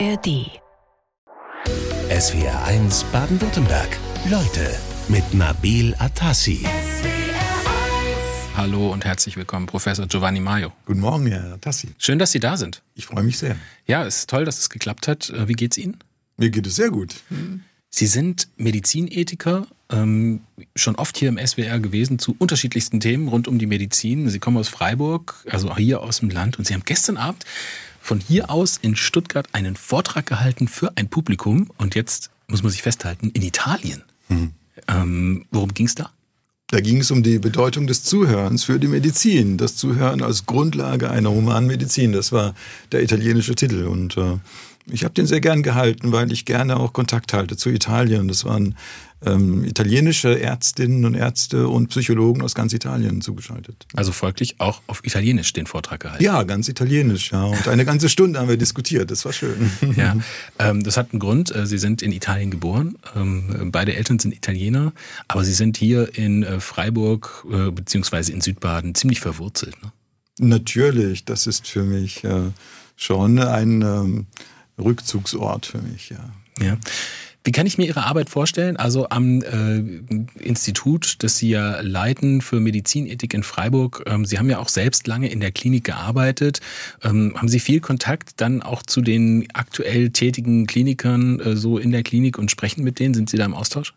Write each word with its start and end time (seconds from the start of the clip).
ARD. 0.00 0.50
SWR 2.10 2.64
1 2.64 3.04
Baden-Württemberg. 3.12 3.96
Leute 4.28 4.74
mit 5.08 5.34
Nabil 5.34 5.94
Atassi. 5.98 6.66
Hallo 8.56 8.92
und 8.92 9.04
herzlich 9.04 9.36
willkommen, 9.36 9.66
Professor 9.66 10.06
Giovanni 10.06 10.40
Maio. 10.40 10.72
Guten 10.86 11.00
Morgen, 11.00 11.26
Herr 11.26 11.60
Tassi. 11.60 11.88
Schön, 11.98 12.18
dass 12.18 12.32
Sie 12.32 12.40
da 12.40 12.56
sind. 12.56 12.82
Ich 12.96 13.06
freue 13.06 13.22
mich 13.22 13.38
sehr. 13.38 13.56
Ja, 13.86 14.04
es 14.04 14.18
ist 14.18 14.30
toll, 14.30 14.44
dass 14.44 14.58
es 14.58 14.68
geklappt 14.68 15.06
hat. 15.06 15.30
Äh, 15.30 15.46
Wie 15.46 15.52
geht's 15.52 15.78
Ihnen? 15.78 15.98
Mir 16.38 16.50
geht 16.50 16.66
es 16.66 16.74
sehr 16.74 16.90
gut. 16.90 17.14
Sie 17.90 18.06
sind 18.06 18.48
Medizinethiker, 18.56 19.68
ähm, 19.90 20.40
schon 20.74 20.96
oft 20.96 21.16
hier 21.16 21.28
im 21.28 21.38
SWR 21.38 21.78
gewesen 21.78 22.18
zu 22.18 22.34
unterschiedlichsten 22.36 22.98
Themen 22.98 23.28
rund 23.28 23.46
um 23.46 23.60
die 23.60 23.66
Medizin. 23.66 24.28
Sie 24.28 24.40
kommen 24.40 24.56
aus 24.56 24.68
Freiburg, 24.68 25.44
also 25.48 25.76
hier 25.76 26.02
aus 26.02 26.18
dem 26.18 26.30
Land, 26.30 26.58
und 26.58 26.66
Sie 26.66 26.74
haben 26.74 26.82
gestern 26.84 27.16
Abend 27.16 27.44
von 28.04 28.20
hier 28.20 28.50
aus 28.50 28.78
in 28.80 28.96
Stuttgart 28.96 29.48
einen 29.52 29.76
Vortrag 29.76 30.26
gehalten 30.26 30.68
für 30.68 30.92
ein 30.96 31.08
Publikum 31.08 31.70
und 31.78 31.94
jetzt 31.94 32.30
muss 32.48 32.62
man 32.62 32.70
sich 32.70 32.82
festhalten, 32.82 33.30
in 33.30 33.40
Italien. 33.40 34.02
Ähm, 34.88 35.46
worum 35.50 35.72
ging's 35.72 35.94
da? 35.94 36.10
Da 36.68 36.80
ging 36.80 36.98
es 36.98 37.10
um 37.10 37.22
die 37.22 37.38
Bedeutung 37.38 37.86
des 37.86 38.04
Zuhörens 38.04 38.64
für 38.64 38.78
die 38.78 38.88
Medizin. 38.88 39.56
Das 39.56 39.76
Zuhören 39.76 40.22
als 40.22 40.44
Grundlage 40.44 41.10
einer 41.10 41.30
humanen 41.30 41.66
Medizin. 41.66 42.12
Das 42.12 42.30
war 42.30 42.54
der 42.92 43.02
italienische 43.02 43.54
Titel. 43.54 43.84
Und 43.84 44.16
äh, 44.16 44.38
ich 44.90 45.04
habe 45.04 45.14
den 45.14 45.26
sehr 45.26 45.40
gern 45.40 45.62
gehalten, 45.62 46.12
weil 46.12 46.30
ich 46.32 46.44
gerne 46.44 46.76
auch 46.76 46.92
Kontakt 46.92 47.32
halte 47.32 47.56
zu 47.56 47.70
Italien. 47.70 48.28
Das 48.28 48.44
waren 48.44 48.76
ähm, 49.26 49.64
italienische 49.64 50.38
Ärztinnen 50.38 51.04
und 51.04 51.14
Ärzte 51.14 51.68
und 51.68 51.88
Psychologen 51.88 52.42
aus 52.42 52.54
ganz 52.54 52.72
Italien 52.72 53.20
zugeschaltet. 53.20 53.86
Also 53.94 54.12
folglich 54.12 54.56
auch 54.58 54.82
auf 54.86 55.04
Italienisch 55.04 55.52
den 55.52 55.66
Vortrag 55.66 56.00
gehalten. 56.00 56.22
Ja, 56.22 56.42
ganz 56.42 56.68
italienisch, 56.68 57.32
ja. 57.32 57.44
Und 57.44 57.68
eine 57.68 57.84
ganze 57.84 58.08
Stunde 58.08 58.38
haben 58.38 58.48
wir 58.48 58.56
diskutiert. 58.56 59.10
Das 59.10 59.24
war 59.24 59.32
schön. 59.32 59.70
Ja, 59.96 60.16
ähm, 60.58 60.82
das 60.82 60.96
hat 60.96 61.12
einen 61.12 61.20
Grund. 61.20 61.54
Äh, 61.54 61.66
Sie 61.66 61.78
sind 61.78 62.02
in 62.02 62.12
Italien 62.12 62.50
geboren. 62.50 62.96
Ähm, 63.14 63.70
beide 63.70 63.94
Eltern 63.94 64.18
sind 64.18 64.34
Italiener, 64.34 64.92
aber 65.28 65.44
Sie 65.44 65.52
sind 65.52 65.76
hier 65.76 66.16
in 66.16 66.42
äh, 66.42 66.60
Freiburg 66.60 67.46
äh, 67.50 67.70
beziehungsweise 67.70 68.32
in 68.32 68.40
Südbaden 68.40 68.94
ziemlich 68.94 69.20
verwurzelt. 69.20 69.76
Ne? 69.82 69.92
Natürlich, 70.40 71.24
das 71.24 71.46
ist 71.46 71.68
für 71.68 71.84
mich 71.84 72.24
äh, 72.24 72.50
schon 72.96 73.38
ein 73.38 73.82
ähm, 73.82 74.26
Rückzugsort 74.78 75.66
für 75.66 75.78
mich, 75.78 76.10
ja. 76.10 76.30
Ja. 76.60 76.78
Wie 77.46 77.52
kann 77.52 77.66
ich 77.66 77.76
mir 77.76 77.86
Ihre 77.86 78.04
Arbeit 78.04 78.30
vorstellen? 78.30 78.78
Also 78.78 79.10
am 79.10 79.42
äh, 79.42 79.78
Institut, 80.42 81.16
das 81.22 81.36
Sie 81.36 81.50
ja 81.50 81.80
leiten 81.82 82.40
für 82.40 82.58
Medizinethik 82.58 83.34
in 83.34 83.42
Freiburg. 83.42 84.02
Ähm, 84.06 84.24
Sie 84.24 84.38
haben 84.38 84.48
ja 84.48 84.58
auch 84.58 84.70
selbst 84.70 85.06
lange 85.06 85.30
in 85.30 85.40
der 85.40 85.52
Klinik 85.52 85.84
gearbeitet. 85.84 86.60
Ähm, 87.02 87.34
haben 87.36 87.48
Sie 87.48 87.60
viel 87.60 87.80
Kontakt 87.80 88.40
dann 88.40 88.62
auch 88.62 88.82
zu 88.82 89.02
den 89.02 89.46
aktuell 89.52 90.08
tätigen 90.08 90.66
Klinikern 90.66 91.38
äh, 91.40 91.54
so 91.54 91.76
in 91.76 91.90
der 91.90 92.02
Klinik 92.02 92.38
und 92.38 92.50
sprechen 92.50 92.82
mit 92.82 92.98
denen? 92.98 93.12
Sind 93.12 93.28
Sie 93.28 93.36
da 93.36 93.44
im 93.44 93.54
Austausch? 93.54 93.92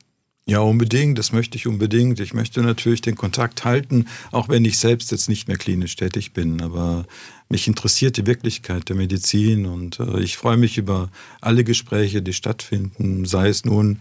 Ja, 0.50 0.62
unbedingt, 0.62 1.20
das 1.20 1.34
möchte 1.34 1.58
ich 1.58 1.68
unbedingt. 1.68 2.22
Ich 2.22 2.34
möchte 2.34 2.62
natürlich 2.62 3.02
den 3.02 3.18
Kontakt 3.18 3.66
halten, 3.66 4.06
auch 4.32 4.48
wenn 4.48 4.64
ich 4.64 4.78
selbst 4.80 5.12
jetzt 5.12 5.28
nicht 5.28 5.50
mehr 5.50 5.58
klinisch 5.58 5.98
tätig 5.98 6.32
bin. 6.32 6.62
Aber 6.62 7.06
mich 7.50 7.68
interessiert 7.68 8.16
die 8.16 8.26
Wirklichkeit 8.26 8.88
der 8.88 8.96
Medizin 8.96 9.66
und 9.66 10.00
äh, 10.00 10.22
ich 10.22 10.38
freue 10.38 10.56
mich 10.56 10.78
über 10.78 11.10
alle 11.42 11.66
Gespräche, 11.66 12.22
die 12.22 12.32
stattfinden, 12.32 13.26
sei 13.26 13.50
es 13.50 13.66
nun 13.66 14.00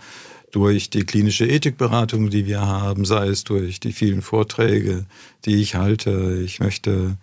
durch 0.52 0.88
die 0.88 1.02
klinische 1.02 1.46
Ethikberatung, 1.46 2.30
die 2.30 2.46
wir 2.46 2.60
haben, 2.60 3.04
sei 3.04 3.26
es 3.26 3.42
durch 3.42 3.80
die 3.80 3.92
vielen 3.92 4.22
Vorträge, 4.22 5.04
die 5.46 5.56
ich 5.56 5.74
halte. 5.74 6.40
Ich 6.44 6.60
möchte 6.60 7.16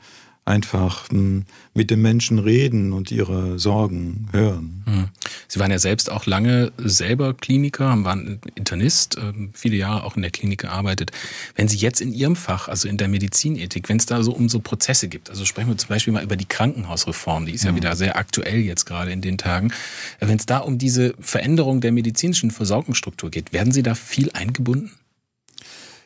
einfach 0.45 1.09
mh, 1.11 1.43
mit 1.73 1.89
den 1.89 2.01
Menschen 2.01 2.39
reden 2.39 2.91
und 2.91 3.11
ihre 3.11 3.57
Sorgen 3.59 4.27
hören. 4.31 4.83
Hm. 4.85 5.09
Sie 5.47 5.59
waren 5.59 5.71
ja 5.71 5.79
selbst 5.79 6.11
auch 6.11 6.25
lange 6.25 6.71
selber 6.77 7.33
Kliniker, 7.33 8.03
waren 8.03 8.39
Internist, 8.55 9.17
ähm, 9.17 9.51
viele 9.53 9.77
Jahre 9.77 10.03
auch 10.03 10.15
in 10.15 10.21
der 10.21 10.31
Klinik 10.31 10.61
gearbeitet. 10.61 11.11
Wenn 11.55 11.67
Sie 11.67 11.77
jetzt 11.77 12.01
in 12.01 12.13
Ihrem 12.13 12.35
Fach, 12.35 12.67
also 12.67 12.87
in 12.87 12.97
der 12.97 13.07
Medizinethik, 13.07 13.87
wenn 13.87 13.97
es 13.97 14.05
da 14.05 14.21
so 14.23 14.33
um 14.33 14.49
so 14.49 14.59
Prozesse 14.59 15.07
gibt, 15.07 15.29
also 15.29 15.45
sprechen 15.45 15.69
wir 15.69 15.77
zum 15.77 15.89
Beispiel 15.89 16.13
mal 16.13 16.23
über 16.23 16.35
die 16.35 16.45
Krankenhausreform, 16.45 17.45
die 17.45 17.53
ist 17.53 17.63
ja 17.63 17.75
wieder 17.75 17.95
sehr 17.95 18.17
aktuell 18.17 18.59
jetzt 18.59 18.85
gerade 18.85 19.11
in 19.11 19.21
den 19.21 19.37
Tagen. 19.37 19.71
Wenn 20.19 20.37
es 20.37 20.45
da 20.45 20.57
um 20.59 20.77
diese 20.77 21.13
Veränderung 21.19 21.79
der 21.79 21.91
medizinischen 21.91 22.51
Versorgungsstruktur 22.51 23.31
geht, 23.31 23.53
werden 23.53 23.71
Sie 23.71 23.83
da 23.83 23.95
viel 23.95 24.31
eingebunden? 24.31 24.91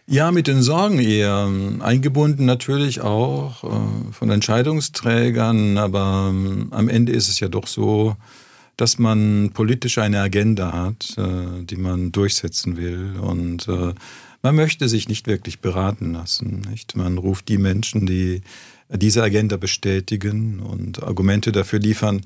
Ja, 0.09 0.31
mit 0.31 0.47
den 0.47 0.61
Sorgen 0.61 0.99
eher 0.99 1.51
eingebunden 1.79 2.45
natürlich 2.45 3.01
auch 3.01 3.65
äh, 3.65 4.13
von 4.13 4.29
Entscheidungsträgern, 4.29 5.77
aber 5.77 6.29
ähm, 6.29 6.67
am 6.71 6.87
Ende 6.87 7.11
ist 7.11 7.27
es 7.27 7.41
ja 7.41 7.49
doch 7.49 7.67
so, 7.67 8.15
dass 8.77 8.99
man 8.99 9.51
politisch 9.53 9.97
eine 9.97 10.21
Agenda 10.21 10.71
hat, 10.71 11.13
äh, 11.17 11.61
die 11.65 11.75
man 11.75 12.13
durchsetzen 12.13 12.77
will 12.77 13.17
und 13.19 13.67
äh, 13.67 13.93
man 14.43 14.55
möchte 14.55 14.87
sich 14.87 15.09
nicht 15.09 15.27
wirklich 15.27 15.59
beraten 15.59 16.13
lassen. 16.13 16.61
Nicht? 16.69 16.95
Man 16.95 17.17
ruft 17.17 17.49
die 17.49 17.57
Menschen, 17.57 18.05
die 18.05 18.43
diese 18.89 19.21
Agenda 19.21 19.57
bestätigen 19.57 20.61
und 20.61 21.03
Argumente 21.03 21.51
dafür 21.51 21.79
liefern. 21.79 22.21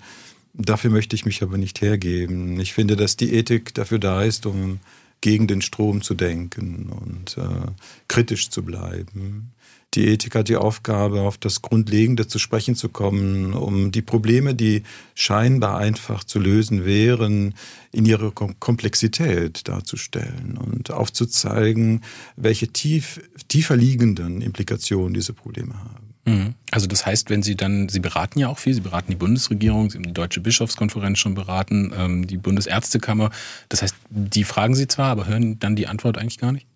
Dafür 0.53 0.91
möchte 0.91 1.15
ich 1.15 1.25
mich 1.25 1.41
aber 1.41 1.57
nicht 1.57 1.81
hergeben. 1.81 2.59
Ich 2.59 2.73
finde, 2.73 2.95
dass 2.95 3.17
die 3.17 3.33
Ethik 3.33 3.73
dafür 3.73 3.97
da 3.97 4.21
ist, 4.21 4.45
um 4.45 4.81
gegen 5.21 5.47
den 5.47 5.61
Strom 5.61 6.01
zu 6.01 6.15
denken 6.15 6.89
und 6.89 7.37
äh, 7.37 7.71
kritisch 8.07 8.49
zu 8.49 8.63
bleiben. 8.63 9.53
Die 9.93 10.07
Ethik 10.07 10.35
hat 10.35 10.47
die 10.47 10.55
Aufgabe, 10.55 11.21
auf 11.21 11.37
das 11.37 11.61
Grundlegende 11.61 12.25
zu 12.25 12.39
sprechen 12.39 12.75
zu 12.75 12.87
kommen, 12.87 13.53
um 13.53 13.91
die 13.91 14.01
Probleme, 14.01 14.55
die 14.55 14.83
scheinbar 15.15 15.77
einfach 15.79 16.23
zu 16.23 16.39
lösen 16.39 16.85
wären, 16.85 17.55
in 17.91 18.05
ihre 18.05 18.31
Kom 18.31 18.57
Komplexität 18.59 19.67
darzustellen 19.67 20.57
und 20.57 20.91
aufzuzeigen, 20.91 22.03
welche 22.37 22.69
tief, 22.69 23.19
tiefer 23.49 23.75
liegenden 23.75 24.41
Implikationen 24.41 25.13
diese 25.13 25.33
Probleme 25.33 25.73
haben. 25.73 26.00
Mhm. 26.25 26.55
Also 26.69 26.87
das 26.87 27.05
heißt, 27.05 27.29
wenn 27.29 27.43
Sie 27.43 27.55
dann, 27.55 27.89
Sie 27.89 27.99
beraten 27.99 28.39
ja 28.39 28.47
auch 28.47 28.59
viel, 28.59 28.73
Sie 28.73 28.81
beraten 28.81 29.11
die 29.11 29.17
Bundesregierung, 29.17 29.89
Sie 29.89 29.97
haben 29.97 30.05
die 30.05 30.13
Deutsche 30.13 30.39
Bischofskonferenz 30.41 31.19
schon 31.19 31.35
beraten, 31.35 31.91
ähm, 31.97 32.27
die 32.27 32.37
Bundesärztekammer. 32.37 33.31
Das 33.69 33.81
heißt, 33.81 33.95
die 34.09 34.43
fragen 34.43 34.75
Sie 34.75 34.87
zwar, 34.87 35.09
aber 35.09 35.27
hören 35.27 35.59
dann 35.59 35.75
die 35.75 35.87
Antwort 35.87 36.17
eigentlich 36.17 36.37
gar 36.37 36.51
nicht? 36.51 36.67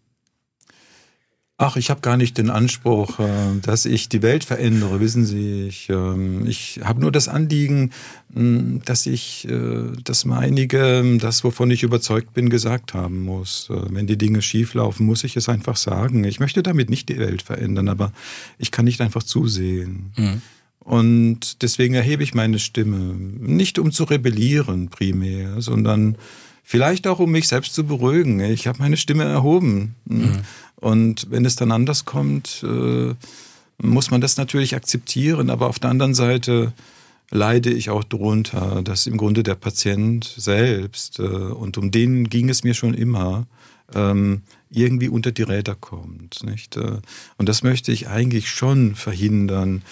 Ach, 1.57 1.77
ich 1.77 1.89
habe 1.89 2.01
gar 2.01 2.17
nicht 2.17 2.38
den 2.38 2.49
Anspruch, 2.49 3.17
äh, 3.19 3.59
dass 3.61 3.85
ich 3.85 4.09
die 4.09 4.21
Welt 4.21 4.43
verändere, 4.43 4.99
wissen 4.99 5.25
Sie. 5.25 5.67
Ich, 5.67 5.89
ähm, 5.89 6.45
ich 6.45 6.81
habe 6.83 6.99
nur 6.99 7.13
das 7.13 7.29
Anliegen, 7.29 7.91
dass 8.29 9.05
ich 9.05 9.47
äh, 9.47 9.85
das 10.03 10.25
meinige, 10.25 11.17
das, 11.17 11.45
wovon 11.45 11.71
ich 11.71 11.83
überzeugt 11.83 12.33
bin, 12.33 12.49
gesagt 12.49 12.94
haben 12.94 13.21
muss. 13.21 13.69
Äh, 13.69 13.75
Wenn 13.89 14.05
die 14.05 14.17
Dinge 14.17 14.41
schief 14.41 14.73
laufen, 14.73 15.05
muss 15.05 15.23
ich 15.23 15.38
es 15.38 15.47
einfach 15.47 15.77
sagen. 15.77 16.25
Ich 16.25 16.41
möchte 16.41 16.61
damit 16.61 16.89
nicht 16.89 17.07
die 17.07 17.19
Welt 17.19 17.41
verändern, 17.41 17.88
aber 17.88 18.11
ich 18.57 18.71
kann 18.71 18.83
nicht 18.83 18.99
einfach 18.99 19.23
zusehen. 19.23 20.11
Mhm. 20.17 20.41
Und 20.79 21.61
deswegen 21.61 21.94
erhebe 21.94 22.23
ich 22.23 22.33
meine 22.33 22.59
Stimme. 22.59 23.15
Nicht 23.15 23.79
um 23.79 23.94
zu 23.94 24.03
rebellieren 24.03 24.89
primär, 24.89 25.61
sondern 25.61 26.17
vielleicht 26.63 27.07
auch 27.07 27.19
um 27.19 27.31
mich 27.31 27.47
selbst 27.47 27.73
zu 27.73 27.85
beruhigen. 27.85 28.41
Ich 28.41 28.67
habe 28.67 28.79
meine 28.79 28.97
Stimme 28.97 29.23
erhoben. 29.23 29.95
Und 30.78 31.28
wenn 31.30 31.46
es 31.46 31.56
dann 31.56 31.72
anders 31.72 32.06
kommt, 32.06 32.63
äh, 32.63 33.13
muss 33.78 34.12
man 34.12 34.22
das 34.22 34.38
natürlich 34.38 34.75
akzeptieren. 34.75 35.50
Aber 35.50 35.68
auf 35.68 35.80
der 35.80 35.90
anderen 35.90 36.13
Seite 36.13 36.74
leide 37.31 37.72
ich 37.72 37.90
auch 37.90 38.03
darunter, 38.03 38.81
dass 38.84 39.08
im 39.08 39.18
Grunde 39.18 39.44
der 39.44 39.56
Patient 39.56 40.24
selbst, 40.38 41.19
äh, 41.19 41.24
und 41.24 41.78
um 41.78 41.91
den 41.91 42.30
ging 42.30 42.50
es 42.50 42.63
mir 42.63 42.74
schon 42.74 42.94
immer, 42.94 43.47
ähm, 43.94 44.41
irgendwie 44.69 45.09
unter 45.09 45.31
die 45.31 45.44
Räder 45.44 45.75
kommt. 45.75 46.44
Nicht? 46.44 46.78
Äh, 46.78 47.00
Und 47.38 47.50
das 47.50 47.63
möchte 47.63 47.92
ich 47.92 48.07
eigentlich 48.07 48.50
schon 48.50 48.96
verhindern. 48.96 49.84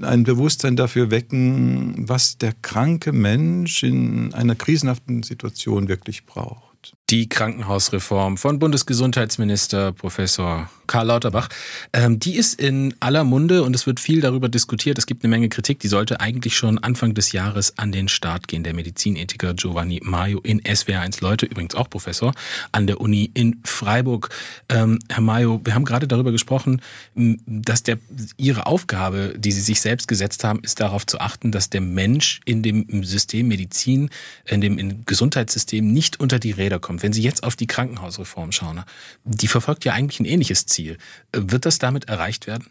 Ein 0.00 0.24
Bewusstsein 0.24 0.76
dafür 0.76 1.10
wecken, 1.10 2.08
was 2.08 2.36
der 2.36 2.52
kranke 2.52 3.12
Mensch 3.12 3.82
in 3.82 4.34
einer 4.34 4.54
krisenhaften 4.54 5.22
Situation 5.22 5.88
wirklich 5.88 6.26
braucht. 6.26 6.95
Die 7.08 7.28
Krankenhausreform 7.28 8.36
von 8.36 8.58
Bundesgesundheitsminister 8.58 9.92
Professor 9.92 10.68
Karl 10.88 11.06
Lauterbach, 11.06 11.48
ähm, 11.92 12.18
die 12.18 12.36
ist 12.36 12.60
in 12.60 12.94
aller 13.00 13.22
Munde 13.22 13.62
und 13.62 13.74
es 13.76 13.86
wird 13.86 14.00
viel 14.00 14.20
darüber 14.20 14.48
diskutiert. 14.48 14.98
Es 14.98 15.06
gibt 15.06 15.22
eine 15.22 15.30
Menge 15.30 15.48
Kritik, 15.48 15.78
die 15.78 15.88
sollte 15.88 16.20
eigentlich 16.20 16.56
schon 16.56 16.78
Anfang 16.78 17.14
des 17.14 17.32
Jahres 17.32 17.78
an 17.78 17.92
den 17.92 18.08
Start 18.08 18.48
gehen. 18.48 18.64
Der 18.64 18.74
Medizinethiker 18.74 19.54
Giovanni 19.54 20.00
Maio 20.02 20.40
in 20.40 20.60
SWR1 20.62 21.22
Leute, 21.22 21.46
übrigens 21.46 21.74
auch 21.74 21.88
Professor 21.88 22.34
an 22.72 22.86
der 22.88 23.00
Uni 23.00 23.30
in 23.34 23.60
Freiburg. 23.64 24.30
Ähm, 24.68 24.98
Herr 25.08 25.22
Maio, 25.22 25.60
wir 25.64 25.74
haben 25.74 25.84
gerade 25.84 26.08
darüber 26.08 26.32
gesprochen, 26.32 26.82
dass 27.14 27.82
der, 27.82 27.98
Ihre 28.36 28.66
Aufgabe, 28.66 29.34
die 29.36 29.52
Sie 29.52 29.60
sich 29.60 29.80
selbst 29.80 30.08
gesetzt 30.08 30.42
haben, 30.42 30.60
ist 30.60 30.80
darauf 30.80 31.06
zu 31.06 31.20
achten, 31.20 31.52
dass 31.52 31.70
der 31.70 31.80
Mensch 31.80 32.40
in 32.44 32.62
dem 32.62 33.04
System 33.04 33.48
Medizin, 33.48 34.10
in 34.44 34.60
dem 34.60 35.04
Gesundheitssystem 35.04 35.86
nicht 35.92 36.18
unter 36.18 36.38
die 36.38 36.50
Räder 36.50 36.78
kommt. 36.78 36.95
Wenn 37.02 37.12
Sie 37.12 37.22
jetzt 37.22 37.42
auf 37.42 37.56
die 37.56 37.66
Krankenhausreform 37.66 38.52
schauen, 38.52 38.82
die 39.24 39.48
verfolgt 39.48 39.84
ja 39.84 39.92
eigentlich 39.92 40.20
ein 40.20 40.24
ähnliches 40.24 40.66
Ziel. 40.66 40.98
Wird 41.32 41.66
das 41.66 41.78
damit 41.78 42.08
erreicht 42.08 42.46
werden? 42.46 42.66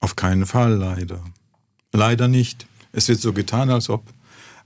Auf 0.00 0.16
keinen 0.16 0.46
Fall, 0.46 0.74
leider. 0.74 1.24
Leider 1.92 2.28
nicht. 2.28 2.66
Es 2.92 3.08
wird 3.08 3.20
so 3.20 3.32
getan, 3.32 3.70
als 3.70 3.88
ob. 3.88 4.04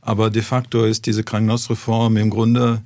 Aber 0.00 0.30
de 0.30 0.42
facto 0.42 0.84
ist 0.84 1.06
diese 1.06 1.24
Krankenhausreform 1.24 2.16
im 2.16 2.30
Grunde 2.30 2.82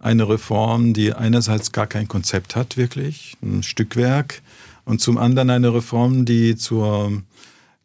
eine 0.00 0.28
Reform, 0.28 0.92
die 0.94 1.12
einerseits 1.12 1.72
gar 1.72 1.86
kein 1.86 2.08
Konzept 2.08 2.56
hat, 2.56 2.76
wirklich, 2.76 3.36
ein 3.42 3.62
Stückwerk, 3.62 4.42
und 4.84 5.00
zum 5.00 5.18
anderen 5.18 5.50
eine 5.50 5.74
Reform, 5.74 6.24
die 6.24 6.56
zur 6.56 7.22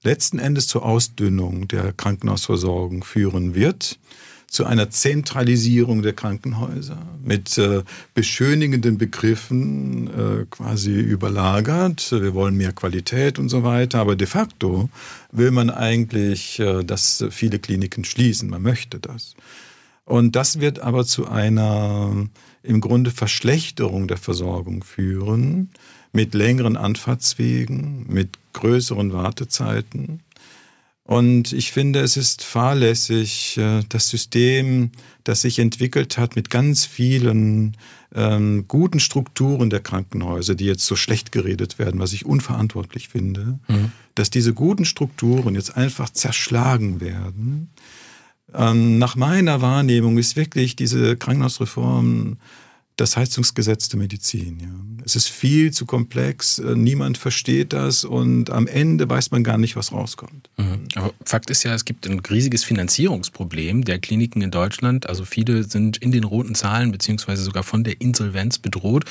letzten 0.04 0.40
Endes 0.40 0.68
zur 0.68 0.86
Ausdünnung 0.86 1.68
der 1.68 1.92
Krankenhausversorgung 1.92 3.04
führen 3.04 3.56
wird 3.56 4.00
zu 4.54 4.66
einer 4.66 4.92
Zentralisierung 4.92 6.04
der 6.04 6.14
Krankenhäuser 6.14 7.00
mit 7.24 7.58
äh, 7.58 7.82
beschönigenden 8.14 9.00
Begriffen 9.00 10.08
äh, 10.08 10.46
quasi 10.48 10.92
überlagert. 10.92 12.12
Wir 12.12 12.36
wollen 12.36 12.56
mehr 12.56 12.72
Qualität 12.72 13.40
und 13.40 13.50
so 13.50 13.64
weiter. 13.64 13.98
Aber 14.00 14.16
de 14.16 14.28
facto 14.28 14.90
will 15.32 15.50
man 15.50 15.72
eigentlich, 15.72 16.60
äh, 16.60 16.84
dass 16.84 17.26
viele 17.32 17.58
Kliniken 17.58 18.06
schließen. 18.06 18.48
Man 18.48 18.62
möchte 18.62 19.00
das. 19.00 19.34
Und 20.06 20.36
das 20.36 20.60
wird 20.60 20.82
aber 20.82 21.04
zu 21.04 21.28
einer 21.28 22.28
im 22.62 22.80
Grunde 22.80 23.10
Verschlechterung 23.10 24.08
der 24.08 24.18
Versorgung 24.18 24.84
führen, 24.84 25.72
mit 26.12 26.36
längeren 26.36 26.78
Anfahrtswegen, 26.78 28.06
mit 28.08 28.38
größeren 28.54 29.14
Wartezeiten 29.14 30.20
und 31.06 31.52
ich 31.52 31.74
finde, 31.74 32.00
es 32.00 32.16
ist 32.16 32.44
fahrlässig, 32.44 33.58
äh, 33.58 33.82
das 33.90 34.08
System, 34.08 34.92
das 35.26 35.42
sich 35.42 35.60
entwickelt 35.60 36.18
hat 36.18 36.36
mit 36.36 36.50
ganz 36.50 36.86
vielen 36.86 37.76
ähm, 38.16 38.66
guten 38.70 39.02
Strukturen 39.02 39.70
der 39.70 39.82
Krankenhäuser, 39.82 40.56
die 40.56 40.66
jetzt 40.66 40.86
so 40.86 40.96
schlecht 40.96 41.34
geredet 41.34 41.78
werden, 41.78 42.00
was 42.00 42.14
ich 42.14 42.26
unverantwortlich 42.26 43.10
finde, 43.10 43.60
mhm. 43.68 43.92
dass 44.16 44.30
diese 44.30 44.54
guten 44.54 44.86
Strukturen 44.86 45.56
jetzt 45.56 45.76
einfach 45.76 46.10
zerschlagen 46.10 47.02
werden. 47.02 47.70
Ähm, 48.54 48.98
nach 48.98 49.16
meiner 49.18 49.62
Wahrnehmung 49.62 50.18
ist 50.18 50.38
wirklich 50.38 50.78
diese 50.78 51.18
Krankenhausreform 51.18 52.38
das 52.96 53.18
Heizungsgesetz 53.18 53.90
der 53.90 54.00
Medizin. 54.00 54.60
Ja. 54.60 54.68
Es 55.06 55.16
ist 55.16 55.28
viel 55.28 55.72
zu 55.72 55.86
komplex, 55.86 56.60
äh, 56.60 56.76
niemand 56.76 57.18
versteht 57.18 57.74
das 57.74 58.04
und 58.04 58.50
am 58.50 58.68
Ende 58.68 59.10
weiß 59.10 59.32
man 59.32 59.44
gar 59.44 59.58
nicht, 59.58 59.76
was 59.76 59.92
rauskommt. 59.92 60.50
Mhm. 60.58 60.88
Aber 60.96 61.14
Fakt 61.26 61.50
ist 61.50 61.64
ja, 61.64 61.74
es 61.74 61.86
gibt 61.86 62.08
ein 62.08 62.20
riesiges 62.20 62.64
Finanzierungsproblem 62.64 63.84
der 63.84 64.00
Kliniken 64.00 64.42
in 64.42 64.52
Deutschland. 64.52 65.10
Also 65.10 65.26
viele 65.26 65.64
sind 65.64 65.98
in 65.98 66.12
den 66.12 66.24
roten 66.24 66.56
Zahlen 66.56 66.92
beziehungsweise 66.92 67.44
sogar 67.44 67.64
von 67.64 67.84
der 67.84 68.00
Insolvenz 68.00 68.60
bedroht. 68.60 69.06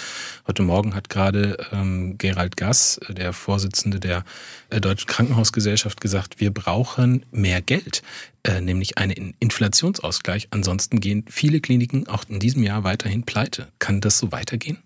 Heute 0.46 0.62
Morgen 0.62 0.94
hat 0.94 1.08
gerade 1.08 1.56
ähm, 1.72 2.16
Gerald 2.18 2.56
Gass, 2.56 3.00
der 3.08 3.32
Vorsitzende 3.32 3.98
der 3.98 4.24
äh, 4.70 4.80
Deutschen 4.80 5.08
Krankenhausgesellschaft, 5.08 6.00
gesagt, 6.00 6.40
wir 6.40 6.52
brauchen 6.52 7.26
mehr 7.32 7.60
Geld. 7.60 8.02
Äh, 8.44 8.60
nämlich 8.60 8.98
einen 8.98 9.34
Inflationsausgleich. 9.38 10.48
Ansonsten 10.50 10.98
gehen 10.98 11.24
viele 11.28 11.60
Kliniken 11.60 12.08
auch 12.08 12.24
in 12.28 12.40
diesem 12.40 12.64
Jahr 12.64 12.82
weiterhin 12.82 13.22
pleite. 13.22 13.68
Kann 13.82 14.00
das 14.00 14.18
so 14.18 14.30
weitergehen? 14.30 14.78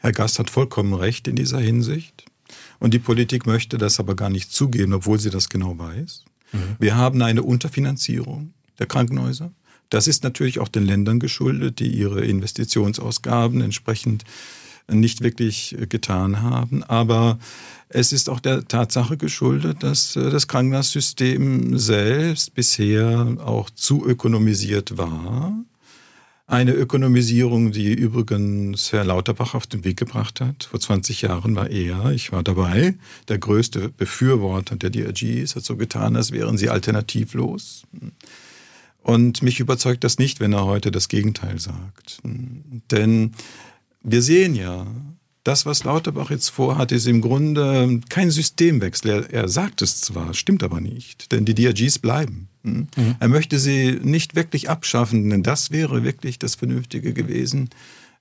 Herr 0.00 0.12
Gast 0.12 0.38
hat 0.38 0.50
vollkommen 0.50 0.92
recht 0.92 1.26
in 1.26 1.36
dieser 1.36 1.58
Hinsicht. 1.58 2.26
Und 2.78 2.92
die 2.92 2.98
Politik 2.98 3.46
möchte 3.46 3.78
das 3.78 3.98
aber 3.98 4.14
gar 4.14 4.28
nicht 4.28 4.52
zugeben, 4.52 4.92
obwohl 4.92 5.18
sie 5.18 5.30
das 5.30 5.48
genau 5.48 5.78
weiß. 5.78 6.26
Mhm. 6.52 6.76
Wir 6.78 6.94
haben 6.94 7.22
eine 7.22 7.44
Unterfinanzierung 7.44 8.52
der 8.78 8.84
Krankenhäuser. 8.84 9.52
Das 9.88 10.06
ist 10.06 10.22
natürlich 10.22 10.58
auch 10.58 10.68
den 10.68 10.84
Ländern 10.84 11.18
geschuldet, 11.18 11.78
die 11.78 11.88
ihre 11.88 12.26
Investitionsausgaben 12.26 13.62
entsprechend 13.62 14.24
nicht 14.86 15.22
wirklich 15.22 15.74
getan 15.88 16.42
haben. 16.42 16.82
Aber 16.82 17.38
es 17.88 18.12
ist 18.12 18.28
auch 18.28 18.40
der 18.40 18.68
Tatsache 18.68 19.16
geschuldet, 19.16 19.82
dass 19.82 20.14
äh, 20.14 20.28
das 20.28 20.46
Krankenhaussystem 20.46 21.78
selbst 21.78 22.54
bisher 22.54 23.34
auch 23.42 23.70
zu 23.70 24.06
ökonomisiert 24.06 24.98
war. 24.98 25.56
Eine 26.46 26.72
Ökonomisierung, 26.72 27.72
die 27.72 27.94
übrigens 27.94 28.92
Herr 28.92 29.04
Lauterbach 29.04 29.54
auf 29.54 29.66
den 29.66 29.84
Weg 29.84 29.96
gebracht 29.96 30.40
hat. 30.40 30.64
Vor 30.64 30.80
20 30.80 31.22
Jahren 31.22 31.54
war 31.54 31.70
er, 31.70 32.10
ich 32.10 32.32
war 32.32 32.42
dabei, 32.42 32.94
der 33.28 33.38
größte 33.38 33.88
Befürworter 33.90 34.76
der 34.76 34.90
DRGs, 34.90 35.54
hat 35.54 35.64
so 35.64 35.76
getan, 35.76 36.16
als 36.16 36.32
wären 36.32 36.58
sie 36.58 36.68
alternativlos. 36.68 37.84
Und 39.02 39.42
mich 39.42 39.60
überzeugt 39.60 40.04
das 40.04 40.18
nicht, 40.18 40.40
wenn 40.40 40.52
er 40.52 40.66
heute 40.66 40.90
das 40.90 41.08
Gegenteil 41.08 41.58
sagt. 41.58 42.18
Denn 42.24 43.32
wir 44.02 44.22
sehen 44.22 44.54
ja, 44.54 44.86
das, 45.44 45.64
was 45.66 45.84
Lauterbach 45.84 46.30
jetzt 46.30 46.50
vorhat, 46.50 46.92
ist 46.92 47.06
im 47.06 47.20
Grunde 47.20 48.00
kein 48.08 48.30
Systemwechsel. 48.30 49.10
Er, 49.10 49.30
er 49.32 49.48
sagt 49.48 49.82
es 49.82 50.00
zwar, 50.00 50.34
stimmt 50.34 50.62
aber 50.62 50.80
nicht, 50.80 51.32
denn 51.32 51.44
die 51.44 51.54
DRGs 51.54 51.98
bleiben. 51.98 52.48
Hm? 52.64 52.88
Mhm. 52.96 53.14
Er 53.18 53.28
möchte 53.28 53.58
sie 53.58 53.98
nicht 54.02 54.34
wirklich 54.34 54.70
abschaffen, 54.70 55.30
denn 55.30 55.42
das 55.42 55.70
wäre 55.70 56.04
wirklich 56.04 56.38
das 56.38 56.54
Vernünftige 56.54 57.12
gewesen 57.12 57.70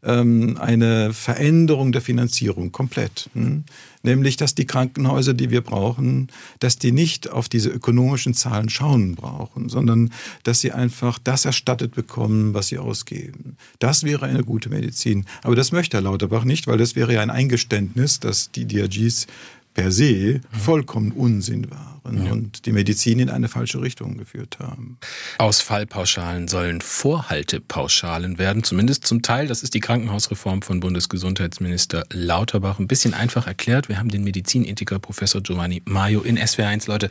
ähm, 0.04 0.58
eine 0.60 1.14
Veränderung 1.14 1.92
der 1.92 2.02
Finanzierung 2.02 2.72
komplett. 2.72 3.30
Hm? 3.34 3.64
Nämlich, 4.04 4.36
dass 4.36 4.56
die 4.56 4.66
Krankenhäuser, 4.66 5.34
die 5.34 5.52
wir 5.52 5.62
brauchen, 5.62 6.30
dass 6.60 6.78
die 6.78 6.92
nicht 6.92 7.30
auf 7.30 7.50
diese 7.50 7.70
ökonomischen 7.70 8.34
Zahlen 8.34 8.70
schauen 8.70 9.16
brauchen, 9.16 9.70
sondern 9.70 10.12
dass 10.44 10.62
sie 10.62 10.72
einfach 10.72 11.20
das 11.20 11.46
erstattet 11.46 11.94
bekommen, 11.94 12.54
was 12.54 12.68
sie 12.68 12.80
ausgeben. 12.80 13.58
Das 13.80 14.04
wäre 14.04 14.26
eine 14.26 14.44
gute 14.44 14.70
Medizin. 14.70 15.26
Aber 15.44 15.56
das 15.56 15.72
möchte 15.72 15.98
Herr 15.98 16.04
Lauterbach 16.04 16.46
nicht, 16.46 16.66
weil 16.68 16.78
das 16.78 16.96
wäre 16.96 17.14
ja 17.14 17.22
ein 17.22 17.30
Eingeständnis, 17.30 18.20
dass 18.20 18.52
die 18.52 18.66
DRGs 18.66 19.28
per 19.74 19.92
se 19.92 20.42
vollkommen 20.52 21.12
Unsinn 21.12 21.70
waren 21.70 21.91
ja. 22.06 22.32
und 22.32 22.66
die 22.66 22.72
Medizin 22.72 23.20
in 23.20 23.30
eine 23.30 23.48
falsche 23.48 23.82
Richtung 23.82 24.18
geführt 24.18 24.58
haben. 24.60 24.98
Ausfallpauschalen 25.38 26.48
sollen 26.48 26.82
Vorhaltepauschalen 26.82 28.38
werden, 28.38 28.64
zumindest 28.64 29.06
zum 29.06 29.22
Teil. 29.22 29.48
Das 29.48 29.64
ist 29.64 29.74
die 29.74 29.80
Krankenhausreform 29.80 30.62
von 30.62 30.80
Bundesgesundheitsminister 30.80 32.06
Lauterbach. 32.12 32.80
Ein 32.80 32.88
bisschen 32.88 33.14
einfach 33.14 33.48
erklärt. 33.48 33.90
Wir 33.90 34.00
haben 34.00 34.10
den 34.10 34.24
Medizinethiker 34.24 35.00
Professor 35.00 35.42
Giovanni 35.42 35.82
Maio 35.86 36.22
in 36.22 36.38
SWR1. 36.38 36.88
Leute, 36.88 37.10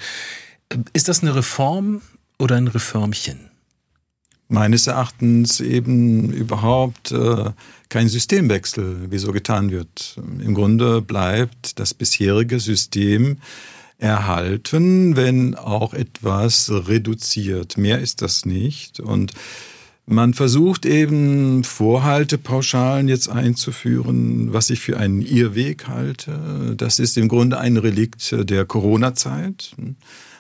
ist 0.93 1.09
das 1.09 1.23
eine 1.23 1.35
Reform 1.35 2.01
oder 2.39 2.57
ein 2.57 2.69
Reformchen? 2.69 3.51
meines 4.51 4.89
Erachtens 4.89 5.61
eben 5.61 6.33
überhaupt 6.33 7.13
äh, 7.13 7.51
kein 7.89 8.09
Systemwechsel, 8.09 9.11
wie 9.11 9.19
so 9.19 9.33
getan 9.33 9.71
wird. 9.71 10.17
Im 10.17 10.55
Grunde 10.55 11.01
bleibt 11.01 11.79
das 11.79 11.95
bisherige 11.95 12.59
System 12.61 13.39
erhalten, 14.01 15.15
wenn 15.15 15.55
auch 15.55 15.95
etwas 15.95 16.71
reduziert. 16.71 17.77
Mehr 17.77 18.01
ist 18.01 18.23
das 18.23 18.47
nicht. 18.47 18.99
Und 18.99 19.33
man 20.07 20.35
versucht 20.35 20.87
eben 20.87 21.63
Vorhaltepauschalen 21.63 23.07
jetzt 23.09 23.29
einzuführen, 23.29 24.53
was 24.53 24.71
ich 24.71 24.81
für 24.81 24.99
einen 24.99 25.23
Irrweg 25.23 25.87
halte. 25.87 26.75
Das 26.77 26.99
ist 26.99 27.17
im 27.17 27.29
Grunde 27.29 27.59
ein 27.59 27.77
Relikt 27.77 28.35
der 28.37 28.65
Corona-Zeit. 28.65 29.77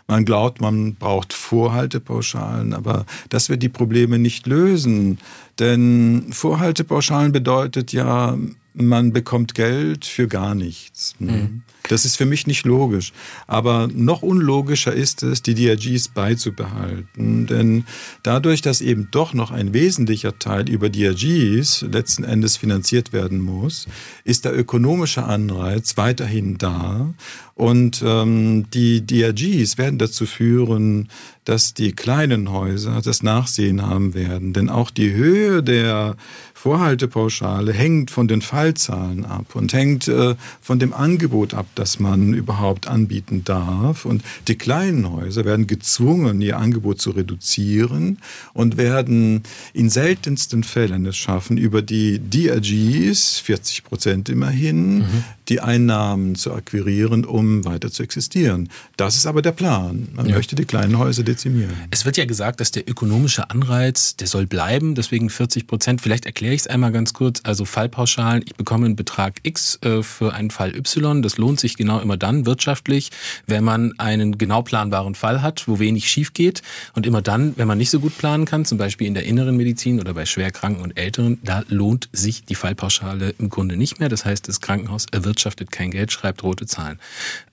Man 0.08 0.24
glaubt, 0.24 0.60
man 0.60 0.96
braucht 0.96 1.32
Vorhaltepauschalen, 1.32 2.72
aber 2.72 3.06
das 3.28 3.48
wird 3.48 3.62
die 3.62 3.68
Probleme 3.68 4.18
nicht 4.18 4.48
lösen. 4.48 5.18
Denn 5.60 6.32
Vorhaltepauschalen 6.32 7.30
bedeutet 7.30 7.92
ja, 7.92 8.36
man 8.74 9.12
bekommt 9.12 9.54
Geld 9.54 10.04
für 10.04 10.26
gar 10.26 10.56
nichts. 10.56 11.14
Mhm. 11.20 11.62
Das 11.90 12.04
ist 12.04 12.16
für 12.16 12.24
mich 12.24 12.46
nicht 12.46 12.64
logisch. 12.64 13.12
Aber 13.48 13.88
noch 13.92 14.22
unlogischer 14.22 14.92
ist 14.92 15.24
es, 15.24 15.42
die 15.42 15.56
DRGs 15.56 16.08
beizubehalten. 16.08 17.48
Denn 17.48 17.84
dadurch, 18.22 18.62
dass 18.62 18.80
eben 18.80 19.08
doch 19.10 19.34
noch 19.34 19.50
ein 19.50 19.74
wesentlicher 19.74 20.38
Teil 20.38 20.68
über 20.68 20.88
DRGs 20.88 21.82
letzten 21.90 22.22
Endes 22.22 22.56
finanziert 22.56 23.12
werden 23.12 23.40
muss, 23.40 23.88
ist 24.22 24.44
der 24.44 24.56
ökonomische 24.56 25.24
Anreiz 25.24 25.96
weiterhin 25.96 26.58
da. 26.58 27.12
Und 27.56 28.02
ähm, 28.06 28.70
die 28.72 29.04
DRGs 29.04 29.76
werden 29.76 29.98
dazu 29.98 30.26
führen, 30.26 31.08
dass 31.44 31.74
die 31.74 31.92
kleinen 31.92 32.52
Häuser 32.52 33.00
das 33.02 33.22
Nachsehen 33.22 33.82
haben 33.82 34.14
werden. 34.14 34.52
Denn 34.52 34.70
auch 34.70 34.90
die 34.90 35.12
Höhe 35.12 35.62
der 35.62 36.16
Vorhaltepauschale 36.54 37.72
hängt 37.72 38.10
von 38.10 38.28
den 38.28 38.40
Fallzahlen 38.40 39.24
ab 39.24 39.54
und 39.54 39.72
hängt 39.72 40.08
äh, 40.08 40.36
von 40.60 40.78
dem 40.78 40.92
Angebot 40.92 41.52
ab, 41.54 41.66
das 41.80 41.98
man 41.98 42.34
überhaupt 42.34 42.86
anbieten 42.86 43.42
darf. 43.42 44.04
Und 44.04 44.22
die 44.48 44.56
kleinen 44.56 45.10
Häuser 45.10 45.46
werden 45.46 45.66
gezwungen, 45.66 46.42
ihr 46.42 46.58
Angebot 46.58 47.00
zu 47.00 47.10
reduzieren 47.10 48.18
und 48.52 48.76
werden 48.76 49.42
in 49.72 49.88
seltensten 49.88 50.62
Fällen 50.62 51.06
es 51.06 51.16
schaffen, 51.16 51.56
über 51.56 51.80
die 51.80 52.18
DRGs, 52.18 53.38
40 53.38 53.84
Prozent 53.84 54.28
immerhin, 54.28 54.98
mhm. 54.98 55.24
Die 55.50 55.60
Einnahmen 55.60 56.34
zu 56.34 56.52
akquirieren, 56.52 57.24
um 57.24 57.64
weiter 57.64 57.90
zu 57.90 58.02
existieren. 58.02 58.68
Das 58.96 59.16
ist 59.16 59.26
aber 59.26 59.40
der 59.40 59.52
Plan. 59.52 60.08
Man 60.14 60.26
ja. 60.26 60.36
möchte 60.36 60.54
die 60.56 60.64
kleinen 60.64 60.98
Häuser 60.98 61.22
dezimieren. 61.22 61.74
Es 61.90 62.04
wird 62.04 62.16
ja 62.16 62.26
gesagt, 62.26 62.60
dass 62.60 62.70
der 62.70 62.88
ökonomische 62.88 63.50
Anreiz, 63.50 64.16
der 64.16 64.26
soll 64.26 64.46
bleiben, 64.46 64.94
deswegen 64.94 65.30
40 65.30 65.66
Prozent. 65.66 66.00
Vielleicht 66.00 66.26
erkläre 66.26 66.54
ich 66.54 66.62
es 66.62 66.66
einmal 66.66 66.92
ganz 66.92 67.14
kurz. 67.14 67.40
Also 67.44 67.64
Fallpauschalen, 67.64 68.42
ich 68.44 68.54
bekomme 68.54 68.86
einen 68.86 68.96
Betrag 68.96 69.40
X 69.42 69.78
äh, 69.82 70.02
für 70.02 70.34
einen 70.34 70.50
Fall 70.50 70.76
Y, 70.76 71.22
das 71.22 71.38
lohnt 71.38 71.60
sich 71.60 71.70
sich 71.70 71.76
genau 71.76 72.00
immer 72.00 72.16
dann 72.16 72.46
wirtschaftlich, 72.46 73.10
wenn 73.46 73.64
man 73.64 73.98
einen 73.98 74.38
genau 74.38 74.62
planbaren 74.62 75.14
Fall 75.14 75.42
hat, 75.42 75.66
wo 75.68 75.78
wenig 75.78 76.10
schief 76.10 76.32
geht. 76.32 76.62
Und 76.94 77.06
immer 77.06 77.22
dann, 77.22 77.56
wenn 77.56 77.68
man 77.68 77.78
nicht 77.78 77.90
so 77.90 78.00
gut 78.00 78.16
planen 78.18 78.44
kann, 78.44 78.64
zum 78.64 78.78
Beispiel 78.78 79.06
in 79.06 79.14
der 79.14 79.24
inneren 79.24 79.56
Medizin 79.56 80.00
oder 80.00 80.14
bei 80.14 80.26
Schwerkranken 80.26 80.82
und 80.82 80.98
Älteren, 80.98 81.38
da 81.42 81.62
lohnt 81.68 82.08
sich 82.12 82.44
die 82.44 82.54
Fallpauschale 82.54 83.34
im 83.38 83.48
Grunde 83.48 83.76
nicht 83.76 84.00
mehr. 84.00 84.08
Das 84.08 84.24
heißt, 84.24 84.48
das 84.48 84.60
Krankenhaus 84.60 85.06
erwirtschaftet 85.10 85.39
kein 85.70 85.90
Geld, 85.90 86.12
schreibt 86.12 86.42
rote 86.42 86.66
Zahlen. 86.66 86.98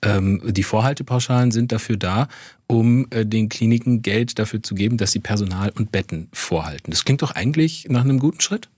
Ähm, 0.02 0.42
die 0.46 0.64
Vorhaltepauschalen 0.64 1.52
sind 1.52 1.72
dafür 1.72 1.98
da, 1.98 2.28
um 2.68 3.08
äh, 3.10 3.26
den 3.26 3.50
Kliniken 3.50 4.02
Geld 4.02 4.40
dafür 4.40 4.62
zu 4.62 4.76
geben, 4.76 4.98
dass 4.98 5.12
sie 5.12 5.20
Personal 5.20 5.72
und 5.76 5.92
Betten 5.92 6.30
vorhalten. 6.34 6.92
Das 6.92 7.06
klingt 7.06 7.22
doch 7.22 7.32
eigentlich 7.32 7.88
nach 7.90 8.04
einem 8.04 8.20
guten 8.20 8.42
Schritt? 8.42 8.70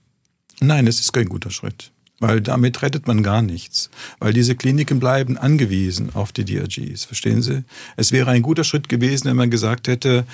Nein, 0.60 0.86
es 0.86 1.00
ist 1.00 1.12
kein 1.12 1.28
guter 1.28 1.50
Schritt. 1.50 1.90
Weil 2.20 2.42
damit 2.42 2.82
rettet 2.82 3.06
man 3.06 3.22
gar 3.22 3.40
nichts. 3.40 3.88
Weil 4.18 4.34
diese 4.34 4.54
Kliniken 4.54 5.00
bleiben 5.00 5.38
angewiesen 5.38 6.10
auf 6.14 6.32
die 6.32 6.44
DRGs. 6.44 7.06
Verstehen 7.06 7.40
Sie? 7.40 7.64
Es 7.96 8.12
wäre 8.12 8.30
ein 8.30 8.42
guter 8.42 8.62
Schritt 8.62 8.90
gewesen, 8.90 9.28
wenn 9.28 9.36
man 9.36 9.50
gesagt 9.50 9.88
hätte, 9.88 10.26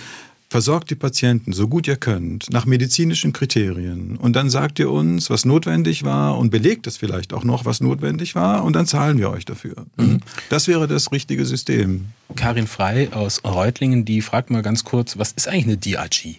versorgt 0.48 0.90
die 0.90 0.94
Patienten 0.94 1.52
so 1.52 1.68
gut 1.68 1.88
ihr 1.88 1.96
könnt, 1.96 2.50
nach 2.52 2.66
medizinischen 2.66 3.32
Kriterien. 3.32 4.16
Und 4.16 4.34
dann 4.34 4.50
sagt 4.50 4.78
ihr 4.78 4.90
uns, 4.90 5.28
was 5.30 5.44
notwendig 5.44 6.04
war 6.04 6.38
und 6.38 6.50
belegt 6.50 6.86
es 6.86 6.96
vielleicht 6.96 7.32
auch 7.32 7.44
noch, 7.44 7.64
was 7.64 7.80
notwendig 7.80 8.34
war. 8.34 8.64
Und 8.64 8.74
dann 8.74 8.86
zahlen 8.86 9.18
wir 9.18 9.30
euch 9.30 9.44
dafür. 9.44 9.86
Mhm. 9.96 10.20
Das 10.48 10.68
wäre 10.68 10.86
das 10.86 11.10
richtige 11.10 11.44
System. 11.44 12.06
Karin 12.36 12.66
Frei 12.66 13.12
aus 13.12 13.42
Reutlingen, 13.44 14.04
die 14.04 14.22
fragt 14.22 14.50
mal 14.50 14.62
ganz 14.62 14.84
kurz, 14.84 15.18
was 15.18 15.32
ist 15.32 15.48
eigentlich 15.48 15.64
eine 15.64 15.76
DRG? 15.78 16.36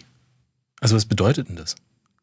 Also 0.80 0.96
was 0.96 1.04
bedeutet 1.04 1.48
denn 1.48 1.56
das? 1.56 1.76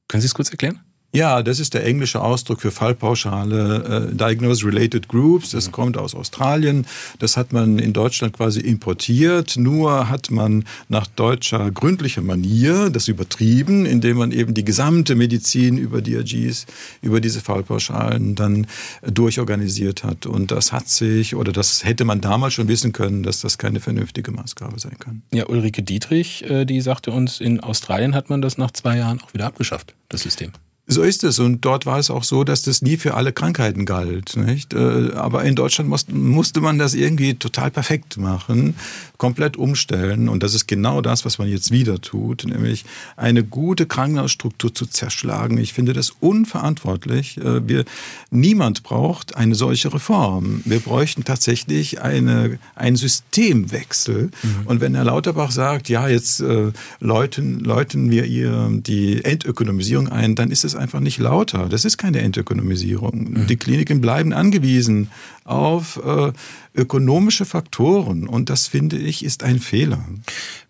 Können 0.08 0.22
Sie 0.22 0.28
es 0.28 0.34
kurz 0.34 0.50
erklären? 0.50 0.80
Ja, 1.16 1.44
das 1.44 1.62
ist 1.62 1.74
der 1.74 1.86
englische 1.86 2.20
Ausdruck 2.20 2.60
für 2.60 2.72
Fallpauschale, 2.72 4.10
äh, 4.12 4.16
Diagnosis-Related 4.16 5.08
Groups. 5.08 5.52
Das 5.52 5.68
mhm. 5.68 5.72
kommt 5.72 5.98
aus 5.98 6.14
Australien. 6.14 6.86
Das 7.20 7.38
hat 7.38 7.54
man 7.54 7.80
in 7.80 7.94
Deutschland 7.94 8.34
quasi 8.34 8.60
importiert. 8.60 9.56
Nur 9.56 10.10
hat 10.10 10.30
man 10.30 10.66
nach 10.90 11.08
deutscher 11.08 11.72
gründlicher 11.72 12.22
Manier 12.22 12.90
das 12.90 13.08
übertrieben, 13.08 13.86
indem 13.86 14.18
man 14.18 14.34
eben 14.34 14.54
die 14.54 14.66
gesamte 14.66 15.16
Medizin 15.16 15.78
über 15.78 16.02
DRGs, 16.02 16.66
über 17.02 17.22
diese 17.22 17.40
Fallpauschalen 17.40 18.36
dann 18.36 18.68
durchorganisiert 19.02 20.04
hat. 20.04 20.26
Und 20.26 20.52
das 20.52 20.74
hat 20.74 20.90
sich, 20.90 21.36
oder 21.36 21.54
das 21.54 21.86
hätte 21.86 22.04
man 22.04 22.20
damals 22.20 22.56
schon 22.56 22.68
wissen 22.68 22.92
können, 22.92 23.24
dass 23.24 23.40
das 23.40 23.58
keine 23.58 23.80
vernünftige 23.80 24.32
Maßgabe 24.32 24.80
sein 24.82 25.00
kann. 25.00 25.22
Ja, 25.34 25.48
Ulrike 25.48 25.82
Dietrich, 25.82 26.44
äh, 26.50 26.66
die 26.66 26.82
sagte 26.82 27.12
uns, 27.12 27.40
in 27.40 27.62
Australien 27.62 28.16
hat 28.16 28.30
man 28.30 28.42
das 28.42 28.58
nach 28.58 28.72
zwei 28.72 28.98
Jahren 28.98 29.22
auch 29.22 29.34
wieder 29.34 29.46
abgeschafft, 29.46 29.96
das 30.10 30.24
System. 30.24 30.52
So 30.88 31.02
ist 31.02 31.24
es. 31.24 31.40
Und 31.40 31.66
dort 31.66 31.88
war 31.88 31.98
es 31.98 32.12
auch 32.12 32.24
so, 32.24 32.44
dass 32.44 32.62
das 32.62 32.84
nie 32.84 32.98
für 32.98 33.16
alle 33.16 33.34
Krankheiten 33.34 33.86
galt. 33.86 34.38
Nicht? 34.38 34.74
Äh, 34.74 35.14
aber 35.16 35.44
in 35.44 35.56
Deutschland 35.56 35.90
musste 36.10 36.62
man 36.62 36.78
das 36.78 36.94
irgendwie 36.94 37.34
total 37.34 37.72
perfekt 37.72 38.18
machen, 38.18 38.76
komplett 39.18 39.58
umstellen. 39.58 40.30
Und 40.30 40.44
das 40.44 40.54
ist 40.54 40.68
genau 40.68 41.02
das, 41.02 41.26
was 41.26 41.40
man 41.40 41.48
jetzt 41.48 41.72
wieder 41.72 42.00
tut, 42.02 42.46
nämlich 42.46 42.86
eine 43.18 43.44
gute 43.44 43.88
Krankenhausstruktur 43.88 44.76
zu 44.76 44.86
zerschlagen. 44.86 45.58
Ich 45.58 45.74
finde 45.74 45.94
das 45.94 46.12
unverantwortlich. 46.20 47.38
Äh, 47.38 47.68
wir, 47.68 47.86
niemand 48.30 48.84
braucht 48.84 49.36
eine 49.36 49.56
solche 49.56 49.92
Reform. 49.92 50.62
Wir 50.66 50.80
bräuchten 50.80 51.24
tatsächlich 51.24 52.02
eine, 52.02 52.60
einen 52.76 52.96
Systemwechsel. 52.96 54.30
Mhm. 54.44 54.68
Und 54.68 54.82
wenn 54.82 54.94
Herr 54.94 55.06
Lauterbach 55.06 55.50
sagt, 55.50 55.90
ja, 55.90 56.08
jetzt 56.08 56.42
äh, 56.42 56.72
läuten, 57.00 57.60
läuten 57.62 58.12
wir 58.12 58.26
ihr 58.26 58.70
die 58.72 59.26
Entökonomisierung 59.26 60.10
ein, 60.10 60.36
dann 60.36 60.52
ist 60.52 60.64
es 60.64 60.75
einfach 60.76 61.00
nicht 61.00 61.18
lauter. 61.18 61.68
Das 61.70 61.86
ist 61.86 61.98
keine 61.98 62.20
Entökonomisierung. 62.20 63.32
Mhm. 63.32 63.48
Die 63.48 63.58
Kliniken 63.58 64.02
bleiben 64.02 64.34
angewiesen 64.34 65.10
auf 65.44 66.02
äh, 66.04 66.32
ökonomische 66.74 67.46
Faktoren 67.46 68.28
und 68.28 68.50
das 68.50 68.68
finde 68.68 68.98
ich 68.98 69.24
ist 69.24 69.44
ein 69.44 69.60
Fehler. 69.60 70.04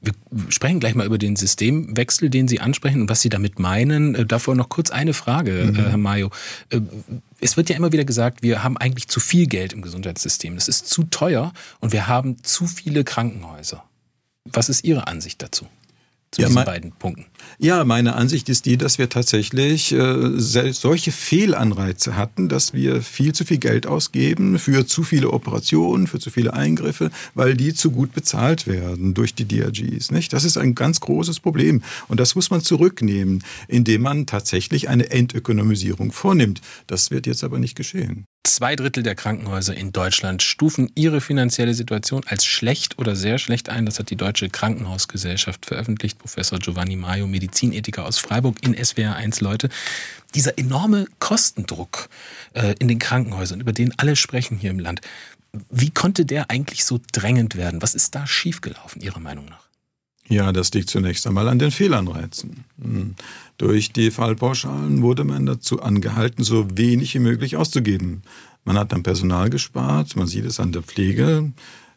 Wir 0.01 0.13
sprechen 0.50 0.79
gleich 0.79 0.95
mal 0.95 1.05
über 1.05 1.17
den 1.17 1.35
Systemwechsel, 1.35 2.29
den 2.29 2.47
Sie 2.47 2.59
ansprechen 2.59 3.01
und 3.01 3.09
was 3.09 3.21
Sie 3.21 3.29
damit 3.29 3.59
meinen. 3.59 4.15
Äh, 4.15 4.25
davor 4.25 4.55
noch 4.55 4.69
kurz 4.69 4.91
eine 4.91 5.13
Frage, 5.13 5.69
mhm. 5.71 5.75
Äh, 5.75 5.89
Herr 5.89 5.97
Mayo. 5.97 6.29
Äh, 6.69 6.81
es 7.39 7.57
wird 7.57 7.69
ja 7.69 7.75
immer 7.75 7.91
wieder 7.91 8.05
gesagt, 8.05 8.43
wir 8.43 8.63
haben 8.63 8.77
eigentlich 8.77 9.07
zu 9.07 9.19
viel 9.19 9.47
Geld 9.47 9.74
im 9.74 9.81
Gesundheitssystem. 9.81 10.55
Das 10.55 10.67
ist 10.67 10.88
zu 10.88 11.03
teuer 11.03 11.53
und 11.79 11.93
wir 11.93 12.07
haben 12.07 12.43
zu 12.43 12.67
viele 12.67 13.03
Krankenhäuser. 13.03 13.83
Was 14.45 14.69
ist 14.69 14.83
Ihre 14.83 15.07
Ansicht 15.07 15.41
dazu? 15.41 15.67
Zu 16.36 16.42
ja, 16.42 16.48
diesen 16.48 16.65
beiden 16.65 16.92
Punkten? 16.92 17.25
Ja, 17.60 17.86
meine 17.86 18.15
Ansicht 18.15 18.50
ist 18.50 18.65
die, 18.65 18.77
dass 18.77 18.98
wir 18.98 19.10
tatsächlich 19.10 19.94
äh, 19.94 20.32
solche 20.38 21.12
Fehlanreize 21.12 22.18
hatten, 22.18 22.50
dass 22.50 22.74
wir 22.74 23.01
viel 23.01 23.34
zu 23.34 23.46
viel 23.46 23.58
Geld 23.58 23.88
ausgeben 23.88 24.60
für 24.60 24.86
zu 24.86 25.04
viele 25.04 25.32
Operationen, 25.32 26.08
für 26.08 26.20
zu 26.20 26.30
viele 26.30 26.54
Eingriffe, 26.54 27.10
weil 27.34 27.56
die 27.56 27.74
zu 27.74 27.92
gut 27.92 28.13
bezahlt 28.13 28.68
werden 28.68 29.13
durch 29.13 29.34
die 29.34 29.46
DRGs. 29.46 30.12
Nicht? 30.12 30.34
Das 30.34 30.44
ist 30.44 30.58
ein 30.58 30.75
ganz 30.75 31.00
großes 31.00 31.39
Problem 31.39 31.82
und 32.10 32.20
das 32.20 32.36
muss 32.36 32.50
man 32.50 32.62
zurücknehmen, 32.62 33.44
indem 33.70 34.01
man 34.01 34.25
tatsächlich 34.25 34.89
eine 34.89 35.10
Entökonomisierung 35.10 36.12
vornimmt. 36.12 36.62
Das 36.88 37.12
wird 37.12 37.27
jetzt 37.27 37.44
aber 37.44 37.60
nicht 37.60 37.75
geschehen. 37.75 38.25
Zwei 38.46 38.75
Drittel 38.75 39.02
der 39.02 39.16
Krankenhäuser 39.16 39.75
in 39.75 39.92
Deutschland 39.92 40.44
stufen 40.44 40.92
ihre 40.94 41.20
finanzielle 41.20 41.74
Situation 41.74 42.22
als 42.28 42.46
schlecht 42.46 43.00
oder 43.00 43.16
sehr 43.16 43.40
schlecht 43.40 43.70
ein. 43.70 43.88
Das 43.88 43.98
hat 43.98 44.12
die 44.12 44.16
Deutsche 44.16 44.50
Krankenhausgesellschaft 44.50 45.66
veröffentlicht. 45.66 46.20
Professor 46.20 46.60
Giovanni 46.60 46.96
Maio, 46.96 47.25
Medizinethiker 47.25 48.06
aus 48.06 48.20
Freiburg 48.20 48.58
in 48.62 48.75
SWR 48.75 49.16
1 49.16 49.42
Leute. 49.42 49.70
Dieser 50.36 50.60
enorme 50.60 51.08
Kostendruck 51.18 52.08
äh, 52.54 52.75
in 52.78 52.88
den 52.88 53.00
Krankenhäusern, 53.00 53.62
über 53.62 53.74
den 53.74 53.98
alle 53.98 54.16
sprechen 54.16 54.58
hier 54.60 54.70
im 54.70 54.80
Land, 54.80 55.02
wie 55.72 55.90
konnte 55.90 56.24
der 56.24 56.52
eigentlich 56.52 56.86
so 56.86 57.00
drängend 57.12 57.56
werden? 57.56 57.82
Was 57.82 57.96
ist 57.96 58.14
da 58.14 58.28
schiefgelaufen, 58.28 59.02
Ihrer 59.02 59.20
Meinung 59.20 59.46
nach? 59.46 59.64
Ja, 60.27 60.51
das 60.51 60.74
liegt 60.74 60.89
zunächst 60.89 61.27
einmal 61.27 61.48
an 61.48 61.60
den 61.60 61.72
Fehlanreizen. 61.72 62.65
Hm. 62.82 63.15
Durch 63.58 63.94
die 63.94 64.10
Fallpauschalen 64.12 65.01
wurde 65.01 65.24
man 65.24 65.46
dazu 65.46 65.82
angehalten, 65.82 66.44
so 66.44 66.67
wenig 66.77 67.13
wie 67.13 67.20
möglich 67.20 67.58
auszugeben. 67.58 68.24
Man 68.63 68.77
hat 68.77 68.94
am 68.94 69.03
Personal 69.03 69.50
gespart, 69.50 70.15
man 70.15 70.25
sieht 70.25 70.46
es 70.46 70.60
an 70.60 70.72
der 70.72 70.82
Pflege. 70.82 71.51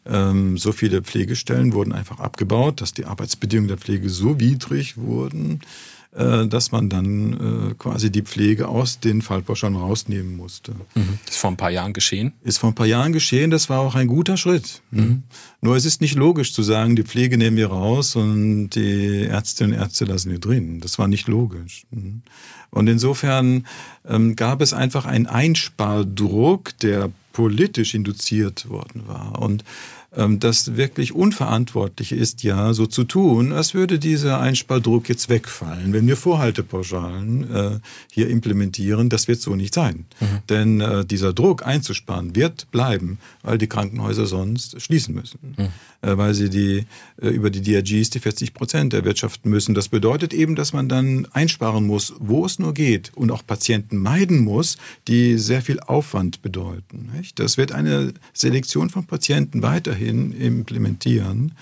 Ähm, 0.05 0.57
so 0.57 0.71
viele 0.71 1.01
Pflegestellen 1.01 1.73
wurden 1.73 1.91
einfach 1.91 2.19
abgebaut, 2.19 2.81
dass 2.81 2.93
die 2.93 3.05
Arbeitsbedingungen 3.05 3.67
der 3.67 3.77
Pflege 3.77 4.09
so 4.09 4.39
widrig 4.39 4.97
wurden, 4.97 5.61
dass 6.11 6.71
man 6.71 6.89
dann 6.89 7.71
äh, 7.71 7.73
quasi 7.75 8.11
die 8.11 8.23
Pflege 8.23 8.67
aus 8.67 8.99
den 8.99 9.21
Fallpauschalen 9.21 9.75
rausnehmen 9.75 10.35
musste. 10.35 10.71
Mhm. 10.95 11.19
Das 11.25 11.35
ist 11.35 11.41
vor 11.41 11.51
ein 11.51 11.57
paar 11.57 11.69
Jahren 11.69 11.93
geschehen? 11.93 12.33
Ist 12.43 12.57
vor 12.57 12.71
ein 12.71 12.75
paar 12.75 12.87
Jahren 12.87 13.13
geschehen, 13.13 13.51
das 13.51 13.69
war 13.69 13.79
auch 13.79 13.93
ein 13.93 14.07
guter 14.07 14.35
Schritt. 14.35 14.81
Mhm. 14.89 15.23
Nur 15.61 15.75
es 15.75 15.85
ist 15.85 16.01
nicht 16.01 16.15
logisch 16.15 16.53
zu 16.53 16.63
sagen, 16.63 16.95
die 16.95 17.03
Pflege 17.03 17.37
nehmen 17.37 17.57
wir 17.57 17.67
raus 17.67 18.15
und 18.15 18.71
die 18.71 19.25
Ärztinnen 19.25 19.73
und 19.73 19.79
Ärzte 19.79 20.05
lassen 20.05 20.31
wir 20.31 20.39
drin. 20.39 20.79
Das 20.79 20.97
war 20.97 21.07
nicht 21.07 21.27
logisch. 21.27 21.85
Mhm. 21.91 22.23
Und 22.71 22.87
insofern 22.87 23.65
ähm, 24.07 24.35
gab 24.35 24.61
es 24.61 24.73
einfach 24.73 25.05
einen 25.05 25.27
Einspardruck, 25.27 26.77
der 26.79 27.11
politisch 27.33 27.93
induziert 27.93 28.67
worden 28.69 29.03
war. 29.07 29.39
Und 29.41 29.63
das 30.11 30.75
wirklich 30.75 31.13
Unverantwortliche 31.13 32.15
ist 32.15 32.41
ja, 32.41 32.73
so 32.73 32.87
zu 32.87 33.03
tun, 33.03 33.51
als 33.51 33.75
würde 33.75 33.99
dieser 33.99 34.39
Einspardruck 34.39 35.07
jetzt 35.07 35.29
wegfallen. 35.29 35.93
Wenn 35.93 36.07
wir 36.07 36.17
Vorhaltepauschalen 36.17 37.53
äh, 37.53 37.79
hier 38.11 38.27
implementieren, 38.29 39.09
das 39.09 39.27
wird 39.27 39.39
so 39.39 39.55
nicht 39.55 39.75
sein. 39.75 40.05
Mhm. 40.19 40.25
Denn 40.49 40.81
äh, 40.81 41.05
dieser 41.05 41.31
Druck 41.31 41.65
einzusparen 41.65 42.35
wird 42.35 42.71
bleiben, 42.71 43.19
weil 43.43 43.59
die 43.59 43.67
Krankenhäuser 43.67 44.25
sonst 44.25 44.81
schließen 44.81 45.13
müssen. 45.13 45.55
Mhm. 45.57 45.67
Äh, 46.01 46.17
weil 46.17 46.33
sie 46.33 46.49
die, 46.49 46.85
äh, 47.21 47.27
über 47.27 47.51
die 47.51 47.61
DRGs 47.61 48.09
die 48.09 48.19
40 48.19 48.53
Prozent 48.55 48.93
erwirtschaften 48.93 49.51
müssen. 49.51 49.75
Das 49.75 49.89
bedeutet 49.89 50.33
eben, 50.33 50.55
dass 50.55 50.73
man 50.73 50.89
dann 50.89 51.27
einsparen 51.33 51.85
muss, 51.85 52.13
wo 52.19 52.45
es 52.45 52.57
nur 52.57 52.73
geht 52.73 53.11
und 53.15 53.29
auch 53.31 53.45
Patienten 53.45 53.97
meiden 53.97 54.39
muss, 54.39 54.77
die 55.07 55.37
sehr 55.37 55.61
viel 55.61 55.79
Aufwand 55.81 56.41
bedeuten. 56.41 57.11
Das 57.35 57.57
wird 57.57 57.73
eine 57.73 58.13
Selektion 58.33 58.89
von 58.89 59.05
Patienten 59.05 59.61
weiterhin 59.61 59.98
implementieren. 60.01 61.53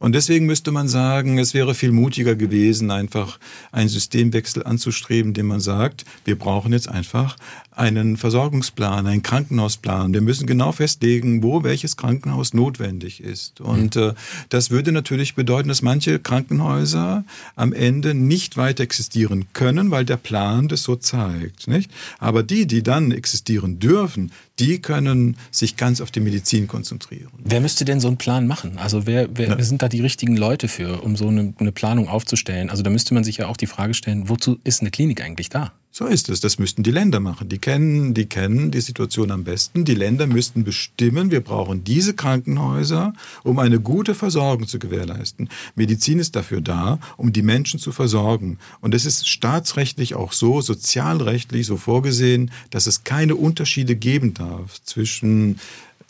Und 0.00 0.14
deswegen 0.14 0.46
müsste 0.46 0.72
man 0.72 0.88
sagen, 0.88 1.38
es 1.38 1.52
wäre 1.52 1.74
viel 1.74 1.92
mutiger 1.92 2.34
gewesen, 2.34 2.90
einfach 2.90 3.38
einen 3.70 3.90
Systemwechsel 3.90 4.64
anzustreben, 4.64 5.34
dem 5.34 5.46
man 5.46 5.60
sagt, 5.60 6.06
wir 6.24 6.38
brauchen 6.38 6.72
jetzt 6.72 6.88
einfach 6.88 7.36
einen 7.80 8.16
Versorgungsplan, 8.16 9.06
einen 9.06 9.22
Krankenhausplan. 9.22 10.12
Wir 10.12 10.22
müssen 10.22 10.46
genau 10.46 10.72
festlegen, 10.72 11.42
wo 11.42 11.64
welches 11.64 11.96
Krankenhaus 11.96 12.52
notwendig 12.54 13.22
ist. 13.22 13.60
Und 13.60 13.96
äh, 13.96 14.14
das 14.48 14.70
würde 14.70 14.90
natürlich 14.90 15.34
bedeuten, 15.34 15.68
dass 15.68 15.82
manche 15.82 16.18
Krankenhäuser 16.18 17.24
am 17.54 17.72
Ende 17.72 18.14
nicht 18.14 18.56
weiter 18.56 18.82
existieren 18.82 19.46
können, 19.52 19.90
weil 19.90 20.04
der 20.04 20.16
Plan 20.16 20.68
das 20.68 20.82
so 20.82 20.96
zeigt. 20.96 21.68
Nicht? 21.68 21.90
Aber 22.18 22.42
die, 22.42 22.66
die 22.66 22.82
dann 22.82 23.12
existieren 23.12 23.78
dürfen, 23.78 24.32
die 24.58 24.82
können 24.82 25.36
sich 25.50 25.76
ganz 25.76 26.00
auf 26.00 26.10
die 26.10 26.20
Medizin 26.20 26.68
konzentrieren. 26.68 27.30
Wer 27.38 27.60
müsste 27.60 27.86
denn 27.86 27.98
so 27.98 28.08
einen 28.08 28.18
Plan 28.18 28.46
machen? 28.46 28.76
Also 28.76 29.06
wer, 29.06 29.28
wer, 29.34 29.48
ja. 29.48 29.62
sind 29.62 29.80
da 29.80 29.88
die 29.90 30.00
richtigen 30.00 30.36
Leute 30.36 30.68
für, 30.68 31.02
um 31.02 31.16
so 31.16 31.28
eine, 31.28 31.52
eine 31.58 31.72
Planung 31.72 32.08
aufzustellen? 32.08 32.70
Also 32.70 32.82
da 32.82 32.90
müsste 32.90 33.14
man 33.14 33.24
sich 33.24 33.36
ja 33.38 33.46
auch 33.48 33.56
die 33.56 33.66
Frage 33.66 33.94
stellen, 33.94 34.28
wozu 34.28 34.58
ist 34.64 34.80
eine 34.80 34.90
Klinik 34.90 35.22
eigentlich 35.22 35.50
da? 35.50 35.72
So 35.92 36.06
ist 36.06 36.28
es. 36.28 36.40
Das 36.40 36.60
müssten 36.60 36.84
die 36.84 36.92
Länder 36.92 37.18
machen. 37.18 37.48
Die 37.48 37.58
kennen, 37.58 38.14
die 38.14 38.26
kennen 38.26 38.70
die 38.70 38.80
Situation 38.80 39.32
am 39.32 39.42
besten. 39.42 39.84
Die 39.84 39.96
Länder 39.96 40.28
müssten 40.28 40.62
bestimmen, 40.62 41.32
wir 41.32 41.40
brauchen 41.40 41.82
diese 41.82 42.14
Krankenhäuser, 42.14 43.12
um 43.42 43.58
eine 43.58 43.80
gute 43.80 44.14
Versorgung 44.14 44.68
zu 44.68 44.78
gewährleisten. 44.78 45.48
Medizin 45.74 46.20
ist 46.20 46.36
dafür 46.36 46.60
da, 46.60 47.00
um 47.16 47.32
die 47.32 47.42
Menschen 47.42 47.80
zu 47.80 47.90
versorgen. 47.90 48.58
Und 48.80 48.94
es 48.94 49.04
ist 49.04 49.28
staatsrechtlich 49.28 50.14
auch 50.14 50.32
so, 50.32 50.60
sozialrechtlich 50.60 51.66
so 51.66 51.76
vorgesehen, 51.76 52.52
dass 52.70 52.86
es 52.86 53.02
keine 53.02 53.34
Unterschiede 53.34 53.96
geben 53.96 54.32
darf 54.32 54.80
zwischen 54.84 55.58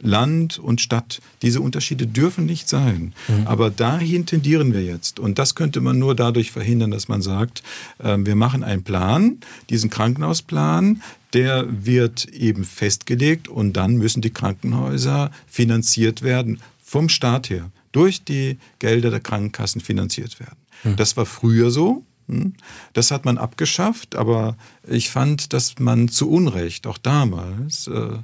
Land 0.00 0.59
und 0.59 0.80
Stadt. 0.80 1.21
Diese 1.42 1.61
Unterschiede 1.61 2.07
dürfen 2.07 2.47
nicht 2.47 2.69
sein. 2.69 3.12
Mhm. 3.28 3.47
Aber 3.47 3.71
dahin 3.71 4.26
tendieren 4.26 4.73
wir 4.73 4.83
jetzt. 4.83 5.19
Und 5.19 5.38
das 5.38 5.54
könnte 5.54 5.80
man 5.80 5.99
nur 5.99 6.14
dadurch 6.14 6.50
verhindern, 6.50 6.90
dass 6.90 7.09
man 7.09 7.23
sagt, 7.23 7.62
äh, 7.99 8.16
wir 8.19 8.37
machen 8.37 8.64
einen 8.64 8.83
Plan, 8.83 9.38
diesen 9.69 9.90
Krankenhausplan, 9.90 11.02
der 11.33 11.66
wird 11.69 12.26
eben 12.26 12.64
festgelegt 12.64 13.49
und 13.49 13.75
dann 13.75 13.97
müssen 13.97 14.21
die 14.21 14.30
Krankenhäuser 14.30 15.30
finanziert 15.47 16.23
werden 16.23 16.61
vom 16.83 17.09
Staat 17.09 17.50
her, 17.50 17.71
durch 17.92 18.25
die 18.25 18.59
Gelder 18.80 19.11
der 19.11 19.21
Krankenkassen 19.21 19.80
finanziert 19.80 20.40
werden. 20.40 20.59
Mhm. 20.83 20.97
Das 20.97 21.16
war 21.16 21.26
früher 21.26 21.71
so. 21.71 22.04
Hm? 22.30 22.54
Das 22.92 23.11
hat 23.11 23.25
man 23.25 23.38
abgeschafft, 23.38 24.14
aber 24.14 24.57
ich 24.87 25.11
fand, 25.11 25.52
dass 25.52 25.78
man 25.78 26.09
zu 26.09 26.30
Unrecht, 26.30 26.87
auch 26.87 26.99
damals, 26.99 27.88
äh, 27.88 28.19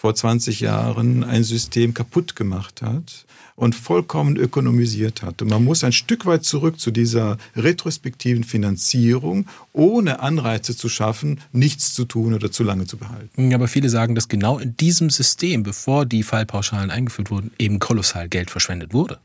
vor 0.00 0.14
20 0.14 0.60
Jahren 0.60 1.24
ein 1.24 1.44
System 1.44 1.92
kaputt 1.92 2.34
gemacht 2.34 2.80
hat 2.80 3.26
und 3.54 3.74
vollkommen 3.74 4.36
ökonomisiert 4.36 5.20
hat. 5.20 5.42
Und 5.42 5.50
man 5.50 5.62
muss 5.62 5.84
ein 5.84 5.92
Stück 5.92 6.24
weit 6.24 6.42
zurück 6.42 6.80
zu 6.80 6.90
dieser 6.90 7.36
retrospektiven 7.54 8.42
Finanzierung, 8.42 9.46
ohne 9.74 10.20
Anreize 10.20 10.74
zu 10.74 10.88
schaffen, 10.88 11.40
nichts 11.52 11.92
zu 11.92 12.06
tun 12.06 12.32
oder 12.32 12.50
zu 12.50 12.64
lange 12.64 12.86
zu 12.86 12.96
behalten. 12.96 13.52
Aber 13.52 13.68
viele 13.68 13.90
sagen, 13.90 14.14
dass 14.14 14.28
genau 14.28 14.58
in 14.58 14.74
diesem 14.78 15.10
System, 15.10 15.64
bevor 15.64 16.06
die 16.06 16.22
Fallpauschalen 16.22 16.90
eingeführt 16.90 17.30
wurden, 17.30 17.50
eben 17.58 17.78
kolossal 17.78 18.30
Geld 18.30 18.50
verschwendet 18.50 18.94
wurde. 18.94 19.18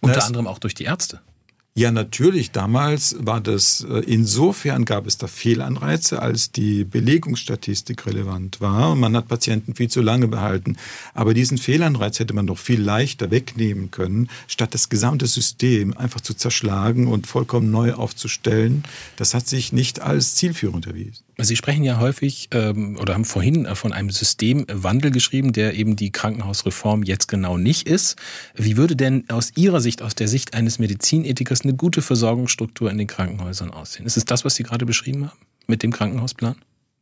Unter 0.00 0.24
anderem 0.24 0.46
auch 0.46 0.60
durch 0.60 0.74
die 0.74 0.84
Ärzte. 0.84 1.20
Ja, 1.78 1.90
natürlich. 1.90 2.52
Damals 2.52 3.16
war 3.18 3.42
das, 3.42 3.86
äh, 3.86 3.98
insofern 4.06 4.86
gab 4.86 5.06
es 5.06 5.18
da 5.18 5.26
Fehlanreize, 5.26 6.22
als 6.22 6.50
die 6.50 6.84
Belegungsstatistik 6.84 8.06
relevant 8.06 8.62
war. 8.62 8.92
Und 8.92 9.00
man 9.00 9.14
hat 9.14 9.28
Patienten 9.28 9.74
viel 9.74 9.90
zu 9.90 10.00
lange 10.00 10.26
behalten. 10.26 10.78
Aber 11.12 11.34
diesen 11.34 11.58
Fehlanreiz 11.58 12.18
hätte 12.18 12.32
man 12.32 12.46
doch 12.46 12.56
viel 12.56 12.80
leichter 12.80 13.30
wegnehmen 13.30 13.90
können, 13.90 14.30
statt 14.46 14.72
das 14.72 14.88
gesamte 14.88 15.26
System 15.26 15.94
einfach 15.94 16.22
zu 16.22 16.32
zerschlagen 16.32 17.08
und 17.08 17.26
vollkommen 17.26 17.70
neu 17.70 17.92
aufzustellen. 17.92 18.82
Das 19.16 19.34
hat 19.34 19.46
sich 19.46 19.74
nicht 19.74 20.00
als 20.00 20.34
zielführend 20.34 20.86
erwiesen. 20.86 21.25
Sie 21.38 21.56
sprechen 21.56 21.84
ja 21.84 21.98
häufig 22.00 22.48
ähm, 22.52 22.96
oder 22.98 23.12
haben 23.12 23.26
vorhin 23.26 23.66
äh, 23.66 23.74
von 23.74 23.92
einem 23.92 24.10
Systemwandel 24.10 25.10
geschrieben, 25.10 25.52
der 25.52 25.74
eben 25.74 25.94
die 25.94 26.10
Krankenhausreform 26.10 27.02
jetzt 27.02 27.28
genau 27.28 27.58
nicht 27.58 27.86
ist. 27.86 28.16
Wie 28.54 28.78
würde 28.78 28.96
denn 28.96 29.28
aus 29.28 29.52
Ihrer 29.54 29.80
Sicht, 29.80 30.00
aus 30.00 30.14
der 30.14 30.28
Sicht 30.28 30.54
eines 30.54 30.78
Medizinethikers, 30.78 31.60
eine 31.60 31.74
gute 31.74 32.00
Versorgungsstruktur 32.00 32.90
in 32.90 32.96
den 32.96 33.06
Krankenhäusern 33.06 33.70
aussehen? 33.70 34.06
Ist 34.06 34.16
es 34.16 34.24
das, 34.24 34.46
was 34.46 34.54
Sie 34.54 34.62
gerade 34.62 34.86
beschrieben 34.86 35.26
haben 35.26 35.38
mit 35.66 35.82
dem 35.82 35.92
Krankenhausplan? 35.92 36.56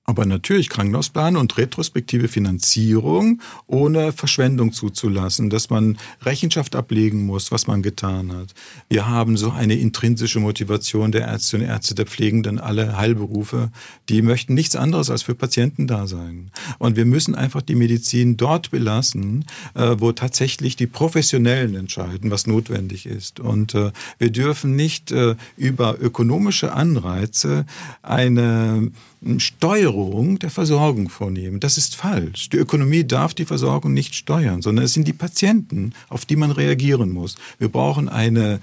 Aber 0.07 0.27
natürlich 0.27 0.69
Krankenhausplan 0.69 1.37
und 1.37 1.57
retrospektive 1.57 2.29
Finanzierung, 2.29 3.41
ohne 3.67 4.13
Verschwendung 4.13 4.73
zuzulassen, 4.73 5.49
dass 5.49 5.71
man 5.71 5.97
Rechenschaft 6.23 6.77
ablegen 6.77 7.25
muss, 7.25 7.51
was 7.51 7.67
man 7.67 7.83
getan 7.83 8.31
hat. 8.33 8.55
Wir 8.91 9.09
haben 9.09 9.39
so 9.39 9.51
eine 9.51 9.77
intrinsische 9.77 10.41
Motivation 10.41 11.11
der 11.11 11.23
Ärztinnen 11.27 11.67
und 11.67 11.73
Ärzte, 11.73 11.95
der 11.95 12.05
Pflegenden, 12.05 12.59
alle 12.59 12.99
Heilberufe, 12.99 13.71
die 14.11 14.21
möchten 14.21 14.53
nichts 14.53 14.77
anderes 14.77 15.09
als 15.09 15.23
für 15.23 15.35
Patienten 15.35 15.87
da 15.87 16.07
sein. 16.07 16.51
Und 16.79 16.97
wir 16.97 17.07
müssen 17.07 17.35
einfach 17.35 17.63
die 17.63 17.75
Medizin 17.75 18.37
dort 18.37 18.71
belassen, 18.71 19.47
äh, 19.75 19.97
wo 19.99 20.13
tatsächlich 20.13 20.77
die 20.77 20.87
Professionellen 20.87 21.75
entscheiden, 21.77 22.31
was 22.31 22.47
notwendig 22.47 23.07
ist. 23.07 23.41
Und 23.41 23.75
äh, 23.75 23.91
wir 24.19 24.31
dürfen 24.31 24.77
nicht 24.77 25.13
äh, 25.13 25.35
über 25.57 25.99
ökonomische 25.99 26.75
Anreize 26.75 27.65
eine 28.03 28.91
Steuerung 29.39 30.39
der 30.39 30.51
Versorgung 30.51 31.09
vornehmen. 31.09 31.61
Das 31.61 31.79
ist 31.79 31.97
falsch. 31.97 32.49
Die 32.51 32.57
Ökonomie 32.57 33.05
darf 33.05 33.35
die 33.35 33.45
Versorgung 33.45 33.93
nicht 33.93 34.15
steuern, 34.15 34.63
sondern 34.63 34.85
es 34.85 34.93
sind 34.93 35.09
die 35.09 35.13
Patienten, 35.13 35.93
auf 36.09 36.25
die 36.25 36.37
man 36.37 36.51
reagieren 36.51 37.11
muss. 37.11 37.37
Wir 37.59 37.69
brauchen 37.69 38.09
eine 38.09 38.61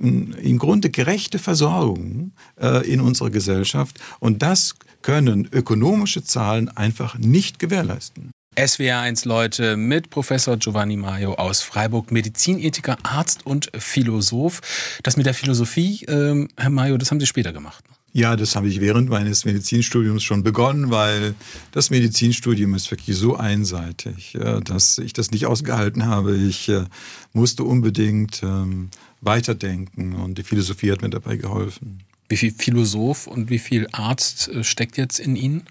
im 0.00 0.58
Grunde 0.58 0.90
gerechte 0.90 1.38
Versorgung 1.38 2.32
äh, 2.60 2.88
in 2.88 3.00
unserer 3.00 3.30
Gesellschaft 3.30 3.98
und 4.20 4.42
das 4.42 4.76
können 5.02 5.48
ökonomische 5.50 6.22
Zahlen 6.22 6.68
einfach 6.68 7.18
nicht 7.18 7.58
gewährleisten. 7.58 8.30
SWR1 8.56 9.26
Leute 9.26 9.76
mit 9.76 10.10
Professor 10.10 10.56
Giovanni 10.56 10.96
Maio 10.96 11.34
aus 11.34 11.62
Freiburg, 11.62 12.10
Medizinethiker, 12.10 12.96
Arzt 13.04 13.46
und 13.46 13.70
Philosoph. 13.76 14.60
Das 15.04 15.16
mit 15.16 15.26
der 15.26 15.34
Philosophie, 15.34 16.04
äh, 16.06 16.48
Herr 16.56 16.70
Maio, 16.70 16.96
das 16.96 17.10
haben 17.10 17.20
Sie 17.20 17.26
später 17.26 17.52
gemacht. 17.52 17.84
Ne? 17.88 17.94
Ja, 18.12 18.36
das 18.36 18.56
habe 18.56 18.68
ich 18.68 18.80
während 18.80 19.10
meines 19.10 19.44
Medizinstudiums 19.44 20.22
schon 20.22 20.42
begonnen, 20.42 20.90
weil 20.90 21.34
das 21.72 21.90
Medizinstudium 21.90 22.74
ist 22.74 22.90
wirklich 22.90 23.16
so 23.16 23.36
einseitig, 23.36 24.36
dass 24.64 24.98
ich 24.98 25.12
das 25.12 25.30
nicht 25.30 25.46
ausgehalten 25.46 26.06
habe. 26.06 26.36
Ich 26.36 26.68
äh, 26.68 26.84
musste 27.32 27.64
unbedingt 27.64 28.42
ähm, 28.42 28.88
weiterdenken 29.20 30.14
und 30.14 30.38
die 30.38 30.42
Philosophie 30.42 30.90
hat 30.90 31.02
mir 31.02 31.10
dabei 31.10 31.36
geholfen. 31.36 32.02
Wie 32.28 32.36
viel 32.36 32.52
Philosoph 32.52 33.26
und 33.26 33.50
wie 33.50 33.58
viel 33.58 33.88
Arzt 33.92 34.48
äh, 34.48 34.64
steckt 34.64 34.96
jetzt 34.96 35.18
in 35.18 35.36
Ihnen? 35.36 35.62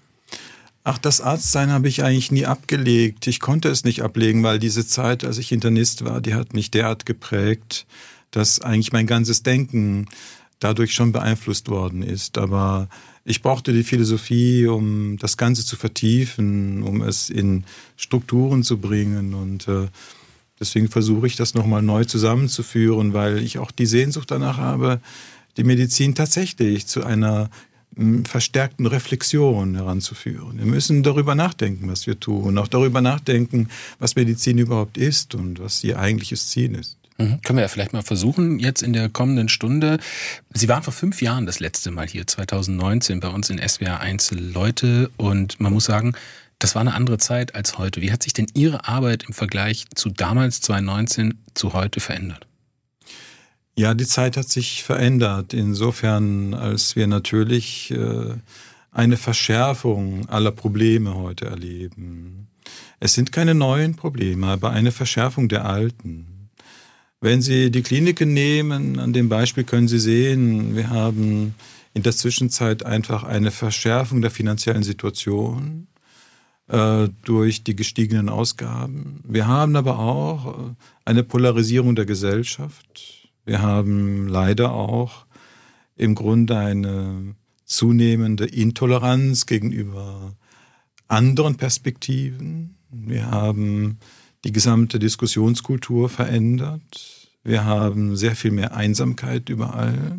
Ach, 0.84 0.98
das 0.98 1.20
Arztsein 1.20 1.70
habe 1.70 1.88
ich 1.88 2.02
eigentlich 2.02 2.30
nie 2.30 2.46
abgelegt. 2.46 3.26
Ich 3.26 3.40
konnte 3.40 3.68
es 3.68 3.84
nicht 3.84 4.02
ablegen, 4.02 4.42
weil 4.42 4.58
diese 4.58 4.86
Zeit, 4.86 5.24
als 5.24 5.38
ich 5.38 5.52
Internist 5.52 6.04
war, 6.04 6.20
die 6.20 6.34
hat 6.34 6.54
mich 6.54 6.70
derart 6.70 7.04
geprägt, 7.04 7.86
dass 8.30 8.60
eigentlich 8.60 8.92
mein 8.92 9.06
ganzes 9.06 9.42
Denken 9.42 10.06
dadurch 10.60 10.92
schon 10.92 11.12
beeinflusst 11.12 11.68
worden 11.68 12.02
ist. 12.02 12.38
Aber 12.38 12.88
ich 13.24 13.42
brauchte 13.42 13.72
die 13.72 13.84
Philosophie, 13.84 14.66
um 14.66 15.16
das 15.18 15.36
Ganze 15.36 15.64
zu 15.64 15.76
vertiefen, 15.76 16.82
um 16.82 17.02
es 17.02 17.30
in 17.30 17.64
Strukturen 17.96 18.62
zu 18.62 18.78
bringen. 18.78 19.34
Und 19.34 19.68
äh, 19.68 19.88
deswegen 20.58 20.88
versuche 20.88 21.26
ich 21.26 21.36
das 21.36 21.54
nochmal 21.54 21.82
neu 21.82 22.04
zusammenzuführen, 22.04 23.12
weil 23.12 23.38
ich 23.38 23.58
auch 23.58 23.70
die 23.70 23.86
Sehnsucht 23.86 24.30
danach 24.30 24.58
habe, 24.58 25.00
die 25.56 25.64
Medizin 25.64 26.14
tatsächlich 26.14 26.86
zu 26.86 27.04
einer 27.04 27.50
hm, 27.96 28.24
verstärkten 28.24 28.86
Reflexion 28.86 29.74
heranzuführen. 29.74 30.58
Wir 30.58 30.66
müssen 30.66 31.02
darüber 31.02 31.34
nachdenken, 31.34 31.88
was 31.88 32.06
wir 32.06 32.18
tun, 32.18 32.58
auch 32.58 32.68
darüber 32.68 33.00
nachdenken, 33.00 33.68
was 33.98 34.16
Medizin 34.16 34.58
überhaupt 34.58 34.96
ist 34.98 35.34
und 35.34 35.58
was 35.60 35.82
ihr 35.84 35.98
eigentliches 35.98 36.48
Ziel 36.48 36.74
ist. 36.76 36.97
Mhm. 37.18 37.42
Können 37.42 37.58
wir 37.58 37.62
ja 37.62 37.68
vielleicht 37.68 37.92
mal 37.92 38.02
versuchen, 38.02 38.58
jetzt 38.58 38.82
in 38.82 38.92
der 38.92 39.08
kommenden 39.08 39.48
Stunde. 39.48 39.98
Sie 40.54 40.68
waren 40.68 40.82
vor 40.82 40.92
fünf 40.92 41.20
Jahren 41.20 41.46
das 41.46 41.58
letzte 41.58 41.90
Mal 41.90 42.06
hier, 42.06 42.26
2019, 42.26 43.20
bei 43.20 43.28
uns 43.28 43.50
in 43.50 43.58
SWR 43.58 44.00
Einzelleute. 44.00 45.10
Und 45.16 45.58
man 45.60 45.72
muss 45.72 45.86
sagen, 45.86 46.14
das 46.60 46.74
war 46.74 46.80
eine 46.80 46.94
andere 46.94 47.18
Zeit 47.18 47.54
als 47.54 47.78
heute. 47.78 48.00
Wie 48.00 48.12
hat 48.12 48.22
sich 48.22 48.32
denn 48.32 48.46
Ihre 48.54 48.86
Arbeit 48.86 49.24
im 49.24 49.34
Vergleich 49.34 49.86
zu 49.94 50.10
damals, 50.10 50.60
2019, 50.60 51.38
zu 51.54 51.72
heute 51.72 52.00
verändert? 52.00 52.46
Ja, 53.76 53.94
die 53.94 54.06
Zeit 54.06 54.36
hat 54.36 54.48
sich 54.48 54.82
verändert. 54.82 55.54
Insofern, 55.54 56.54
als 56.54 56.96
wir 56.96 57.06
natürlich 57.06 57.92
äh, 57.92 58.34
eine 58.90 59.16
Verschärfung 59.16 60.28
aller 60.28 60.50
Probleme 60.50 61.14
heute 61.14 61.46
erleben. 61.46 62.48
Es 63.00 63.14
sind 63.14 63.30
keine 63.30 63.54
neuen 63.54 63.94
Probleme, 63.94 64.48
aber 64.48 64.70
eine 64.70 64.90
Verschärfung 64.90 65.48
der 65.48 65.64
alten. 65.64 66.37
Wenn 67.20 67.42
Sie 67.42 67.70
die 67.70 67.82
Kliniken 67.82 68.32
nehmen, 68.32 68.98
an 68.98 69.12
dem 69.12 69.28
Beispiel 69.28 69.64
können 69.64 69.88
Sie 69.88 69.98
sehen, 69.98 70.76
wir 70.76 70.90
haben 70.90 71.54
in 71.92 72.04
der 72.04 72.12
Zwischenzeit 72.12 72.84
einfach 72.84 73.24
eine 73.24 73.50
Verschärfung 73.50 74.22
der 74.22 74.30
finanziellen 74.30 74.84
Situation 74.84 75.88
äh, 76.68 77.08
durch 77.24 77.64
die 77.64 77.74
gestiegenen 77.74 78.28
Ausgaben. 78.28 79.20
Wir 79.26 79.48
haben 79.48 79.74
aber 79.74 79.98
auch 79.98 80.46
äh, 80.46 80.74
eine 81.04 81.24
Polarisierung 81.24 81.96
der 81.96 82.06
Gesellschaft. 82.06 83.30
Wir 83.44 83.62
haben 83.62 84.28
leider 84.28 84.72
auch 84.72 85.26
im 85.96 86.14
Grunde 86.14 86.56
eine 86.56 87.34
zunehmende 87.64 88.46
Intoleranz 88.46 89.46
gegenüber 89.46 90.36
anderen 91.08 91.56
Perspektiven. 91.56 92.76
Wir 92.90 93.30
haben 93.30 93.98
die 94.44 94.52
gesamte 94.52 94.98
Diskussionskultur 94.98 96.08
verändert. 96.08 97.30
Wir 97.44 97.64
haben 97.64 98.16
sehr 98.16 98.36
viel 98.36 98.50
mehr 98.50 98.74
Einsamkeit 98.74 99.48
überall. 99.48 100.18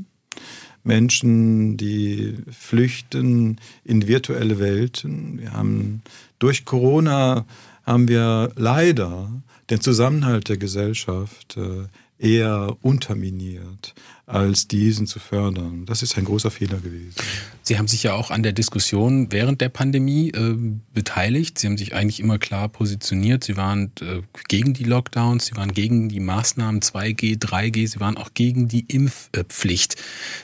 Menschen, 0.84 1.78
die 1.78 2.38
flüchten 2.50 3.60
in 3.84 4.08
virtuelle 4.08 4.60
Welten. 4.60 5.40
Wir 5.40 5.54
haben 5.54 6.02
durch 6.40 6.66
Corona 6.66 7.46
haben 7.84 8.08
wir 8.08 8.52
leider 8.56 9.30
den 9.70 9.82
Zusammenhalt 9.82 10.50
der 10.50 10.58
Gesellschaft 10.58 11.58
äh, 11.58 11.88
eher 12.20 12.78
unterminiert. 12.82 13.96
als 14.30 14.68
diesen 14.68 15.08
zu 15.08 15.18
fördern. 15.18 15.88
Das 15.88 16.04
ist 16.04 16.16
ein 16.16 16.26
großer 16.26 16.52
Fehler 16.52 16.78
gewesen. 16.78 17.16
Sie 17.64 17.80
haben 17.80 17.88
sich 17.88 18.04
ja 18.04 18.14
auch 18.14 18.30
an 18.30 18.44
der 18.44 18.52
Diskussion 18.52 19.32
während 19.32 19.60
der 19.60 19.70
Pandemie 19.70 20.30
äh, 20.30 20.56
beteiligt. 20.94 21.58
Sie 21.58 21.66
haben 21.66 21.80
sich 21.80 21.96
eigentlich 21.96 22.20
immer 22.20 22.38
klar 22.38 22.70
positioniert. 22.70 23.44
Sie 23.44 23.58
waren 23.58 23.92
äh, 24.02 24.22
gegen 24.48 24.76
die 24.76 24.84
Lockdowns, 24.84 25.48
Sie 25.48 25.56
waren 25.56 25.74
gegen 25.74 26.10
die 26.10 26.20
Maßnahmen 26.20 26.82
2G, 26.82 27.40
3G, 27.40 27.88
Sie 27.88 28.00
waren 28.00 28.18
auch 28.18 28.36
gegen 28.36 28.68
die 28.68 28.86
Impfpflicht. 28.88 29.96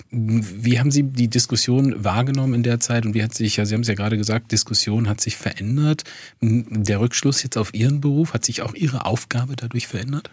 Wie 0.10 0.80
haben 0.80 0.90
Sie 0.90 1.04
die 1.04 1.28
Diskussion 1.28 2.04
wahrgenommen 2.04 2.56
in 2.56 2.64
der 2.64 2.80
Zeit 2.80 3.06
und 3.06 3.14
wie 3.14 3.22
hat 3.22 3.36
sich, 3.36 3.58
ja, 3.58 3.66
Sie 3.66 3.76
haben 3.76 3.82
es 3.82 3.88
ja 3.88 3.94
gerade 3.94 4.18
gesagt, 4.18 4.52
Diskussion 4.52 5.08
hat 5.08 5.22
sich 5.22 5.36
verändert. 5.36 6.06
Der 6.42 7.00
Rückschluss 7.00 7.44
jetzt 7.44 7.58
auf 7.58 7.76
Ihren 7.76 8.02
Beruf, 8.02 8.34
hat 8.34 8.46
sich 8.46 8.64
auch 8.64 8.74
Ihre 8.74 9.06
Aufgabe 9.06 9.56
dadurch 9.56 9.86
verändert? 9.86 10.32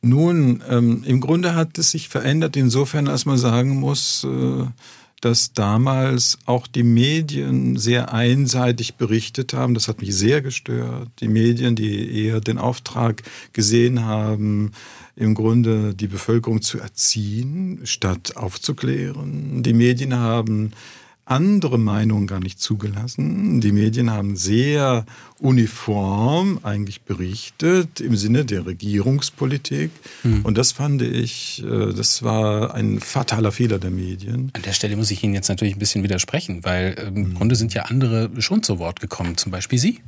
Nun, 0.00 0.62
ähm, 0.68 1.02
im 1.04 1.20
Grunde 1.20 1.54
hat 1.54 1.76
es 1.78 1.90
sich 1.90 2.08
verändert 2.08 2.56
insofern, 2.56 3.08
als 3.08 3.26
man 3.26 3.36
sagen 3.36 3.80
muss, 3.80 4.24
äh, 4.24 4.64
dass 5.20 5.52
damals 5.52 6.38
auch 6.46 6.66
die 6.68 6.84
Medien 6.84 7.76
sehr 7.76 8.12
einseitig 8.12 8.94
berichtet 8.94 9.52
haben. 9.52 9.74
Das 9.74 9.88
hat 9.88 10.00
mich 10.00 10.14
sehr 10.14 10.42
gestört. 10.42 11.08
Die 11.20 11.28
Medien, 11.28 11.74
die 11.74 12.24
eher 12.24 12.40
den 12.40 12.58
Auftrag 12.58 13.22
gesehen 13.52 14.04
haben, 14.04 14.72
im 15.16 15.34
Grunde 15.34 15.94
die 15.94 16.06
Bevölkerung 16.06 16.62
zu 16.62 16.78
erziehen, 16.78 17.80
statt 17.82 18.36
aufzuklären. 18.36 19.64
Die 19.64 19.72
Medien 19.72 20.14
haben 20.14 20.70
andere 21.30 21.78
Meinungen 21.78 22.26
gar 22.26 22.40
nicht 22.40 22.60
zugelassen. 22.60 23.60
Die 23.60 23.72
Medien 23.72 24.10
haben 24.10 24.36
sehr 24.36 25.04
uniform 25.38 26.58
eigentlich 26.62 27.02
berichtet 27.02 28.00
im 28.00 28.16
Sinne 28.16 28.44
der 28.44 28.66
Regierungspolitik. 28.66 29.90
Mhm. 30.24 30.44
Und 30.44 30.58
das 30.58 30.72
fand 30.72 31.02
ich, 31.02 31.62
äh, 31.64 31.92
das 31.92 32.22
war 32.22 32.74
ein 32.74 33.00
fataler 33.00 33.52
Fehler 33.52 33.78
der 33.78 33.90
Medien. 33.90 34.50
An 34.54 34.62
der 34.62 34.72
Stelle 34.72 34.96
muss 34.96 35.10
ich 35.10 35.22
Ihnen 35.22 35.34
jetzt 35.34 35.48
natürlich 35.48 35.76
ein 35.76 35.78
bisschen 35.78 36.02
widersprechen, 36.02 36.64
weil 36.64 36.96
ähm, 36.98 37.16
im 37.16 37.28
mhm. 37.30 37.34
Grunde 37.34 37.56
sind 37.56 37.74
ja 37.74 37.82
andere 37.82 38.30
schon 38.40 38.62
zu 38.62 38.78
Wort 38.78 39.00
gekommen, 39.00 39.36
zum 39.36 39.52
Beispiel 39.52 39.78
Sie. 39.78 40.00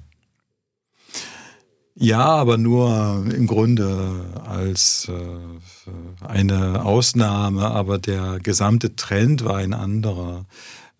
Ja, 2.02 2.24
aber 2.24 2.56
nur 2.56 3.26
im 3.30 3.46
Grunde 3.46 4.24
als 4.46 5.10
äh, 5.10 6.26
eine 6.26 6.82
Ausnahme, 6.82 7.66
aber 7.66 7.98
der 7.98 8.38
gesamte 8.42 8.96
Trend 8.96 9.44
war 9.44 9.56
ein 9.56 9.74
anderer. 9.74 10.46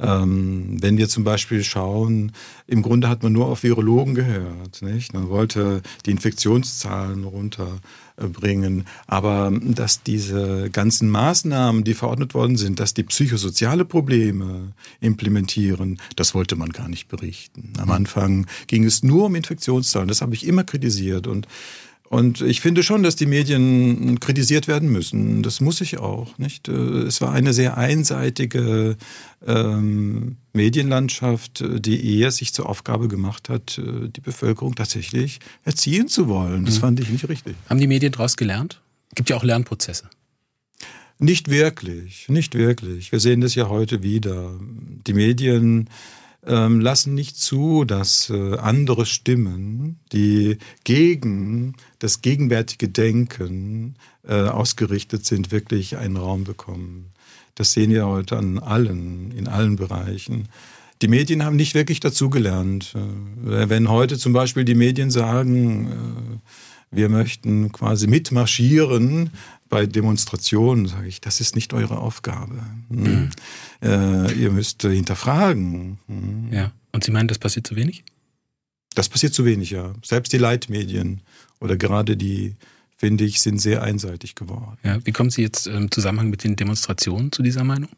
Ähm, 0.01 0.79
wenn 0.81 0.97
wir 0.97 1.09
zum 1.09 1.25
Beispiel 1.25 1.63
schauen, 1.63 2.33
im 2.67 2.83
Grunde 2.83 3.09
hat 3.09 3.23
man 3.23 3.33
nur 3.33 3.47
auf 3.47 3.63
Virologen 3.63 4.15
gehört. 4.15 4.81
Nicht? 4.83 5.13
Man 5.13 5.29
wollte 5.29 5.83
die 6.07 6.11
Infektionszahlen 6.11 7.25
runterbringen. 7.25 8.87
Aber 9.07 9.53
dass 9.61 10.03
diese 10.03 10.71
ganzen 10.71 11.11
Maßnahmen, 11.11 11.85
die 11.85 11.95
verordnet 11.95 12.35
worden 12.35 12.57
sind, 12.57 12.81
dass 12.81 12.95
die 12.95 13.03
psychosoziale 13.03 13.85
Probleme 13.85 14.73
implementieren, 15.01 16.01
das 16.17 16.35
wollte 16.35 16.57
man 16.57 16.71
gar 16.71 16.89
nicht 16.89 17.09
berichten. 17.09 17.73
Am 17.79 17.91
Anfang 17.91 18.47
ging 18.69 18.85
es 18.85 19.03
nur 19.03 19.27
um 19.27 19.35
Infektionszahlen. 19.35 20.09
Das 20.09 20.23
habe 20.23 20.35
ich 20.35 20.47
immer 20.47 20.65
kritisiert. 20.65 21.27
Und 21.27 21.47
und 22.11 22.41
ich 22.41 22.61
finde 22.61 22.83
schon, 22.83 23.05
dass 23.05 23.15
die 23.15 23.27
Medien 23.27 24.19
kritisiert 24.19 24.67
werden 24.67 24.91
müssen. 24.91 25.45
Das 25.45 25.61
muss 25.61 25.81
ich 25.81 25.99
auch, 25.99 26.37
nicht? 26.39 26.67
Äh, 26.67 26.73
es 26.73 27.21
war 27.21 27.33
eine 27.33 27.53
sehr 27.53 27.79
einseitige 27.79 28.97
ähm, 29.47 30.37
Medienlandschaft, 30.53 31.63
die 31.65 32.19
eher 32.19 32.33
sich 32.33 32.53
zur 32.53 32.69
Aufgabe 32.69 33.07
gemacht 33.07 33.49
hat, 33.49 33.79
äh, 33.79 34.09
die 34.09 34.21
Bevölkerung 34.21 34.75
tatsächlich 34.75 35.39
erziehen 35.63 36.09
zu 36.09 36.27
wollen. 36.27 36.65
Das 36.65 36.79
mhm. 36.79 36.81
fand 36.81 37.01
ich 37.01 37.11
nicht 37.11 37.29
richtig. 37.29 37.55
Haben 37.69 37.79
die 37.79 37.87
Medien 37.87 38.11
daraus 38.11 38.37
gelernt? 38.37 38.81
Es 39.11 39.15
gibt 39.15 39.31
ja 39.31 39.37
auch 39.37 39.45
Lernprozesse. 39.45 40.11
Nicht 41.21 41.49
wirklich, 41.49 42.29
nicht 42.29 42.57
wirklich. 42.57 43.13
Wir 43.13 43.21
sehen 43.21 43.41
das 43.41 43.55
ja 43.55 43.69
heute 43.69 44.03
wieder. 44.03 44.59
Die 45.07 45.13
Medien 45.15 45.89
ähm, 46.47 46.81
lassen 46.81 47.15
nicht 47.15 47.37
zu, 47.37 47.85
dass 47.85 48.31
äh, 48.31 48.57
andere 48.57 49.07
Stimmen, 49.07 49.99
die 50.13 50.59
gegen 50.85 51.75
das 51.99 52.23
gegenwärtige 52.23 52.89
Denken 52.89 53.97
äh, 54.27 54.43
ausgerichtet 54.43 55.27
sind, 55.27 55.53
wirklich 55.53 55.97
einen 55.97 56.17
Raum 56.17 56.45
bekommen. 56.45 57.13
Das 57.55 57.73
sehen 57.73 57.91
wir 57.91 58.07
heute 58.07 58.39
an 58.39 58.59
allen, 58.59 59.33
in 59.33 59.49
allen 59.49 59.77
Bereichen. 59.77 60.49
Die 61.03 61.09
Medien 61.09 61.45
haben 61.45 61.57
nicht 61.57 61.75
wirklich 61.75 62.01
dazugelernt. 62.01 62.95
Äh, 62.95 63.69
wenn 63.69 63.89
heute 63.89 64.19
zum 64.19 64.33
Beispiel 64.33 64.65
die 64.65 64.75
Medien 64.75 65.11
sagen, 65.11 65.89
äh, 65.89 66.97
wir 66.97 67.09
möchten 67.09 67.71
quasi 67.71 68.07
mitmarschieren 68.07 69.31
bei 69.71 69.87
Demonstrationen, 69.87 70.87
sage 70.87 71.09
ich, 71.09 71.21
das 71.21 71.41
ist 71.41 71.55
nicht 71.55 71.73
eure 71.73 71.99
Aufgabe. 71.99 72.61
Hm. 72.91 73.03
Mhm. 73.03 73.31
Äh, 73.83 74.33
ihr 74.35 74.51
müsst 74.51 74.83
hinterfragen. 74.83 75.99
Mhm. 76.09 76.53
Ja. 76.53 76.73
Und 76.93 77.05
Sie 77.05 77.13
meinen, 77.13 77.29
das 77.29 77.39
passiert 77.39 77.67
zu 77.67 77.77
wenig? 77.77 78.05
Das 78.95 79.09
passiert 79.09 79.33
zu 79.33 79.45
wenig, 79.45 79.71
ja. 79.71 79.95
Selbst 80.05 80.33
die 80.33 80.39
Leitmedien 80.39 81.23
oder 81.61 81.77
gerade 81.77 82.17
die, 82.17 82.57
finde 82.97 83.25
ich, 83.25 83.41
sind 83.41 83.61
sehr 83.61 83.83
einseitig 83.83 84.35
geworden. 84.35 84.77
Ja. 84.83 84.99
Wie 85.05 85.13
kommen 85.13 85.31
Sie 85.31 85.43
jetzt 85.43 85.69
im 85.69 85.91
Zusammenhang 85.91 86.31
mit 86.31 86.43
den 86.43 86.57
Demonstrationen 86.57 87.31
zu 87.31 87.43
dieser 87.43 87.63
Meinung? 87.63 87.91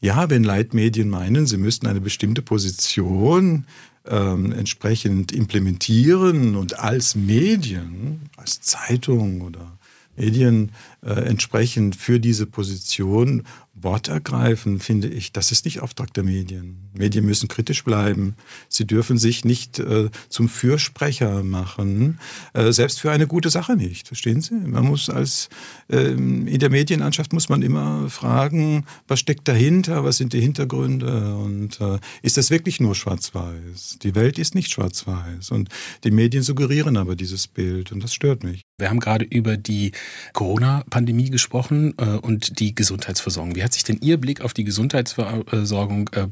Ja, 0.00 0.30
wenn 0.30 0.44
Leitmedien 0.44 1.08
meinen, 1.08 1.46
sie 1.46 1.56
müssten 1.56 1.88
eine 1.88 2.00
bestimmte 2.00 2.40
Position 2.40 3.66
ähm, 4.06 4.52
entsprechend 4.52 5.32
implementieren 5.32 6.54
und 6.54 6.78
als 6.78 7.16
Medien, 7.16 8.30
als 8.36 8.60
Zeitung 8.60 9.40
oder 9.40 9.77
Medien 10.18 10.72
äh, 11.02 11.10
entsprechend 11.10 11.96
für 11.96 12.20
diese 12.20 12.46
Position 12.46 13.44
Wort 13.82 14.08
ergreifen, 14.08 14.80
finde 14.80 15.08
ich, 15.08 15.32
das 15.32 15.52
ist 15.52 15.64
nicht 15.64 15.80
Auftrag 15.80 16.12
der 16.14 16.24
Medien. 16.24 16.90
Medien 16.94 17.24
müssen 17.24 17.48
kritisch 17.48 17.84
bleiben. 17.84 18.34
Sie 18.68 18.86
dürfen 18.86 19.18
sich 19.18 19.44
nicht 19.44 19.78
äh, 19.78 20.10
zum 20.28 20.48
Fürsprecher 20.48 21.42
machen, 21.44 22.18
äh, 22.54 22.72
selbst 22.72 23.00
für 23.00 23.10
eine 23.10 23.26
gute 23.26 23.50
Sache 23.50 23.76
nicht. 23.76 24.08
Verstehen 24.08 24.40
Sie? 24.40 24.54
Man 24.54 24.84
muss 24.84 25.08
als 25.10 25.48
äh, 25.88 26.12
in 26.12 26.58
der 26.58 26.70
Medienlandschaft 26.70 27.32
muss 27.32 27.48
man 27.48 27.62
immer 27.62 28.08
fragen, 28.10 28.84
was 29.06 29.20
steckt 29.20 29.46
dahinter, 29.48 30.04
was 30.04 30.16
sind 30.16 30.32
die 30.32 30.40
Hintergründe 30.40 31.36
und 31.36 31.80
äh, 31.80 31.98
ist 32.22 32.36
das 32.36 32.50
wirklich 32.50 32.80
nur 32.80 32.94
Schwarz-Weiß? 32.94 33.98
Die 34.02 34.14
Welt 34.14 34.38
ist 34.38 34.54
nicht 34.54 34.70
Schwarz-Weiß 34.70 35.50
und 35.50 35.68
die 36.04 36.10
Medien 36.10 36.42
suggerieren 36.42 36.96
aber 36.96 37.16
dieses 37.16 37.46
Bild 37.46 37.92
und 37.92 38.02
das 38.02 38.14
stört 38.14 38.42
mich. 38.42 38.67
Wir 38.78 38.90
haben 38.90 39.00
gerade 39.00 39.24
über 39.24 39.56
die 39.56 39.92
Corona-Pandemie 40.34 41.30
gesprochen 41.30 41.94
äh, 41.98 42.04
und 42.04 42.60
die 42.60 42.76
Gesundheitsversorgung. 42.76 43.56
Wie 43.56 43.64
hat 43.64 43.72
sich 43.72 43.82
denn 43.82 43.98
Ihr 44.00 44.18
Blick 44.18 44.40
auf 44.40 44.54
die 44.54 44.62
Gesundheitsversorgung 44.62 46.08
äh, 46.14 46.28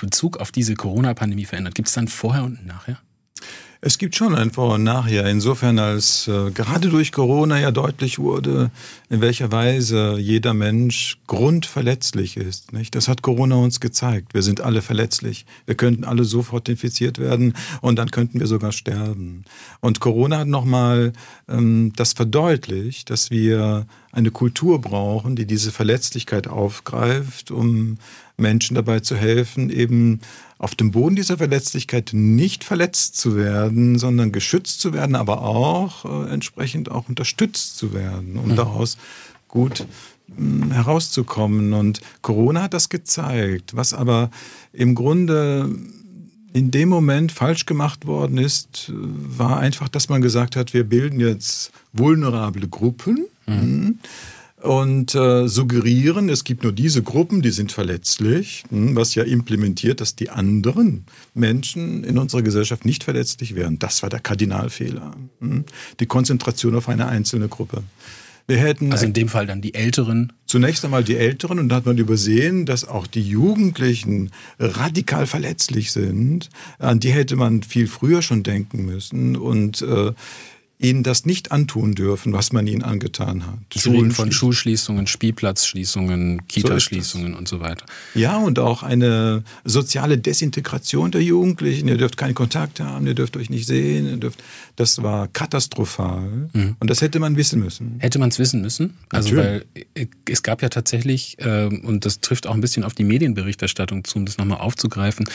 Bezug 0.00 0.38
auf 0.38 0.52
diese 0.52 0.74
Corona-Pandemie 0.74 1.44
verändert? 1.44 1.74
Gibt 1.74 1.88
es 1.88 1.94
dann 1.94 2.06
vorher 2.06 2.44
und 2.44 2.64
nachher? 2.64 2.98
Es 3.80 3.98
gibt 3.98 4.16
schon 4.16 4.34
ein 4.34 4.50
Vor- 4.50 4.74
und 4.74 4.84
Nachher. 4.84 5.26
Insofern, 5.26 5.78
als 5.78 6.28
äh, 6.28 6.50
gerade 6.50 6.88
durch 6.88 7.12
Corona 7.12 7.60
ja 7.60 7.70
deutlich 7.70 8.18
wurde, 8.18 8.70
in 9.10 9.20
welcher 9.20 9.52
Weise 9.52 10.16
jeder 10.18 10.54
Mensch 10.54 11.18
grundverletzlich 11.26 12.36
ist. 12.36 12.72
Nicht? 12.72 12.94
Das 12.94 13.06
hat 13.06 13.22
Corona 13.22 13.56
uns 13.56 13.80
gezeigt. 13.80 14.32
Wir 14.32 14.42
sind 14.42 14.62
alle 14.62 14.80
verletzlich. 14.80 15.44
Wir 15.66 15.74
könnten 15.74 16.04
alle 16.04 16.24
sofort 16.24 16.68
infiziert 16.68 17.18
werden 17.18 17.54
und 17.82 17.96
dann 17.96 18.10
könnten 18.10 18.40
wir 18.40 18.46
sogar 18.46 18.72
sterben. 18.72 19.44
Und 19.80 20.00
Corona 20.00 20.38
hat 20.38 20.48
nochmal 20.48 21.12
ähm, 21.48 21.92
das 21.96 22.14
verdeutlicht, 22.14 23.10
dass 23.10 23.30
wir 23.30 23.86
eine 24.10 24.30
Kultur 24.30 24.80
brauchen, 24.80 25.36
die 25.36 25.46
diese 25.46 25.70
Verletzlichkeit 25.70 26.48
aufgreift, 26.48 27.50
um 27.50 27.98
Menschen 28.38 28.74
dabei 28.74 29.00
zu 29.00 29.16
helfen, 29.16 29.70
eben 29.70 30.20
auf 30.58 30.74
dem 30.74 30.90
Boden 30.90 31.16
dieser 31.16 31.38
Verletzlichkeit 31.38 32.10
nicht 32.12 32.64
verletzt 32.64 33.16
zu 33.16 33.36
werden, 33.36 33.98
sondern 33.98 34.32
geschützt 34.32 34.80
zu 34.80 34.92
werden, 34.92 35.14
aber 35.14 35.42
auch 35.42 36.04
äh, 36.04 36.32
entsprechend 36.32 36.90
auch 36.90 37.08
unterstützt 37.08 37.76
zu 37.76 37.92
werden, 37.92 38.38
um 38.38 38.50
mhm. 38.50 38.56
daraus 38.56 38.96
gut 39.48 39.86
mh, 40.28 40.64
hm, 40.64 40.70
herauszukommen. 40.72 41.74
Und 41.74 42.00
Corona 42.22 42.62
hat 42.62 42.74
das 42.74 42.88
gezeigt. 42.88 43.76
Was 43.76 43.92
aber 43.92 44.30
im 44.72 44.94
Grunde 44.94 45.70
in 46.54 46.70
dem 46.70 46.88
Moment 46.88 47.32
falsch 47.32 47.66
gemacht 47.66 48.06
worden 48.06 48.38
ist, 48.38 48.90
war 48.90 49.58
einfach, 49.58 49.90
dass 49.90 50.08
man 50.08 50.22
gesagt 50.22 50.56
hat, 50.56 50.72
wir 50.72 50.84
bilden 50.84 51.20
jetzt 51.20 51.70
vulnerable 51.92 52.66
Gruppen. 52.66 53.26
Mhm. 53.46 53.98
Und 54.66 55.14
äh, 55.14 55.46
suggerieren, 55.46 56.28
es 56.28 56.42
gibt 56.42 56.64
nur 56.64 56.72
diese 56.72 57.02
Gruppen, 57.02 57.40
die 57.40 57.50
sind 57.50 57.70
verletzlich, 57.70 58.64
hm, 58.70 58.96
was 58.96 59.14
ja 59.14 59.22
implementiert, 59.22 60.00
dass 60.00 60.16
die 60.16 60.28
anderen 60.28 61.04
Menschen 61.34 62.02
in 62.02 62.18
unserer 62.18 62.42
Gesellschaft 62.42 62.84
nicht 62.84 63.04
verletzlich 63.04 63.54
wären. 63.54 63.78
Das 63.78 64.02
war 64.02 64.10
der 64.10 64.18
Kardinalfehler. 64.18 65.12
Hm. 65.40 65.64
Die 66.00 66.06
Konzentration 66.06 66.74
auf 66.74 66.88
eine 66.88 67.06
einzelne 67.06 67.48
Gruppe. 67.48 67.84
Wir 68.48 68.58
hätten 68.58 68.92
also 68.92 69.06
in 69.06 69.12
dem 69.12 69.28
Fall 69.28 69.46
dann 69.46 69.60
die 69.60 69.74
Älteren. 69.74 70.32
Zunächst 70.46 70.84
einmal 70.84 71.02
die 71.02 71.16
Älteren 71.16 71.58
und 71.58 71.68
da 71.68 71.76
hat 71.76 71.86
man 71.86 71.98
übersehen, 71.98 72.64
dass 72.64 72.86
auch 72.86 73.06
die 73.06 73.22
Jugendlichen 73.22 74.30
radikal 74.58 75.26
verletzlich 75.26 75.90
sind. 75.90 76.48
An 76.78 77.00
die 77.00 77.10
hätte 77.10 77.34
man 77.36 77.62
viel 77.62 77.88
früher 77.88 78.22
schon 78.22 78.44
denken 78.44 78.84
müssen 78.84 79.36
und 79.36 79.82
äh, 79.82 80.12
ihnen 80.78 81.02
das 81.02 81.24
nicht 81.24 81.52
antun 81.52 81.94
dürfen, 81.94 82.32
was 82.32 82.52
man 82.52 82.66
ihnen 82.66 82.82
angetan 82.82 83.46
hat. 83.46 83.58
Schulen 83.74 84.10
von 84.10 84.30
Schulschließungen, 84.30 85.06
Spielplatzschließungen, 85.06 86.46
Kitaschließungen 86.48 87.32
so 87.32 87.38
und 87.38 87.48
so 87.48 87.60
weiter. 87.60 87.86
Ja, 88.14 88.36
und 88.36 88.58
auch 88.58 88.82
eine 88.82 89.42
soziale 89.64 90.18
Desintegration 90.18 91.10
der 91.10 91.22
Jugendlichen. 91.22 91.88
Ihr 91.88 91.96
dürft 91.96 92.18
keinen 92.18 92.34
Kontakt 92.34 92.80
haben, 92.80 93.06
ihr 93.06 93.14
dürft 93.14 93.36
euch 93.38 93.48
nicht 93.48 93.66
sehen. 93.66 94.06
Ihr 94.06 94.16
dürft, 94.18 94.42
das 94.76 95.02
war 95.02 95.28
katastrophal. 95.28 96.48
Mhm. 96.52 96.76
Und 96.78 96.90
das 96.90 97.00
hätte 97.00 97.20
man 97.20 97.36
wissen 97.36 97.60
müssen. 97.60 97.96
Hätte 98.00 98.18
man 98.18 98.28
es 98.28 98.38
wissen 98.38 98.60
müssen? 98.60 98.98
Also, 99.10 99.34
Natürlich. 99.34 99.64
weil 99.94 100.08
es 100.28 100.42
gab 100.42 100.60
ja 100.60 100.68
tatsächlich, 100.68 101.38
äh, 101.38 101.66
und 101.66 102.04
das 102.04 102.20
trifft 102.20 102.46
auch 102.46 102.54
ein 102.54 102.60
bisschen 102.60 102.84
auf 102.84 102.92
die 102.92 103.04
Medienberichterstattung 103.04 104.04
zu, 104.04 104.18
um 104.18 104.26
das 104.26 104.36
nochmal 104.36 104.58
aufzugreifen, 104.58 105.26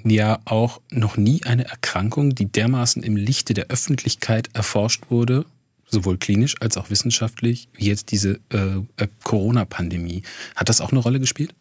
Ja 0.09 0.39
auch 0.45 0.81
noch 0.89 1.17
nie 1.17 1.43
eine 1.43 1.65
Erkrankung, 1.65 2.35
die 2.35 2.45
dermaßen 2.45 3.03
im 3.03 3.15
Lichte 3.15 3.53
der 3.53 3.67
Öffentlichkeit 3.67 4.49
erforscht 4.53 5.05
wurde, 5.09 5.45
sowohl 5.87 6.17
klinisch 6.17 6.55
als 6.61 6.77
auch 6.77 6.89
wissenschaftlich, 6.89 7.67
wie 7.73 7.85
jetzt 7.85 8.11
diese 8.11 8.39
äh, 8.51 8.77
äh, 8.97 9.07
Corona-Pandemie. 9.23 10.23
Hat 10.55 10.69
das 10.69 10.81
auch 10.81 10.91
eine 10.91 10.99
Rolle 10.99 11.19
gespielt? 11.19 11.53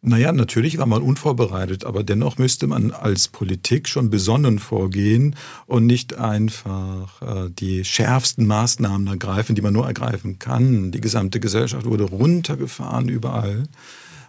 Naja, 0.00 0.30
natürlich 0.32 0.78
war 0.78 0.86
man 0.86 1.02
unvorbereitet, 1.02 1.84
aber 1.84 2.04
dennoch 2.04 2.38
müsste 2.38 2.68
man 2.68 2.92
als 2.92 3.26
Politik 3.26 3.88
schon 3.88 4.10
besonnen 4.10 4.60
vorgehen 4.60 5.34
und 5.66 5.86
nicht 5.86 6.14
einfach 6.14 7.20
äh, 7.20 7.50
die 7.50 7.84
schärfsten 7.84 8.46
Maßnahmen 8.46 9.08
ergreifen, 9.08 9.56
die 9.56 9.62
man 9.62 9.72
nur 9.72 9.88
ergreifen 9.88 10.38
kann. 10.38 10.92
Die 10.92 11.00
gesamte 11.00 11.40
Gesellschaft 11.40 11.84
wurde 11.84 12.04
runtergefahren 12.04 13.08
überall. 13.08 13.64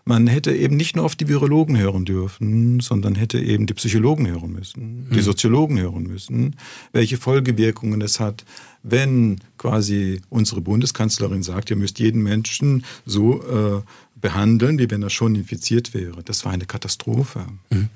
Man 0.09 0.25
hätte 0.25 0.55
eben 0.55 0.75
nicht 0.75 0.95
nur 0.95 1.05
auf 1.05 1.15
die 1.15 1.27
Virologen 1.27 1.77
hören 1.77 2.03
dürfen, 2.03 2.79
sondern 2.79 3.13
hätte 3.13 3.39
eben 3.39 3.67
die 3.67 3.75
Psychologen 3.75 4.27
hören 4.27 4.51
müssen, 4.51 5.07
die 5.11 5.17
hm. 5.17 5.21
Soziologen 5.21 5.79
hören 5.79 6.01
müssen, 6.01 6.55
welche 6.93 7.17
Folgewirkungen 7.17 8.01
es 8.01 8.19
hat, 8.19 8.43
wenn 8.81 9.39
quasi 9.59 10.19
unsere 10.29 10.61
Bundeskanzlerin 10.61 11.43
sagt, 11.43 11.69
ihr 11.69 11.75
müsst 11.75 11.99
jeden 11.99 12.23
Menschen 12.23 12.85
so 13.05 13.43
äh, 13.43 13.83
behandeln, 14.19 14.79
wie 14.79 14.89
wenn 14.89 15.03
er 15.03 15.11
schon 15.11 15.35
infiziert 15.35 15.93
wäre. 15.93 16.23
Das 16.23 16.43
war 16.43 16.53
eine 16.53 16.65
Katastrophe. 16.65 17.45
Mhm. 17.69 17.89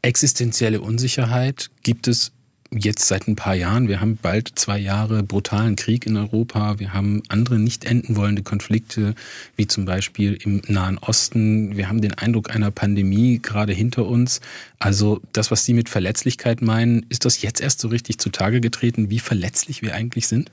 Existenzielle 0.00 0.80
Unsicherheit 0.80 1.70
gibt 1.82 2.08
es 2.08 2.32
jetzt 2.72 3.06
seit 3.06 3.28
ein 3.28 3.36
paar 3.36 3.54
Jahren. 3.54 3.88
Wir 3.88 4.00
haben 4.00 4.18
bald 4.20 4.52
zwei 4.56 4.78
Jahre 4.78 5.22
brutalen 5.22 5.76
Krieg 5.76 6.06
in 6.06 6.16
Europa. 6.16 6.78
Wir 6.78 6.92
haben 6.92 7.22
andere 7.28 7.58
nicht 7.58 7.84
enden 7.84 8.16
wollende 8.16 8.42
Konflikte, 8.42 9.14
wie 9.56 9.66
zum 9.66 9.84
Beispiel 9.84 10.38
im 10.42 10.62
Nahen 10.68 10.98
Osten. 10.98 11.76
Wir 11.76 11.88
haben 11.88 12.00
den 12.00 12.14
Eindruck 12.14 12.54
einer 12.54 12.70
Pandemie 12.70 13.40
gerade 13.42 13.72
hinter 13.72 14.06
uns. 14.06 14.40
Also 14.78 15.20
das, 15.32 15.50
was 15.50 15.64
Sie 15.64 15.74
mit 15.74 15.88
Verletzlichkeit 15.88 16.62
meinen, 16.62 17.06
ist 17.08 17.24
das 17.24 17.42
jetzt 17.42 17.60
erst 17.60 17.80
so 17.80 17.88
richtig 17.88 18.18
zutage 18.18 18.60
getreten, 18.60 19.10
wie 19.10 19.20
verletzlich 19.20 19.82
wir 19.82 19.94
eigentlich 19.94 20.26
sind? 20.28 20.50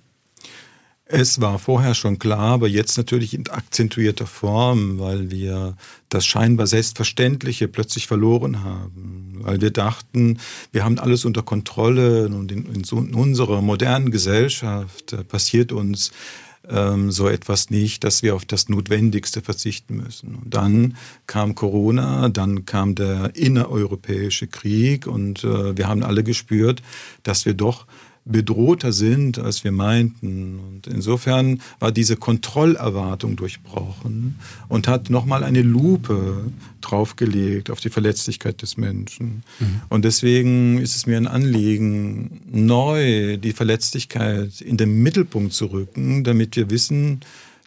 Es 1.11 1.41
war 1.41 1.57
vorher 1.57 1.95
schon 1.95 2.19
klar, 2.19 2.51
aber 2.51 2.67
jetzt 2.67 2.95
natürlich 2.95 3.33
in 3.33 3.49
akzentuierter 3.49 4.27
Form, 4.27 4.99
weil 4.99 5.31
wir 5.31 5.75
das 6.07 6.23
scheinbar 6.27 6.67
Selbstverständliche 6.67 7.67
plötzlich 7.67 8.05
verloren 8.05 8.63
haben. 8.63 9.39
Weil 9.41 9.59
wir 9.59 9.71
dachten, 9.71 10.37
wir 10.71 10.85
haben 10.85 10.99
alles 10.99 11.25
unter 11.25 11.41
Kontrolle 11.41 12.27
und 12.27 12.51
in, 12.51 12.67
in, 12.67 12.83
in 12.83 13.15
unserer 13.15 13.63
modernen 13.63 14.11
Gesellschaft 14.11 15.13
äh, 15.13 15.23
passiert 15.23 15.71
uns 15.71 16.11
ähm, 16.69 17.09
so 17.09 17.27
etwas 17.27 17.71
nicht, 17.71 18.03
dass 18.03 18.21
wir 18.21 18.35
auf 18.35 18.45
das 18.45 18.69
Notwendigste 18.69 19.41
verzichten 19.41 19.97
müssen. 19.97 20.35
Und 20.35 20.53
dann 20.53 20.95
kam 21.25 21.55
Corona, 21.55 22.29
dann 22.29 22.65
kam 22.65 22.93
der 22.93 23.35
innereuropäische 23.35 24.45
Krieg 24.45 25.07
und 25.07 25.43
äh, 25.43 25.75
wir 25.75 25.87
haben 25.87 26.03
alle 26.03 26.23
gespürt, 26.23 26.83
dass 27.23 27.47
wir 27.47 27.55
doch 27.55 27.87
bedrohter 28.29 28.93
sind, 28.93 29.39
als 29.39 29.63
wir 29.63 29.71
meinten. 29.71 30.59
Und 30.59 30.87
insofern 30.87 31.61
war 31.79 31.91
diese 31.91 32.15
Kontrollerwartung 32.15 33.35
durchbrochen 33.35 34.39
und 34.67 34.87
hat 34.87 35.09
nochmal 35.09 35.43
eine 35.43 35.61
Lupe 35.61 36.51
draufgelegt 36.81 37.69
auf 37.69 37.79
die 37.79 37.89
Verletzlichkeit 37.89 38.61
des 38.61 38.77
Menschen. 38.77 39.43
Mhm. 39.59 39.81
Und 39.89 40.05
deswegen 40.05 40.77
ist 40.79 40.95
es 40.95 41.05
mir 41.05 41.17
ein 41.17 41.27
Anliegen, 41.27 42.41
neu 42.51 43.37
die 43.37 43.53
Verletzlichkeit 43.53 44.61
in 44.61 44.77
den 44.77 45.01
Mittelpunkt 45.01 45.53
zu 45.53 45.65
rücken, 45.65 46.23
damit 46.23 46.55
wir 46.55 46.69
wissen, 46.69 47.21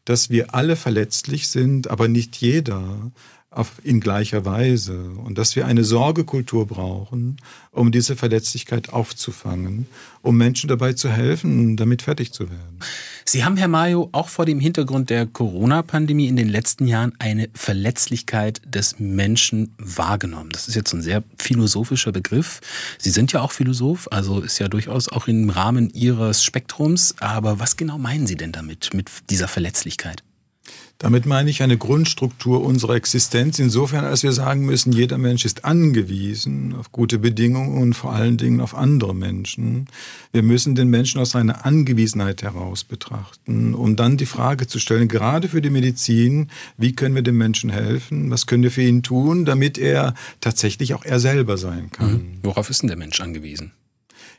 dass 0.05 0.31
wir 0.31 0.55
alle 0.55 0.77
verletzlich 0.77 1.49
sind, 1.49 1.89
aber 1.89 2.09
nicht 2.09 2.37
jeder 2.37 3.13
auf, 3.53 3.73
in 3.85 4.01
gleicher 4.01 4.45
Weise 4.45 5.11
und 5.25 5.39
dass 5.39 5.57
wir 5.57 5.67
eine 5.67 5.85
Sorgekultur 5.85 6.67
brauchen, 6.67 7.37
um 7.71 7.93
diese 7.93 8.17
Verletzlichkeit 8.17 8.93
aufzufangen, 8.93 9.87
um 10.23 10.37
Menschen 10.37 10.69
dabei 10.69 10.95
zu 10.95 11.11
helfen, 11.11 11.77
damit 11.77 12.03
fertig 12.03 12.33
zu 12.33 12.51
werden. 12.51 12.79
Sie 13.25 13.45
haben, 13.45 13.57
Herr 13.57 13.69
Mayo, 13.69 14.09
auch 14.13 14.29
vor 14.29 14.47
dem 14.47 14.59
Hintergrund 14.59 15.11
der 15.11 15.27
Corona-Pandemie 15.27 16.27
in 16.27 16.37
den 16.37 16.49
letzten 16.49 16.87
Jahren 16.87 17.13
eine 17.19 17.49
Verletzlichkeit 17.55 18.61
des 18.67 18.99
Menschen 18.99 19.75
wahrgenommen. 19.79 20.51
Das 20.51 20.69
ist 20.69 20.75
jetzt 20.75 20.93
ein 20.93 21.03
sehr 21.03 21.23
philosophischer 21.39 22.13
Begriff. 22.13 22.61
Sie 22.99 23.11
sind 23.11 23.33
ja 23.33 23.41
auch 23.41 23.53
Philosoph, 23.53 24.09
also 24.11 24.41
ist 24.41 24.59
ja 24.59 24.69
durchaus 24.69 25.09
auch 25.09 25.29
im 25.29 25.51
Rahmen 25.51 25.91
Ihres 25.91 26.43
Spektrums. 26.43 27.15
Aber 27.21 27.61
was 27.61 27.77
genau 27.77 27.99
meinen 27.99 28.27
Sie 28.27 28.37
denn 28.37 28.53
damit, 28.53 28.93
mit 28.93 29.11
dieser 29.31 29.49
Verletzlichkeit? 29.49 30.23
Damit 31.03 31.27
meine 31.27 31.51
ich 31.51 31.65
eine 31.65 31.77
Grundstruktur 31.77 32.65
unserer 32.65 32.95
Existenz, 32.95 33.59
insofern 33.59 34.05
als 34.05 34.23
wir 34.23 34.31
sagen 34.31 34.65
müssen, 34.65 34.93
jeder 34.93 35.19
Mensch 35.19 35.45
ist 35.45 35.65
angewiesen 35.65 36.77
auf 36.77 36.93
gute 36.93 37.19
Bedingungen 37.19 37.77
und 37.77 37.95
vor 37.95 38.13
allen 38.13 38.37
Dingen 38.37 38.61
auf 38.61 38.77
andere 38.77 39.13
Menschen. 39.13 39.89
Wir 40.31 40.45
müssen 40.45 40.77
den 40.77 40.91
Menschen 40.91 41.21
aus 41.21 41.31
seiner 41.31 41.67
Angewiesenheit 41.67 42.45
heraus 42.45 42.85
betrachten, 42.85 43.75
um 43.75 43.97
dann 43.97 44.17
die 44.17 44.27
Frage 44.27 44.69
zu 44.69 44.79
stellen, 44.79 45.09
gerade 45.09 45.49
für 45.49 45.61
die 45.61 45.71
Medizin, 45.71 46.51
wie 46.79 46.93
können 46.93 47.17
wir 47.17 47.23
dem 47.23 47.37
Menschen 47.37 47.71
helfen, 47.71 48.31
was 48.31 48.47
können 48.47 48.63
wir 48.63 48.71
für 48.71 48.83
ihn 48.83 49.03
tun, 49.03 49.45
damit 49.45 49.79
er 49.79 50.15
tatsächlich 50.41 50.95
auch 50.95 51.05
er 51.05 51.19
selber 51.19 51.57
sein 51.57 51.91
kann. 51.91 52.13
Mhm. 52.13 52.39
Worauf 52.45 52.71
ist 52.71 52.83
denn 52.83 52.89
der 52.89 52.97
Mensch 52.97 53.21
angewiesen? 53.21 53.73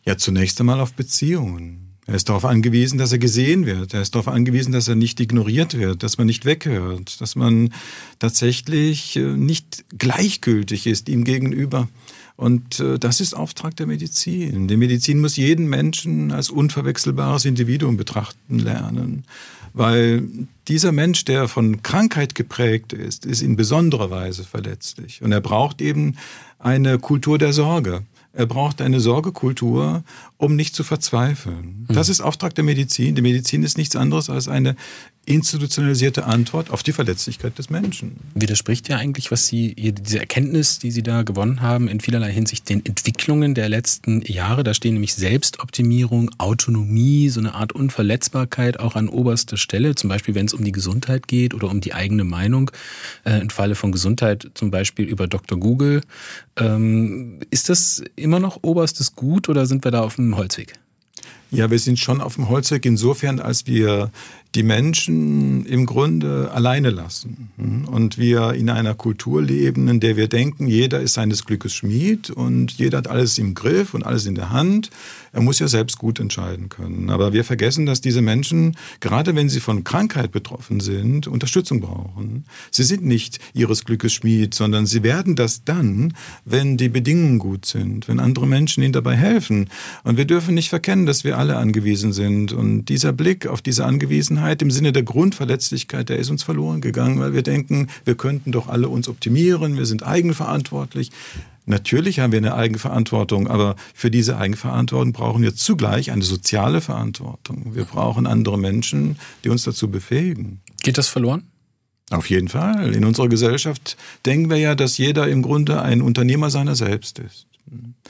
Ja, 0.05 0.17
zunächst 0.17 0.61
einmal 0.61 0.79
auf 0.79 0.93
Beziehungen. 0.93 1.92
Er 2.05 2.15
ist 2.15 2.27
darauf 2.27 2.43
angewiesen, 2.43 2.97
dass 2.97 3.11
er 3.11 3.17
gesehen 3.17 3.65
wird. 3.65 3.93
Er 3.93 4.01
ist 4.01 4.13
darauf 4.13 4.27
angewiesen, 4.27 4.73
dass 4.73 4.87
er 4.87 4.95
nicht 4.95 5.19
ignoriert 5.19 5.77
wird, 5.77 6.03
dass 6.03 6.17
man 6.17 6.27
nicht 6.27 6.45
weghört, 6.45 7.21
dass 7.21 7.35
man 7.35 7.73
tatsächlich 8.19 9.15
äh, 9.15 9.21
nicht 9.21 9.85
gleichgültig 9.97 10.85
ist 10.87 11.07
ihm 11.07 11.23
gegenüber. 11.23 11.87
Und 12.35 12.79
äh, 12.79 12.99
das 12.99 13.21
ist 13.21 13.33
Auftrag 13.33 13.75
der 13.77 13.87
Medizin. 13.87 14.67
Die 14.67 14.77
Medizin 14.77 15.21
muss 15.21 15.37
jeden 15.37 15.67
Menschen 15.67 16.31
als 16.31 16.49
unverwechselbares 16.49 17.45
Individuum 17.45 17.95
betrachten 17.95 18.59
lernen, 18.59 19.23
weil 19.73 20.27
dieser 20.67 20.91
Mensch, 20.91 21.25
der 21.25 21.47
von 21.47 21.83
Krankheit 21.83 22.35
geprägt 22.35 22.93
ist, 22.93 23.25
ist 23.25 23.41
in 23.41 23.55
besonderer 23.55 24.09
Weise 24.09 24.43
verletzlich. 24.43 25.21
Und 25.21 25.31
er 25.31 25.41
braucht 25.41 25.81
eben 25.81 26.17
eine 26.59 26.99
Kultur 26.99 27.37
der 27.37 27.53
Sorge. 27.53 28.03
Er 28.35 28.47
braucht 28.47 28.81
eine 28.81 28.99
Sorgekultur, 28.99 30.03
um 30.37 30.55
nicht 30.55 30.75
zu 30.75 30.83
verzweifeln. 30.83 31.85
Das 31.87 32.09
ist 32.09 32.19
Auftrag 32.19 32.55
der 32.55 32.63
Medizin. 32.63 33.13
Die 33.13 33.21
Medizin 33.21 33.61
ist 33.61 33.77
nichts 33.77 33.95
anderes 33.95 34.31
als 34.31 34.47
eine 34.47 34.75
institutionalisierte 35.25 36.25
Antwort 36.25 36.69
auf 36.69 36.83
die 36.83 36.91
Verletzlichkeit 36.91 37.57
des 37.57 37.69
Menschen. 37.69 38.17
Widerspricht 38.35 38.89
ja 38.89 38.97
eigentlich, 38.97 39.31
was 39.31 39.47
Sie, 39.47 39.73
diese 39.73 40.19
Erkenntnis, 40.19 40.79
die 40.79 40.91
Sie 40.91 41.03
da 41.03 41.23
gewonnen 41.23 41.61
haben, 41.61 41.87
in 41.87 42.01
vielerlei 42.01 42.31
Hinsicht 42.31 42.67
den 42.67 42.85
Entwicklungen 42.85 43.55
der 43.55 43.69
letzten 43.69 44.21
Jahre. 44.21 44.63
Da 44.65 44.73
stehen 44.73 44.93
nämlich 44.93 45.13
Selbstoptimierung, 45.15 46.29
Autonomie, 46.39 47.29
so 47.29 47.39
eine 47.39 47.53
Art 47.53 47.71
Unverletzbarkeit 47.71 48.79
auch 48.79 48.95
an 48.95 49.07
oberster 49.07 49.55
Stelle. 49.55 49.95
Zum 49.95 50.09
Beispiel, 50.09 50.35
wenn 50.35 50.45
es 50.45 50.53
um 50.53 50.63
die 50.63 50.73
Gesundheit 50.73 51.29
geht 51.29 51.53
oder 51.53 51.69
um 51.69 51.79
die 51.79 51.93
eigene 51.93 52.25
Meinung. 52.25 52.69
Äh, 53.23 53.39
Im 53.39 53.49
Falle 53.49 53.75
von 53.75 53.93
Gesundheit 53.93 54.51
zum 54.55 54.71
Beispiel 54.71 55.05
über 55.05 55.27
Dr. 55.27 55.57
Google. 55.57 56.01
Ähm, 56.57 57.39
ist 57.49 57.69
das 57.69 58.03
immer 58.17 58.39
noch 58.39 58.59
oberstes 58.61 59.15
Gut 59.15 59.47
oder 59.47 59.65
sind 59.65 59.85
wir 59.85 59.91
da 59.91 60.01
auf 60.01 60.17
dem 60.17 60.35
Holzweg? 60.35 60.73
Ja, 61.53 61.69
wir 61.69 61.77
sind 61.77 61.99
schon 61.99 62.19
auf 62.19 62.35
dem 62.35 62.49
Holzweg 62.49 62.83
insofern, 62.83 63.39
als 63.39 63.67
wir 63.67 64.11
die 64.55 64.63
Menschen 64.63 65.65
im 65.65 65.85
Grunde 65.85 66.51
alleine 66.53 66.89
lassen. 66.89 67.49
Und 67.87 68.17
wir 68.17 68.53
in 68.53 68.69
einer 68.69 68.93
Kultur 68.93 69.41
leben, 69.41 69.87
in 69.87 69.99
der 69.99 70.15
wir 70.15 70.27
denken, 70.27 70.67
jeder 70.67 70.99
ist 70.99 71.15
seines 71.15 71.45
Glückes 71.45 71.73
Schmied 71.73 72.29
und 72.29 72.71
jeder 72.73 72.99
hat 72.99 73.07
alles 73.07 73.37
im 73.37 73.55
Griff 73.55 73.93
und 73.93 74.05
alles 74.05 74.25
in 74.25 74.35
der 74.35 74.51
Hand. 74.51 74.89
Er 75.33 75.41
muss 75.41 75.57
ja 75.57 75.67
selbst 75.67 75.97
gut 75.97 76.19
entscheiden 76.19 76.69
können. 76.69 77.09
Aber 77.09 77.33
wir 77.33 77.43
vergessen, 77.43 77.87
dass 77.87 78.01
diese 78.01 78.21
Menschen, 78.21 78.77
gerade 78.99 79.35
wenn 79.35 79.49
sie 79.49 79.59
von 79.59 79.83
Krankheit 79.83 80.31
betroffen 80.31 80.79
sind, 80.79 81.27
Unterstützung 81.27 81.81
brauchen. 81.81 82.45
Sie 82.69 82.83
sind 82.83 83.03
nicht 83.03 83.39
ihres 83.53 83.83
Glückes 83.83 84.13
Schmied, 84.13 84.53
sondern 84.53 84.85
sie 84.85 85.01
werden 85.01 85.35
das 85.35 85.63
dann, 85.63 86.13
wenn 86.45 86.77
die 86.77 86.87
Bedingungen 86.87 87.39
gut 87.39 87.65
sind, 87.65 88.07
wenn 88.07 88.19
andere 88.19 88.45
Menschen 88.45 88.83
ihnen 88.83 88.93
dabei 88.93 89.15
helfen. 89.15 89.69
Und 90.03 90.17
wir 90.17 90.25
dürfen 90.25 90.53
nicht 90.53 90.69
verkennen, 90.69 91.07
dass 91.07 91.23
wir 91.23 91.39
alle 91.39 91.57
angewiesen 91.57 92.13
sind. 92.13 92.53
Und 92.53 92.85
dieser 92.85 93.11
Blick 93.11 93.47
auf 93.47 93.63
diese 93.63 93.85
Angewiesenheit 93.85 94.61
im 94.61 94.69
Sinne 94.69 94.91
der 94.91 95.03
Grundverletzlichkeit, 95.03 96.09
der 96.09 96.17
ist 96.17 96.29
uns 96.29 96.43
verloren 96.43 96.79
gegangen, 96.79 97.19
weil 97.19 97.33
wir 97.33 97.41
denken, 97.41 97.87
wir 98.05 98.15
könnten 98.15 98.51
doch 98.51 98.67
alle 98.67 98.87
uns 98.87 99.09
optimieren, 99.09 99.77
wir 99.77 99.87
sind 99.87 100.03
eigenverantwortlich. 100.03 101.09
Natürlich 101.65 102.19
haben 102.19 102.31
wir 102.31 102.39
eine 102.39 102.55
Eigenverantwortung, 102.55 103.47
aber 103.47 103.75
für 103.93 104.11
diese 104.11 104.37
Eigenverantwortung 104.37 105.13
brauchen 105.13 105.41
wir 105.41 105.55
zugleich 105.55 106.11
eine 106.11 106.23
soziale 106.23 106.81
Verantwortung. 106.81 107.73
Wir 107.75 107.85
brauchen 107.85 108.27
andere 108.27 108.57
Menschen, 108.57 109.17
die 109.43 109.49
uns 109.49 109.63
dazu 109.63 109.89
befähigen. 109.89 110.61
Geht 110.81 110.97
das 110.97 111.07
verloren? 111.07 111.47
Auf 112.09 112.29
jeden 112.29 112.49
Fall. 112.49 112.93
In 112.93 113.05
unserer 113.05 113.29
Gesellschaft 113.29 113.97
denken 114.25 114.49
wir 114.49 114.57
ja, 114.57 114.75
dass 114.75 114.97
jeder 114.97 115.27
im 115.29 115.41
Grunde 115.41 115.81
ein 115.81 116.01
Unternehmer 116.01 116.49
seiner 116.49 116.75
selbst 116.75 117.19
ist. 117.19 117.47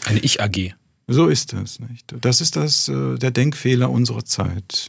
Eine 0.05 0.19
Ich-AG. 0.19 0.73
So 1.07 1.27
ist 1.27 1.53
es 1.53 1.79
nicht. 1.79 2.15
Das 2.21 2.39
ist 2.39 2.55
das 2.55 2.87
äh, 2.87 3.17
der 3.17 3.31
Denkfehler 3.31 3.89
unserer 3.89 4.23
Zeit. 4.23 4.87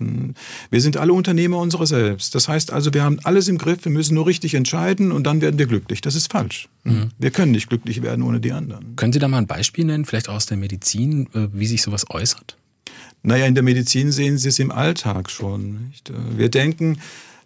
Wir 0.71 0.81
sind 0.81 0.97
alle 0.97 1.13
Unternehmer 1.13 1.59
unserer 1.59 1.87
selbst. 1.87 2.35
Das 2.35 2.47
heißt 2.49 2.73
also, 2.73 2.95
wir 2.95 3.03
haben 3.03 3.19
alles 3.25 3.49
im 3.49 3.59
Griff, 3.59 3.85
wir 3.85 3.91
müssen 3.91 4.15
nur 4.15 4.27
richtig 4.27 4.55
entscheiden 4.55 5.11
und 5.11 5.25
dann 5.25 5.41
werden 5.41 5.59
wir 5.59 5.67
glücklich. 5.67 6.01
Das 6.03 6.15
ist 6.15 6.31
falsch. 6.31 6.69
Mhm. 6.85 7.11
Wir 7.19 7.31
können 7.31 7.53
nicht 7.53 7.69
glücklich 7.69 8.03
werden 8.03 8.23
ohne 8.23 8.41
die 8.41 8.53
anderen. 8.53 8.95
Können 8.95 9.13
Sie 9.13 9.19
da 9.19 9.27
mal 9.27 9.39
ein 9.39 9.49
Beispiel 9.49 9.85
nennen, 9.85 10.05
vielleicht 10.05 10.29
aus 10.29 10.47
der 10.47 10.57
Medizin, 10.57 11.29
äh, 11.35 11.49
wie 11.53 11.67
sich 11.67 11.83
sowas 11.83 12.09
äußert? 12.09 12.57
Naja, 13.23 13.47
in 13.47 13.55
der 13.55 13.65
Medizin 13.65 14.13
sehen 14.13 14.39
Sie 14.39 14.51
es 14.51 14.59
im 14.59 14.71
Alltag 14.71 15.31
schon. 15.31 15.89
Nicht? 15.89 16.11
Äh, 16.11 16.15
wir 16.37 16.49
denken, 16.49 16.99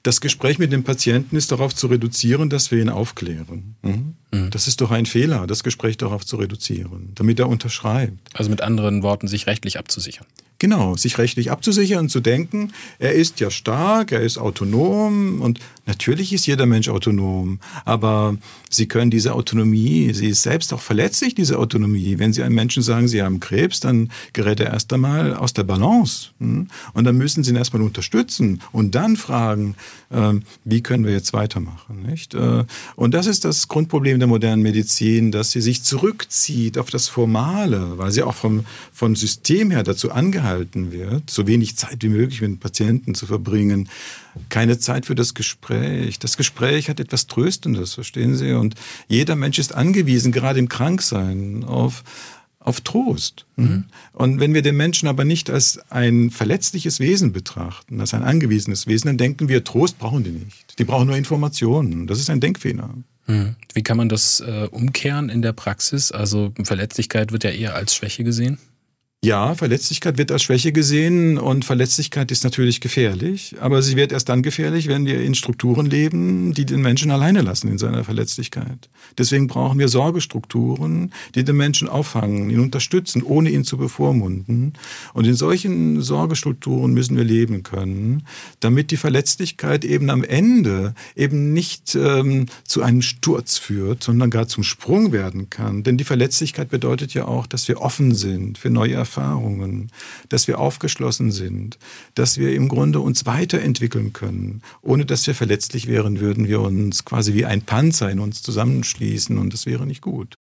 das 0.02 0.20
Gespräch 0.20 0.58
mit 0.58 0.72
dem 0.72 0.84
Patienten 0.84 1.36
ist 1.36 1.52
darauf 1.52 1.74
zu 1.74 1.86
reduzieren, 1.86 2.50
dass 2.50 2.70
wir 2.70 2.80
ihn 2.80 2.88
aufklären. 2.88 3.76
Mhm. 3.82 4.14
Mhm. 4.30 4.50
Das 4.50 4.68
ist 4.68 4.80
doch 4.80 4.90
ein 4.90 5.06
Fehler, 5.06 5.46
das 5.46 5.62
Gespräch 5.62 5.96
darauf 5.96 6.24
zu 6.24 6.36
reduzieren, 6.36 7.12
damit 7.14 7.38
er 7.38 7.48
unterschreibt. 7.48 8.18
Also 8.34 8.50
mit 8.50 8.60
anderen 8.60 9.02
Worten, 9.02 9.28
sich 9.28 9.46
rechtlich 9.46 9.78
abzusichern. 9.78 10.26
Genau, 10.60 10.96
sich 10.96 11.18
rechtlich 11.18 11.52
abzusichern 11.52 12.00
und 12.00 12.08
zu 12.08 12.18
denken, 12.18 12.72
er 12.98 13.12
ist 13.12 13.38
ja 13.38 13.48
stark, 13.48 14.10
er 14.10 14.22
ist 14.22 14.38
autonom 14.38 15.40
und 15.40 15.60
natürlich 15.86 16.32
ist 16.32 16.46
jeder 16.48 16.66
Mensch 16.66 16.88
autonom, 16.88 17.60
aber 17.84 18.36
Sie 18.70 18.86
können 18.86 19.10
diese 19.10 19.34
Autonomie, 19.34 20.12
sie 20.12 20.28
ist 20.28 20.42
selbst 20.42 20.74
auch 20.74 20.80
verletzlich, 20.80 21.34
diese 21.34 21.58
Autonomie. 21.58 22.18
Wenn 22.18 22.32
Sie 22.32 22.42
einem 22.42 22.56
Menschen 22.56 22.82
sagen, 22.82 23.08
Sie 23.08 23.22
haben 23.22 23.40
Krebs, 23.40 23.80
dann 23.80 24.10
gerät 24.32 24.60
er 24.60 24.72
erst 24.72 24.92
einmal 24.92 25.34
aus 25.34 25.54
der 25.54 25.62
Balance 25.62 26.30
hm? 26.38 26.66
und 26.92 27.04
dann 27.04 27.16
müssen 27.16 27.44
Sie 27.44 27.50
ihn 27.50 27.56
erstmal 27.56 27.82
unterstützen 27.82 28.60
und 28.72 28.96
dann 28.96 29.16
fragen, 29.16 29.76
ähm, 30.10 30.42
wie 30.64 30.82
können 30.82 31.06
wir 31.06 31.12
jetzt 31.12 31.32
weitermachen, 31.32 32.02
nicht? 32.02 32.34
Äh, 32.34 32.64
und 32.96 33.14
das 33.14 33.26
ist 33.26 33.44
das 33.44 33.68
Grundproblem 33.68 34.17
der 34.18 34.28
modernen 34.28 34.62
Medizin, 34.62 35.32
dass 35.32 35.50
sie 35.50 35.60
sich 35.60 35.82
zurückzieht 35.82 36.78
auf 36.78 36.90
das 36.90 37.08
Formale, 37.08 37.98
weil 37.98 38.10
sie 38.10 38.22
auch 38.22 38.34
vom, 38.34 38.64
vom 38.92 39.16
System 39.16 39.70
her 39.70 39.82
dazu 39.82 40.10
angehalten 40.10 40.58
gehalten 40.58 40.92
wird, 40.92 41.30
so 41.30 41.46
wenig 41.46 41.76
Zeit 41.76 42.02
wie 42.02 42.08
möglich 42.08 42.40
mit 42.40 42.50
den 42.50 42.58
Patienten 42.58 43.14
zu 43.14 43.26
verbringen, 43.26 43.88
keine 44.48 44.78
Zeit 44.78 45.06
für 45.06 45.14
das 45.14 45.34
Gespräch. 45.34 46.18
Das 46.18 46.36
Gespräch 46.36 46.88
hat 46.88 47.00
etwas 47.00 47.26
Tröstendes, 47.26 47.94
verstehen 47.94 48.36
Sie? 48.36 48.52
Und 48.52 48.74
jeder 49.08 49.36
Mensch 49.36 49.58
ist 49.58 49.74
angewiesen, 49.74 50.32
gerade 50.32 50.58
im 50.58 50.68
Kranksein, 50.68 51.64
auf, 51.64 52.04
auf 52.60 52.80
Trost. 52.80 53.46
Mhm. 53.56 53.84
Und 54.12 54.40
wenn 54.40 54.54
wir 54.54 54.62
den 54.62 54.76
Menschen 54.76 55.08
aber 55.08 55.24
nicht 55.24 55.50
als 55.50 55.80
ein 55.90 56.30
verletzliches 56.30 57.00
Wesen 57.00 57.32
betrachten, 57.32 58.00
als 58.00 58.14
ein 58.14 58.22
angewiesenes 58.22 58.86
Wesen, 58.86 59.08
dann 59.08 59.18
denken 59.18 59.48
wir, 59.48 59.64
Trost 59.64 59.98
brauchen 59.98 60.24
die 60.24 60.30
nicht. 60.30 60.78
Die 60.78 60.84
brauchen 60.84 61.06
nur 61.06 61.16
Informationen. 61.16 62.06
Das 62.06 62.20
ist 62.20 62.30
ein 62.30 62.40
Denkfehler. 62.40 62.90
Mhm. 63.28 63.54
Wie 63.74 63.82
kann 63.82 63.96
man 63.96 64.08
das 64.08 64.40
äh, 64.40 64.66
umkehren 64.70 65.28
in 65.28 65.42
der 65.42 65.52
Praxis? 65.52 66.10
Also 66.10 66.52
Verletzlichkeit 66.64 67.30
wird 67.30 67.44
ja 67.44 67.50
eher 67.50 67.74
als 67.74 67.94
Schwäche 67.94 68.24
gesehen. 68.24 68.58
Ja, 69.24 69.56
Verletzlichkeit 69.56 70.16
wird 70.16 70.30
als 70.30 70.44
Schwäche 70.44 70.70
gesehen 70.70 71.38
und 71.38 71.64
Verletzlichkeit 71.64 72.30
ist 72.30 72.44
natürlich 72.44 72.80
gefährlich, 72.80 73.56
aber 73.58 73.82
sie 73.82 73.96
wird 73.96 74.12
erst 74.12 74.28
dann 74.28 74.44
gefährlich, 74.44 74.86
wenn 74.86 75.06
wir 75.06 75.20
in 75.20 75.34
Strukturen 75.34 75.86
leben, 75.86 76.54
die 76.54 76.64
den 76.64 76.82
Menschen 76.82 77.10
alleine 77.10 77.42
lassen 77.42 77.66
in 77.66 77.78
seiner 77.78 78.04
Verletzlichkeit. 78.04 78.88
Deswegen 79.18 79.48
brauchen 79.48 79.80
wir 79.80 79.88
Sorgestrukturen, 79.88 81.12
die 81.34 81.42
den 81.42 81.56
Menschen 81.56 81.88
auffangen, 81.88 82.48
ihn 82.48 82.60
unterstützen, 82.60 83.24
ohne 83.24 83.50
ihn 83.50 83.64
zu 83.64 83.76
bevormunden. 83.76 84.74
Und 85.14 85.26
in 85.26 85.34
solchen 85.34 86.00
Sorgestrukturen 86.00 86.94
müssen 86.94 87.16
wir 87.16 87.24
leben 87.24 87.64
können, 87.64 88.22
damit 88.60 88.92
die 88.92 88.96
Verletzlichkeit 88.96 89.84
eben 89.84 90.10
am 90.10 90.22
Ende 90.22 90.94
eben 91.16 91.52
nicht 91.52 91.96
ähm, 91.96 92.46
zu 92.62 92.82
einem 92.82 93.02
Sturz 93.02 93.58
führt, 93.58 94.04
sondern 94.04 94.30
gar 94.30 94.46
zum 94.46 94.62
Sprung 94.62 95.10
werden 95.10 95.50
kann. 95.50 95.82
Denn 95.82 95.96
die 95.96 96.04
Verletzlichkeit 96.04 96.68
bedeutet 96.68 97.14
ja 97.14 97.24
auch, 97.24 97.48
dass 97.48 97.66
wir 97.66 97.80
offen 97.80 98.14
sind 98.14 98.58
für 98.58 98.70
neue 98.70 98.92
Erfahrungen, 98.92 99.07
dass 100.28 100.48
wir 100.48 100.58
aufgeschlossen 100.58 101.30
sind, 101.30 101.78
dass 102.14 102.38
wir 102.38 102.54
im 102.54 102.68
Grunde 102.68 103.00
uns 103.00 103.26
weiterentwickeln 103.26 104.12
können. 104.12 104.62
Ohne 104.82 105.06
dass 105.06 105.26
wir 105.26 105.34
verletzlich 105.34 105.86
wären, 105.86 106.20
würden 106.20 106.48
wir 106.48 106.60
uns 106.60 107.04
quasi 107.04 107.34
wie 107.34 107.44
ein 107.44 107.62
Panzer 107.62 108.10
in 108.10 108.18
uns 108.18 108.42
zusammenschließen 108.42 109.38
und 109.38 109.52
das 109.52 109.66
wäre 109.66 109.86
nicht 109.86 110.02
gut. 110.02 110.34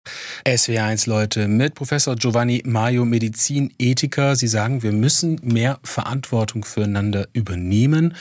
SWR1 0.46 1.08
Leute 1.08 1.48
mit 1.48 1.74
Professor 1.74 2.16
Giovanni 2.16 2.62
Mario 2.64 3.04
Medizinethiker. 3.04 4.36
Sie 4.36 4.48
sagen, 4.48 4.82
wir 4.82 4.92
müssen 4.92 5.40
mehr 5.42 5.78
Verantwortung 5.82 6.64
füreinander 6.64 7.28
übernehmen. 7.32 8.14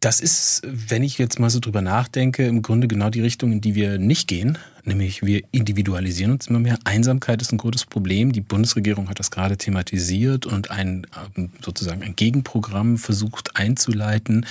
Das 0.00 0.20
ist, 0.20 0.62
wenn 0.64 1.02
ich 1.02 1.18
jetzt 1.18 1.38
mal 1.38 1.50
so 1.50 1.60
drüber 1.60 1.82
nachdenke, 1.82 2.46
im 2.46 2.62
Grunde 2.62 2.88
genau 2.88 3.10
die 3.10 3.20
Richtung, 3.20 3.52
in 3.52 3.60
die 3.60 3.74
wir 3.74 3.98
nicht 3.98 4.28
gehen. 4.28 4.56
Nämlich 4.82 5.22
wir 5.22 5.42
individualisieren 5.52 6.32
uns 6.32 6.46
immer 6.46 6.58
mehr. 6.58 6.78
Einsamkeit 6.84 7.42
ist 7.42 7.52
ein 7.52 7.58
großes 7.58 7.84
Problem. 7.84 8.32
Die 8.32 8.40
Bundesregierung 8.40 9.10
hat 9.10 9.18
das 9.18 9.30
gerade 9.30 9.58
thematisiert 9.58 10.46
und 10.46 10.70
ein 10.70 11.06
ähm, 11.36 11.50
sozusagen 11.60 12.02
ein 12.02 12.16
Gegenprogramm 12.16 12.96
versucht 12.96 13.58
einzuleiten. 13.58 14.46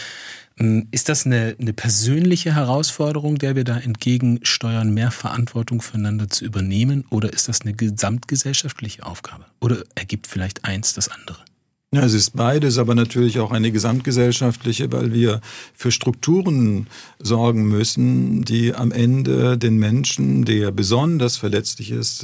Ähm, 0.60 0.88
ist 0.92 1.10
das 1.10 1.26
eine, 1.26 1.56
eine 1.60 1.74
persönliche 1.74 2.54
Herausforderung, 2.54 3.40
der 3.40 3.56
wir 3.56 3.64
da 3.64 3.80
entgegensteuern, 3.80 4.94
mehr 4.94 5.10
Verantwortung 5.10 5.82
füreinander 5.82 6.30
zu 6.30 6.46
übernehmen? 6.46 7.06
Oder 7.10 7.34
ist 7.34 7.48
das 7.48 7.62
eine 7.62 7.74
gesamtgesellschaftliche 7.74 9.04
Aufgabe? 9.04 9.46
Oder 9.62 9.84
ergibt 9.96 10.28
vielleicht 10.28 10.66
eins 10.66 10.94
das 10.94 11.08
andere? 11.10 11.40
Ja, 11.92 12.04
es 12.04 12.14
ist 12.14 12.36
beides, 12.36 12.78
aber 12.78 12.94
natürlich 12.94 13.40
auch 13.40 13.52
eine 13.52 13.72
gesamtgesellschaftliche, 13.72 14.92
weil 14.92 15.12
wir 15.12 15.42
für 15.74 15.90
Strukturen 15.90 16.86
sorgen 17.18 17.68
müssen, 17.68 18.44
die 18.44 18.76
am 18.76 18.92
Ende 18.92 19.58
den 19.58 19.78
Menschen, 19.78 20.46
der 20.46 20.70
besonders 20.70 21.38
verletzlich 21.38 21.90
ist, 21.90 22.24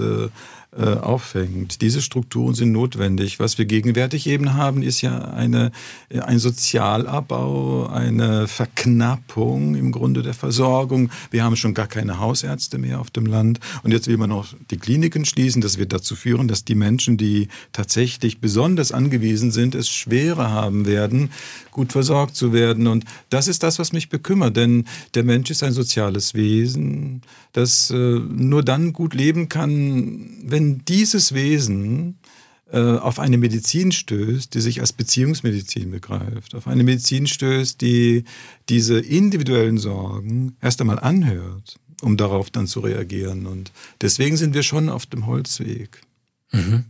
äh, 0.77 0.85
äh, 0.85 0.97
auffängt. 0.97 1.81
Diese 1.81 2.01
Strukturen 2.01 2.53
sind 2.53 2.71
notwendig. 2.71 3.39
Was 3.39 3.57
wir 3.57 3.63
gegenwärtig 3.65 4.27
eben 4.27 4.55
haben, 4.55 4.83
ist 4.83 5.01
ja 5.01 5.19
eine, 5.19 5.71
ein 6.09 6.37
Sozialabbau, 6.37 7.87
eine 7.87 8.47
Verknappung 8.47 9.75
im 9.75 9.91
Grunde 9.91 10.21
der 10.21 10.33
Versorgung. 10.33 11.09
Wir 11.31 11.43
haben 11.43 11.55
schon 11.55 11.73
gar 11.73 11.87
keine 11.87 12.19
Hausärzte 12.19 12.77
mehr 12.77 12.99
auf 12.99 13.09
dem 13.09 13.25
Land. 13.25 13.61
Und 13.83 13.91
jetzt 13.91 14.07
will 14.07 14.17
man 14.17 14.29
noch 14.29 14.53
die 14.69 14.77
Kliniken 14.77 15.23
schließen. 15.23 15.61
Das 15.61 15.77
wird 15.77 15.93
dazu 15.93 16.15
führen, 16.15 16.47
dass 16.49 16.65
die 16.65 16.75
Menschen, 16.75 17.15
die 17.17 17.47
tatsächlich 17.71 18.41
besonders 18.41 18.91
angewiesen 18.91 19.51
sind, 19.51 19.75
es 19.75 19.87
schwerer 19.87 20.51
haben 20.51 20.85
werden, 20.85 21.31
gut 21.71 21.93
versorgt 21.93 22.35
zu 22.35 22.51
werden. 22.51 22.87
Und 22.87 23.05
das 23.29 23.47
ist 23.47 23.63
das, 23.63 23.79
was 23.79 23.93
mich 23.93 24.09
bekümmert. 24.09 24.57
Denn 24.57 24.85
der 25.13 25.23
Mensch 25.23 25.49
ist 25.51 25.63
ein 25.63 25.73
soziales 25.73 26.33
Wesen, 26.33 27.21
das 27.53 27.91
äh, 27.91 27.95
nur 27.95 28.61
dann 28.61 28.91
gut 28.91 29.13
leben 29.13 29.47
kann, 29.47 30.34
wenn 30.45 30.85
dieses 30.85 31.33
Wesen 31.33 32.19
äh, 32.71 32.79
auf 32.79 33.19
eine 33.19 33.37
Medizin 33.37 33.91
stößt, 33.91 34.53
die 34.53 34.61
sich 34.61 34.79
als 34.79 34.93
Beziehungsmedizin 34.93 35.91
begreift, 35.91 36.55
auf 36.55 36.67
eine 36.67 36.83
Medizin 36.83 37.27
stößt, 37.27 37.81
die 37.81 38.23
diese 38.69 38.99
individuellen 38.99 39.77
Sorgen 39.77 40.55
erst 40.61 40.81
einmal 40.81 40.99
anhört, 40.99 41.79
um 42.01 42.17
darauf 42.17 42.49
dann 42.49 42.67
zu 42.67 42.79
reagieren. 42.79 43.47
Und 43.47 43.71
deswegen 44.01 44.37
sind 44.37 44.53
wir 44.53 44.63
schon 44.63 44.89
auf 44.89 45.05
dem 45.05 45.25
Holzweg. 45.25 46.01
Mhm. 46.51 46.85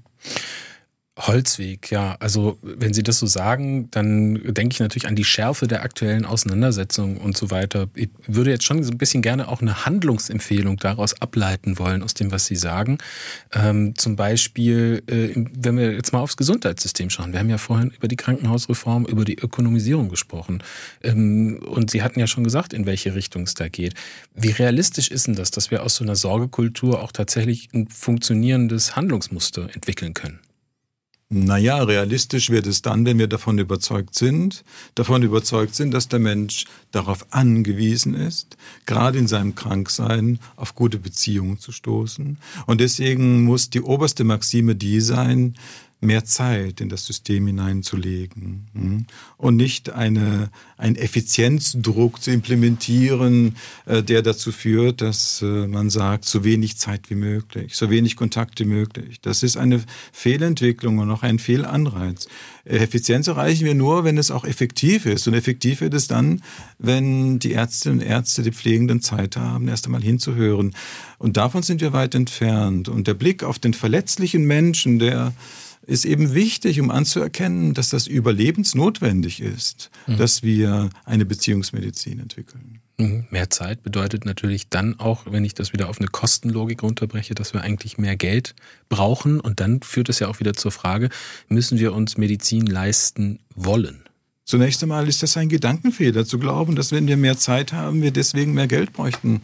Holzweg, 1.18 1.92
ja. 1.92 2.18
Also 2.20 2.58
wenn 2.62 2.94
Sie 2.94 3.02
das 3.02 3.20
so 3.20 3.26
sagen, 3.26 3.90
dann 3.92 4.54
denke 4.54 4.74
ich 4.74 4.80
natürlich 4.82 5.08
an 5.08 5.16
die 5.16 5.24
Schärfe 5.24 5.66
der 5.66 5.82
aktuellen 5.82 6.26
Auseinandersetzung 6.26 7.16
und 7.18 7.38
so 7.38 7.52
weiter. 7.52 7.88
Ich 7.96 8.10
würde 8.28 8.52
jetzt 8.52 8.66
schon 8.66 8.84
so 8.84 8.92
ein 8.92 8.98
bisschen 8.98 9.22
gerne 9.22 9.48
auch 9.48 9.62
eine 9.62 9.86
Handlungsempfehlung 9.86 10.76
daraus 10.76 11.22
ableiten 11.22 11.80
wollen, 11.80 12.04
aus 12.04 12.16
dem, 12.16 12.32
was 12.32 12.48
Sie 12.48 12.58
sagen. 12.58 12.98
Ähm, 13.54 13.96
zum 13.98 14.18
Beispiel, 14.18 15.04
äh, 15.08 15.30
wenn 15.36 15.78
wir 15.78 15.94
jetzt 15.94 16.12
mal 16.12 16.20
aufs 16.20 16.36
Gesundheitssystem 16.36 17.10
schauen. 17.10 17.32
Wir 17.32 17.40
haben 17.40 17.50
ja 17.50 17.60
vorhin 17.60 17.92
über 17.92 18.10
die 18.10 18.18
Krankenhausreform, 18.18 19.06
über 19.06 19.24
die 19.24 19.38
Ökonomisierung 19.38 20.10
gesprochen. 20.10 20.64
Ähm, 21.02 21.62
und 21.66 21.92
Sie 21.92 22.04
hatten 22.04 22.20
ja 22.20 22.28
schon 22.28 22.44
gesagt, 22.44 22.74
in 22.74 22.86
welche 22.86 23.16
Richtung 23.16 23.44
es 23.44 23.54
da 23.54 23.70
geht. 23.70 23.94
Wie 24.34 24.52
realistisch 24.52 25.12
ist 25.12 25.28
denn 25.28 25.36
das, 25.36 25.50
dass 25.50 25.72
wir 25.72 25.84
aus 25.84 25.96
so 25.96 26.04
einer 26.04 26.18
Sorgekultur 26.18 27.02
auch 27.02 27.14
tatsächlich 27.14 27.70
ein 27.74 27.88
funktionierendes 27.88 28.98
Handlungsmuster 28.98 29.70
entwickeln 29.74 30.14
können? 30.14 30.40
Naja, 31.30 31.82
realistisch 31.82 32.52
wird 32.52 32.68
es 32.68 32.84
dann, 32.84 33.04
wenn 33.04 33.18
wir 33.18 33.26
davon 33.26 33.58
überzeugt 33.58 34.14
sind, 34.14 34.64
davon 34.94 35.24
überzeugt 35.24 35.74
sind, 35.74 35.92
dass 35.92 36.08
der 36.08 36.20
Mensch 36.20 36.66
darauf 36.92 37.26
angewiesen 37.32 38.14
ist, 38.14 38.58
gerade 38.86 39.18
in 39.18 39.26
seinem 39.26 39.56
Kranksein 39.56 40.38
auf 40.56 40.76
gute 40.76 41.00
Beziehungen 41.00 41.58
zu 41.58 41.72
stoßen. 41.72 42.38
Und 42.68 42.80
deswegen 42.80 43.44
muss 43.44 43.72
die 43.72 43.82
oberste 43.82 44.24
Maxime 44.24 44.76
die 44.76 45.02
sein, 45.02 45.56
mehr 46.02 46.26
Zeit 46.26 46.82
in 46.82 46.90
das 46.90 47.06
System 47.06 47.48
hineinzulegen 47.48 48.68
hm? 48.74 49.06
und 49.38 49.56
nicht 49.56 49.90
eine, 49.90 50.50
einen 50.78 50.96
Effizienzdruck 50.96 52.22
zu 52.22 52.32
implementieren, 52.32 53.56
äh, 53.86 54.04
der 54.04 54.22
dazu 54.22 54.52
führt, 54.52 55.02
dass 55.02 55.42
äh, 55.42 55.68
man 55.68 55.90
sagt, 55.90 56.26
so 56.26 56.44
wenig 56.44 56.78
Zeit 56.78 57.10
wie 57.10 57.16
möglich, 57.16 57.76
so 57.76 57.90
wenig 57.90 58.16
Kontakt 58.16 58.60
wie 58.60 58.66
möglich. 58.66 59.20
Das 59.22 59.42
ist 59.42 59.58
eine 59.58 59.82
Fehlentwicklung 60.12 61.00
und 61.00 61.10
auch 61.12 61.24
ein 61.24 61.40
Fehlanreiz. 61.40 62.28
Effizienz 62.66 63.28
erreichen 63.28 63.66
wir 63.66 63.76
nur, 63.76 64.04
wenn 64.04 64.18
es 64.18 64.32
auch 64.32 64.44
effektiv 64.44 65.06
ist. 65.06 65.28
Und 65.28 65.36
effektiv 65.36 65.82
wird 65.82 65.94
es 65.94 66.08
dann, 66.08 66.42
wenn 66.80 67.38
die 67.38 67.54
Ärztinnen 67.54 68.00
und 68.00 68.06
Ärzte, 68.06 68.42
die 68.42 68.52
Pflegenden 68.52 69.02
Zeit 69.02 69.38
haben, 69.38 69.68
erst 69.68 69.86
einmal 69.86 70.02
hinzuhören. 70.02 70.74
Und 71.20 71.38
davon 71.38 71.62
sind 71.62 71.82
wir 71.82 71.94
weit 71.94 72.16
entfernt. 72.16 72.90
Und 72.90 73.06
der 73.06 73.14
Blick 73.14 73.44
auf 73.44 73.60
den 73.60 73.76
verletzlichen 73.76 74.46
Menschen, 74.46 74.98
der 74.98 75.34
ist 75.88 76.06
eben 76.06 76.34
wichtig, 76.34 76.80
um 76.80 76.92
anzuerkennen, 76.92 77.74
dass 77.74 77.90
das 77.90 78.08
überlebensnotwendig 78.08 79.42
ist, 79.42 79.92
mhm. 80.08 80.18
dass 80.18 80.44
wir 80.44 80.90
eine 81.06 81.26
Beziehungsmedizin 81.26 82.20
entwickeln. 82.20 82.80
Mhm. 82.98 83.26
Mehr 83.30 83.50
Zeit 83.50 83.84
bedeutet 83.84 84.26
natürlich 84.26 84.70
dann 84.70 85.00
auch, 85.00 85.26
wenn 85.30 85.44
ich 85.44 85.54
das 85.54 85.74
wieder 85.74 85.90
auf 85.90 86.00
eine 86.00 86.08
Kostenlogik 86.08 86.82
runterbreche, 86.84 87.36
dass 87.36 87.54
wir 87.54 87.62
eigentlich 87.62 87.98
mehr 87.98 88.16
Geld 88.16 88.56
brauchen. 88.90 89.40
Und 89.40 89.60
dann 89.60 89.82
führt 89.82 90.10
es 90.10 90.20
ja 90.20 90.28
auch 90.28 90.40
wieder 90.40 90.54
zur 90.54 90.72
Frage, 90.72 91.10
müssen 91.50 91.78
wir 91.78 91.94
uns 91.94 92.18
Medizin 92.18 92.66
leisten 92.66 93.40
wollen? 93.54 94.02
Zunächst 94.46 94.82
einmal 94.84 95.08
ist 95.08 95.24
das 95.24 95.38
ein 95.38 95.50
Gedankenfehler 95.50 96.26
zu 96.26 96.38
glauben, 96.38 96.76
dass 96.76 96.92
wenn 96.92 97.08
wir 97.08 97.18
mehr 97.18 97.38
Zeit 97.38 97.74
haben, 97.74 98.04
wir 98.04 98.12
deswegen 98.12 98.54
mehr 98.54 98.68
Geld 98.68 98.94
bräuchten. 98.94 99.42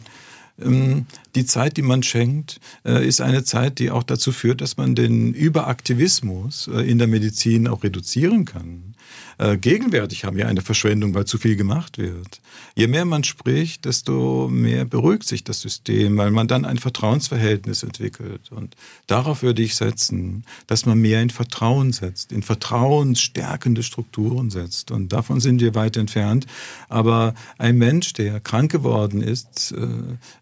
Ähm, 0.60 1.06
die 1.34 1.46
Zeit, 1.46 1.76
die 1.76 1.82
man 1.82 2.02
schenkt, 2.02 2.60
äh, 2.84 3.06
ist 3.06 3.20
eine 3.20 3.44
Zeit, 3.44 3.78
die 3.78 3.90
auch 3.90 4.02
dazu 4.02 4.32
führt, 4.32 4.60
dass 4.60 4.76
man 4.76 4.94
den 4.94 5.34
Überaktivismus 5.34 6.68
äh, 6.68 6.80
in 6.88 6.98
der 6.98 7.08
Medizin 7.08 7.68
auch 7.68 7.82
reduzieren 7.82 8.44
kann. 8.44 8.91
Äh, 9.42 9.56
gegenwärtig 9.56 10.24
haben 10.24 10.36
wir 10.36 10.46
eine 10.46 10.60
Verschwendung, 10.60 11.14
weil 11.14 11.24
zu 11.24 11.36
viel 11.36 11.56
gemacht 11.56 11.98
wird. 11.98 12.40
Je 12.76 12.86
mehr 12.86 13.04
man 13.04 13.24
spricht, 13.24 13.86
desto 13.86 14.48
mehr 14.48 14.84
beruhigt 14.84 15.26
sich 15.26 15.42
das 15.42 15.60
System, 15.60 16.16
weil 16.16 16.30
man 16.30 16.46
dann 16.46 16.64
ein 16.64 16.78
Vertrauensverhältnis 16.78 17.82
entwickelt. 17.82 18.52
Und 18.52 18.76
darauf 19.08 19.42
würde 19.42 19.62
ich 19.62 19.74
setzen, 19.74 20.44
dass 20.68 20.86
man 20.86 20.98
mehr 20.98 21.20
in 21.22 21.30
Vertrauen 21.30 21.92
setzt, 21.92 22.30
in 22.30 22.44
vertrauensstärkende 22.44 23.82
Strukturen 23.82 24.50
setzt. 24.50 24.92
Und 24.92 25.12
davon 25.12 25.40
sind 25.40 25.60
wir 25.60 25.74
weit 25.74 25.96
entfernt. 25.96 26.46
Aber 26.88 27.34
ein 27.58 27.78
Mensch, 27.78 28.12
der 28.12 28.38
krank 28.38 28.70
geworden 28.70 29.22
ist, 29.22 29.72
äh, 29.72 29.88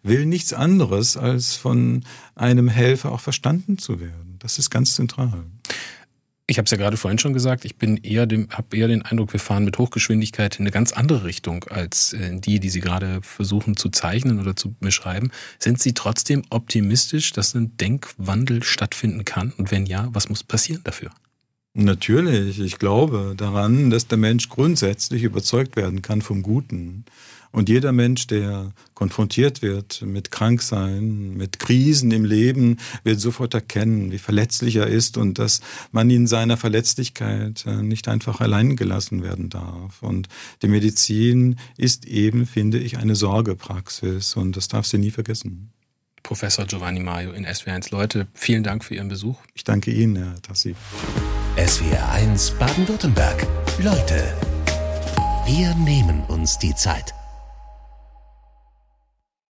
will 0.03 0.27
nichts 0.27 0.53
anderes, 0.53 1.17
als 1.17 1.57
von 1.57 2.05
einem 2.35 2.69
Helfer 2.69 3.13
auch 3.13 3.21
verstanden 3.21 3.79
zu 3.79 3.99
werden. 3.99 4.37
Das 4.41 4.59
ist 4.59 4.69
ganz 4.69 4.95
zentral. 4.95 5.45
Ich 6.51 6.59
habe 6.59 6.65
es 6.65 6.73
ja 6.73 6.79
gerade 6.79 6.97
vorhin 6.97 7.21
schon 7.21 7.33
gesagt, 7.33 7.65
ich 7.65 7.77
bin 7.77 7.97
eher 7.99 8.27
dem, 8.27 8.49
habe 8.51 8.77
eher 8.77 8.89
den 8.89 9.03
Eindruck, 9.03 9.33
wir 9.33 9.39
fahren 9.39 9.65
mit 9.65 9.79
Hochgeschwindigkeit 9.79 10.59
in 10.59 10.65
eine 10.65 10.73
ganz 10.73 10.91
andere 10.91 11.23
Richtung 11.23 11.63
als 11.71 12.13
äh, 12.13 12.41
die, 12.41 12.59
die 12.59 12.71
Sie 12.71 12.81
gerade 12.81 13.21
versuchen 13.23 13.77
zu 13.77 13.89
zeichnen 13.89 14.41
oder 14.41 14.57
zu 14.57 14.73
beschreiben. 14.81 15.31
Sind 15.61 15.81
Sie 15.81 15.95
trotzdem 15.95 16.43
optimistisch, 16.51 17.33
dass 17.33 17.55
ein 17.55 17.77
Denkwandel 17.77 18.65
stattfinden 18.65 19.25
kann? 19.25 19.53
Und 19.59 19.71
wenn 19.71 19.87
ja, 19.87 20.09
was 20.11 20.29
muss 20.29 20.43
passieren 20.43 20.81
dafür? 20.83 21.13
Natürlich, 21.73 22.59
ich 22.59 22.79
glaube 22.81 23.35
daran, 23.37 23.91
dass 23.91 24.09
der 24.09 24.19
Mensch 24.19 24.49
grundsätzlich 24.49 25.23
überzeugt 25.23 25.77
werden 25.77 26.03
kann 26.03 26.21
vom 26.21 26.43
Guten. 26.43 27.05
Und 27.53 27.69
jeder 27.69 27.93
Mensch, 27.93 28.27
der 28.27 28.73
konfrontiert 28.95 29.63
wird 29.63 30.03
mit 30.03 30.33
Kranksein, 30.33 31.37
mit 31.37 31.59
Krisen 31.59 32.11
im 32.11 32.25
Leben, 32.25 32.79
wird 33.05 33.21
sofort 33.21 33.55
erkennen, 33.55 34.11
wie 34.11 34.19
verletzlich 34.19 34.77
er 34.77 34.87
ist 34.89 35.17
und 35.17 35.39
dass 35.39 35.61
man 35.91 36.11
in 36.11 36.27
seiner 36.27 36.57
Verletzlichkeit 36.57 37.65
äh, 37.67 37.83
nicht 37.83 38.09
einfach 38.09 38.41
allein 38.41 38.77
gelassen 38.77 39.23
werden 39.23 39.49
darf. 39.49 40.03
Und 40.03 40.29
die 40.63 40.69
Medizin 40.69 41.57
ist 41.77 42.05
eben, 42.07 42.47
finde 42.47 42.79
ich, 42.79 42.99
eine 42.99 43.17
Sorgepraxis 43.17 44.37
und 44.37 44.57
das 44.57 44.69
darf 44.69 44.87
sie 44.87 44.99
nie 44.99 45.11
vergessen. 45.11 45.73
Professor 46.31 46.65
Giovanni 46.65 47.01
Mario 47.01 47.33
in 47.33 47.45
SWR1 47.45 47.91
Leute, 47.91 48.29
vielen 48.35 48.63
Dank 48.63 48.85
für 48.85 48.95
Ihren 48.95 49.09
Besuch. 49.09 49.41
Ich 49.53 49.65
danke 49.65 49.91
Ihnen, 49.91 50.15
Herr 50.15 50.41
Tassi. 50.41 50.77
SWR1 51.57 52.57
Baden-Württemberg. 52.57 53.45
Leute, 53.81 54.33
wir 55.45 55.75
nehmen 55.75 56.23
uns 56.29 56.57
die 56.57 56.73
Zeit. 56.77 57.15